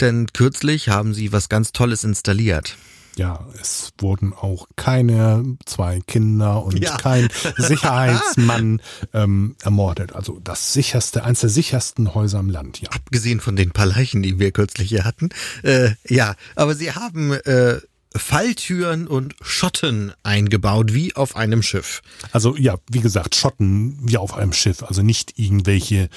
Denn 0.00 0.26
kürzlich 0.32 0.88
haben 0.88 1.14
sie 1.14 1.32
was 1.32 1.48
ganz 1.48 1.70
Tolles 1.70 2.02
installiert. 2.02 2.76
Ja, 3.16 3.46
es 3.60 3.92
wurden 3.98 4.32
auch 4.32 4.66
keine 4.76 5.56
zwei 5.66 6.00
Kinder 6.00 6.64
und 6.64 6.78
ja. 6.78 6.96
kein 6.96 7.28
Sicherheitsmann 7.56 8.80
ähm, 9.12 9.56
ermordet. 9.62 10.14
Also 10.14 10.40
das 10.42 10.72
sicherste, 10.72 11.24
eines 11.24 11.40
der 11.40 11.50
sichersten 11.50 12.14
Häuser 12.14 12.40
im 12.40 12.50
Land, 12.50 12.80
ja. 12.80 12.90
Abgesehen 12.90 13.40
von 13.40 13.56
den 13.56 13.70
paar 13.70 13.86
Leichen, 13.86 14.22
die 14.22 14.38
wir 14.38 14.50
kürzlich 14.50 14.88
hier 14.88 15.04
hatten. 15.04 15.30
Äh, 15.62 15.90
ja, 16.08 16.34
aber 16.56 16.74
sie 16.74 16.92
haben 16.92 17.32
äh, 17.32 17.80
Falltüren 18.16 19.08
und 19.08 19.34
Schotten 19.42 20.12
eingebaut, 20.22 20.94
wie 20.94 21.16
auf 21.16 21.34
einem 21.34 21.62
Schiff. 21.62 22.00
Also 22.30 22.56
ja, 22.56 22.76
wie 22.90 23.00
gesagt, 23.00 23.34
Schotten 23.34 23.98
wie 24.02 24.18
auf 24.18 24.34
einem 24.34 24.52
Schiff, 24.52 24.84
also 24.84 25.02
nicht 25.02 25.38
irgendwelche 25.38 26.08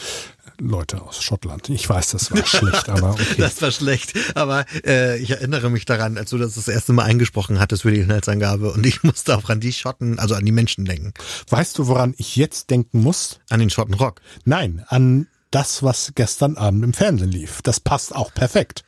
Leute 0.59 1.01
aus 1.01 1.21
Schottland. 1.21 1.69
Ich 1.69 1.87
weiß, 1.87 2.11
das 2.11 2.31
war 2.31 2.45
schlecht, 2.45 2.89
aber 2.89 3.11
okay. 3.13 3.35
Das 3.37 3.61
war 3.61 3.71
schlecht, 3.71 4.13
aber 4.35 4.65
äh, 4.85 5.17
ich 5.19 5.31
erinnere 5.31 5.69
mich 5.69 5.85
daran, 5.85 6.17
als 6.17 6.31
du 6.31 6.37
das 6.37 6.55
das 6.55 6.67
erste 6.67 6.93
Mal 6.93 7.03
eingesprochen 7.03 7.59
hattest 7.59 7.83
für 7.83 7.91
die 7.91 7.99
Inhaltsangabe 7.99 8.71
und 8.71 8.85
ich 8.85 9.03
musste 9.03 9.37
auch 9.37 9.49
an 9.49 9.59
die 9.59 9.73
Schotten, 9.73 10.19
also 10.19 10.35
an 10.35 10.45
die 10.45 10.51
Menschen 10.51 10.85
denken. 10.85 11.13
Weißt 11.49 11.77
du, 11.77 11.87
woran 11.87 12.13
ich 12.17 12.35
jetzt 12.35 12.69
denken 12.69 13.01
muss? 13.01 13.39
An 13.49 13.59
den 13.59 13.69
Schottenrock? 13.69 14.21
Nein, 14.45 14.83
an 14.87 15.27
das, 15.51 15.83
was 15.83 16.13
gestern 16.15 16.57
Abend 16.57 16.83
im 16.83 16.93
Fernsehen 16.93 17.31
lief. 17.31 17.61
Das 17.61 17.79
passt 17.79 18.15
auch 18.15 18.33
perfekt. 18.33 18.83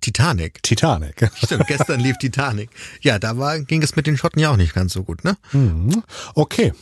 Titanic. 0.00 0.62
Titanic. 0.62 1.30
Stimmt, 1.44 1.66
gestern 1.66 2.00
lief 2.00 2.18
Titanic. 2.18 2.70
Ja, 3.00 3.18
da 3.18 3.38
war, 3.38 3.60
ging 3.60 3.82
es 3.82 3.96
mit 3.96 4.06
den 4.06 4.16
Schotten 4.16 4.40
ja 4.40 4.50
auch 4.50 4.56
nicht 4.56 4.74
ganz 4.74 4.92
so 4.92 5.02
gut, 5.02 5.24
ne? 5.24 5.36
Mhm. 5.52 6.02
Okay. 6.34 6.72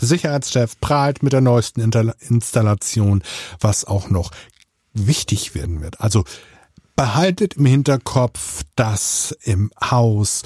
Sicherheitschef 0.00 0.78
prahlt 0.80 1.22
mit 1.22 1.32
der 1.32 1.40
neuesten 1.40 1.80
Installation, 1.80 3.22
was 3.60 3.84
auch 3.84 4.10
noch 4.10 4.30
wichtig 4.92 5.54
werden 5.54 5.80
wird. 5.80 6.00
Also 6.00 6.24
behaltet 6.96 7.54
im 7.54 7.66
Hinterkopf, 7.66 8.62
dass 8.74 9.36
im 9.42 9.70
Haus 9.80 10.42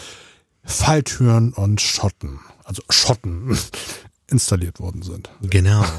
Falltüren 0.65 1.53
und 1.53 1.81
Schotten, 1.81 2.41
also 2.65 2.83
Schotten, 2.91 3.57
installiert 4.31 4.81
worden 4.81 5.03
sind. 5.03 5.31
Genau. 5.43 5.85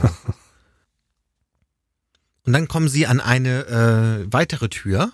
Und 2.43 2.53
dann 2.53 2.67
kommen 2.67 2.87
sie 2.89 3.05
an 3.05 3.19
eine 3.19 3.67
äh, 3.67 4.33
weitere 4.33 4.67
Tür, 4.67 5.11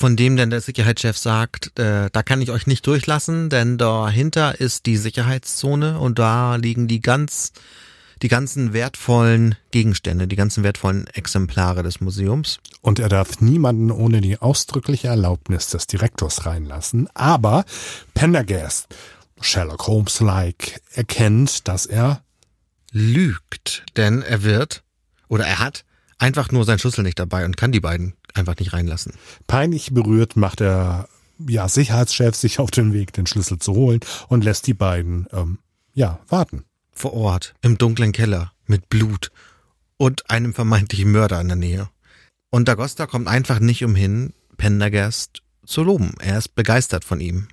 von 0.00 0.16
dem 0.16 0.38
dann 0.38 0.48
der 0.48 0.62
Sicherheitschef 0.62 1.18
sagt, 1.18 1.78
äh, 1.78 2.08
da 2.10 2.22
kann 2.22 2.40
ich 2.40 2.50
euch 2.50 2.66
nicht 2.66 2.86
durchlassen, 2.86 3.50
denn 3.50 3.76
dahinter 3.76 4.58
ist 4.58 4.86
die 4.86 4.96
Sicherheitszone 4.96 5.98
und 5.98 6.18
da 6.18 6.56
liegen 6.56 6.88
die 6.88 7.02
ganz 7.02 7.52
die 8.22 8.28
ganzen 8.28 8.72
wertvollen 8.72 9.56
Gegenstände, 9.70 10.26
die 10.26 10.36
ganzen 10.36 10.62
wertvollen 10.62 11.06
Exemplare 11.08 11.82
des 11.82 12.00
Museums. 12.00 12.60
Und 12.80 12.98
er 12.98 13.08
darf 13.08 13.40
niemanden 13.40 13.90
ohne 13.90 14.20
die 14.20 14.38
ausdrückliche 14.38 15.08
Erlaubnis 15.08 15.68
des 15.68 15.86
Direktors 15.86 16.46
reinlassen. 16.46 17.08
Aber 17.14 17.64
Pendergast, 18.12 18.94
Sherlock 19.40 19.86
Holmes-like, 19.86 20.80
erkennt, 20.92 21.68
dass 21.68 21.86
er 21.86 22.22
lügt, 22.90 23.84
denn 23.96 24.22
er 24.22 24.42
wird 24.42 24.82
oder 25.28 25.46
er 25.46 25.58
hat 25.58 25.84
einfach 26.18 26.50
nur 26.52 26.64
seinen 26.64 26.78
Schlüssel 26.78 27.02
nicht 27.02 27.18
dabei 27.18 27.44
und 27.44 27.56
kann 27.56 27.72
die 27.72 27.80
beiden 27.80 28.14
einfach 28.34 28.56
nicht 28.58 28.72
reinlassen. 28.72 29.14
Peinlich 29.46 29.92
berührt 29.92 30.36
macht 30.36 30.60
der 30.60 31.08
ja, 31.48 31.68
Sicherheitschef 31.68 32.34
sich 32.34 32.58
auf 32.58 32.70
den 32.70 32.92
Weg, 32.92 33.12
den 33.12 33.26
Schlüssel 33.26 33.58
zu 33.58 33.74
holen 33.74 34.00
und 34.28 34.44
lässt 34.44 34.66
die 34.66 34.74
beiden 34.74 35.26
ähm, 35.32 35.58
ja 35.94 36.20
warten. 36.28 36.64
Vor 36.92 37.14
Ort, 37.14 37.54
im 37.62 37.78
dunklen 37.78 38.12
Keller, 38.12 38.52
mit 38.66 38.88
Blut 38.90 39.30
und 39.96 40.28
einem 40.30 40.52
vermeintlichen 40.52 41.10
Mörder 41.12 41.40
in 41.40 41.48
der 41.48 41.56
Nähe. 41.56 41.88
Und 42.50 42.68
Dagosta 42.68 43.06
kommt 43.06 43.28
einfach 43.28 43.60
nicht 43.60 43.84
umhin, 43.84 44.34
Pendergast 44.56 45.42
zu 45.64 45.82
loben. 45.82 46.14
Er 46.20 46.38
ist 46.38 46.54
begeistert 46.54 47.04
von 47.04 47.20
ihm. 47.20 47.48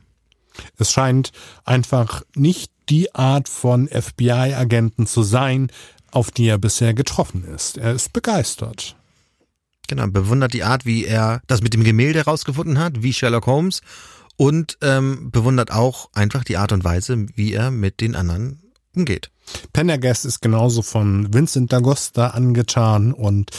Es 0.78 0.92
scheint 0.92 1.32
einfach 1.66 2.24
nicht 2.36 2.72
die 2.90 3.14
Art 3.14 3.48
von 3.48 3.88
FBI-Agenten 3.88 5.06
zu 5.06 5.24
sein, 5.24 5.72
auf 6.12 6.32
die 6.32 6.48
er 6.48 6.58
bisher 6.58 6.94
getroffen 6.94 7.44
ist. 7.44 7.78
Er 7.78 7.94
ist 7.94 8.12
begeistert. 8.12 8.96
Genau, 9.88 10.08
bewundert 10.08 10.54
die 10.54 10.64
Art, 10.64 10.86
wie 10.86 11.06
er 11.06 11.42
das 11.48 11.62
mit 11.62 11.74
dem 11.74 11.84
Gemälde 11.84 12.20
herausgefunden 12.20 12.80
hat, 12.80 13.02
wie 13.04 13.14
Sherlock 13.14 13.48
Holmes, 13.48 13.82
und 14.36 14.78
ähm, 14.82 15.32
bewundert 15.32 15.72
auch 15.72 16.10
einfach 16.14 16.44
die 16.44 16.58
Art 16.58 16.72
und 16.72 16.84
Weise, 16.84 17.26
wie 17.36 17.54
er 17.54 17.72
mit 17.72 18.02
den 18.02 18.16
anderen 18.16 18.62
umgeht. 18.96 19.32
Pendergast 19.74 20.26
ist 20.26 20.42
genauso 20.42 20.82
von 20.82 21.34
Vincent 21.34 21.74
D'Agosta 21.74 22.32
angetan 22.32 23.14
und 23.14 23.52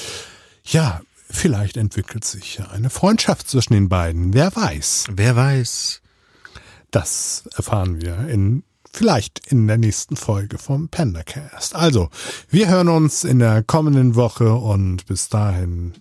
ja, 0.65 1.01
vielleicht 1.31 1.77
entwickelt 1.77 2.25
sich 2.25 2.61
eine 2.71 2.91
Freundschaft 2.91 3.49
zwischen 3.49 3.73
den 3.73 3.89
beiden. 3.89 4.35
Wer 4.35 4.55
weiß. 4.55 5.07
Wer 5.11 5.37
weiß. 5.37 6.03
Das 6.91 7.49
erfahren 7.57 8.01
wir 8.01 8.29
in 8.29 8.63
vielleicht 8.93 9.47
in 9.47 9.67
der 9.67 9.79
nächsten 9.79 10.17
Folge 10.17 10.59
vom 10.59 10.89
Pandacast. 10.89 11.75
Also, 11.75 12.09
wir 12.49 12.69
hören 12.69 12.89
uns 12.89 13.23
in 13.23 13.39
der 13.39 13.63
kommenden 13.63 14.15
Woche 14.15 14.55
und 14.55 15.07
bis 15.07 15.29
dahin 15.29 15.93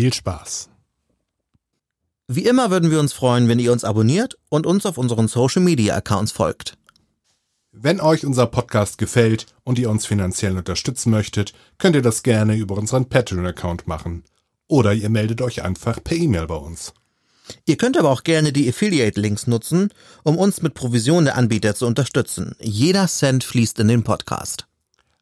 viel 0.00 0.14
Spaß. 0.14 0.70
Wie 2.26 2.46
immer 2.46 2.70
würden 2.70 2.90
wir 2.90 3.00
uns 3.00 3.12
freuen, 3.12 3.48
wenn 3.48 3.58
ihr 3.58 3.70
uns 3.70 3.84
abonniert 3.84 4.38
und 4.48 4.66
uns 4.66 4.86
auf 4.86 4.96
unseren 4.96 5.28
Social 5.28 5.60
Media 5.60 5.94
Accounts 5.94 6.32
folgt. 6.32 6.78
Wenn 7.70 8.00
euch 8.00 8.24
unser 8.24 8.46
Podcast 8.46 8.96
gefällt 8.96 9.44
und 9.62 9.78
ihr 9.78 9.90
uns 9.90 10.06
finanziell 10.06 10.56
unterstützen 10.56 11.10
möchtet, 11.10 11.52
könnt 11.76 11.96
ihr 11.96 12.00
das 12.00 12.22
gerne 12.22 12.56
über 12.56 12.78
unseren 12.78 13.10
Patreon-Account 13.10 13.86
machen. 13.86 14.24
Oder 14.68 14.94
ihr 14.94 15.10
meldet 15.10 15.42
euch 15.42 15.62
einfach 15.62 16.02
per 16.02 16.16
E-Mail 16.16 16.46
bei 16.46 16.54
uns. 16.54 16.94
Ihr 17.66 17.76
könnt 17.76 17.98
aber 17.98 18.08
auch 18.08 18.22
gerne 18.22 18.54
die 18.54 18.70
Affiliate-Links 18.70 19.48
nutzen, 19.48 19.90
um 20.22 20.38
uns 20.38 20.62
mit 20.62 20.72
Provision 20.72 21.26
der 21.26 21.36
Anbieter 21.36 21.74
zu 21.74 21.86
unterstützen. 21.86 22.54
Jeder 22.58 23.06
Cent 23.06 23.44
fließt 23.44 23.78
in 23.80 23.88
den 23.88 24.02
Podcast. 24.02 24.69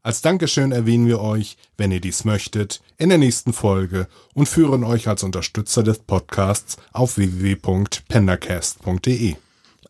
Als 0.03 0.22
Dankeschön 0.22 0.72
erwähnen 0.72 1.07
wir 1.07 1.20
euch, 1.20 1.57
wenn 1.76 1.90
ihr 1.90 2.01
dies 2.01 2.24
möchtet, 2.24 2.80
in 2.96 3.09
der 3.09 3.18
nächsten 3.18 3.53
Folge 3.53 4.07
und 4.34 4.49
führen 4.49 4.84
euch 4.84 5.09
als 5.09 5.22
Unterstützer 5.22 5.82
des 5.82 5.99
Podcasts 5.99 6.76
auf 6.92 7.16
www.pendacast.de. 7.16 9.36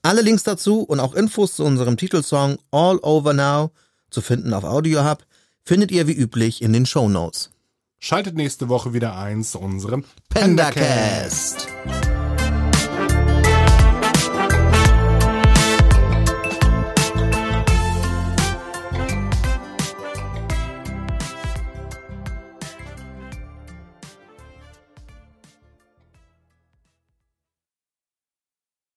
Alle 0.03 0.23
Links 0.23 0.45
dazu 0.45 0.81
und 0.81 1.01
auch 1.01 1.15
Infos 1.15 1.57
zu 1.57 1.65
unserem 1.65 1.97
Titelsong 1.97 2.59
All 2.71 2.99
Over 2.99 3.35
Now 3.35 3.73
zu 4.11 4.23
finden 4.23 4.55
auf 4.55 4.65
AudioHub 4.65 5.25
findet 5.65 5.91
ihr 5.91 6.07
wie 6.09 6.15
üblich 6.15 6.63
in 6.63 6.73
den 6.73 6.87
Show 6.87 7.09
Notes. 7.09 7.51
Schaltet 7.99 8.35
nächste 8.35 8.69
Woche 8.69 8.95
wieder 8.95 9.19
ein 9.19 9.45
zu 9.45 9.59
unserem 9.59 10.05
Pendacast. 10.31 11.69
Pendacast. 11.85 12.18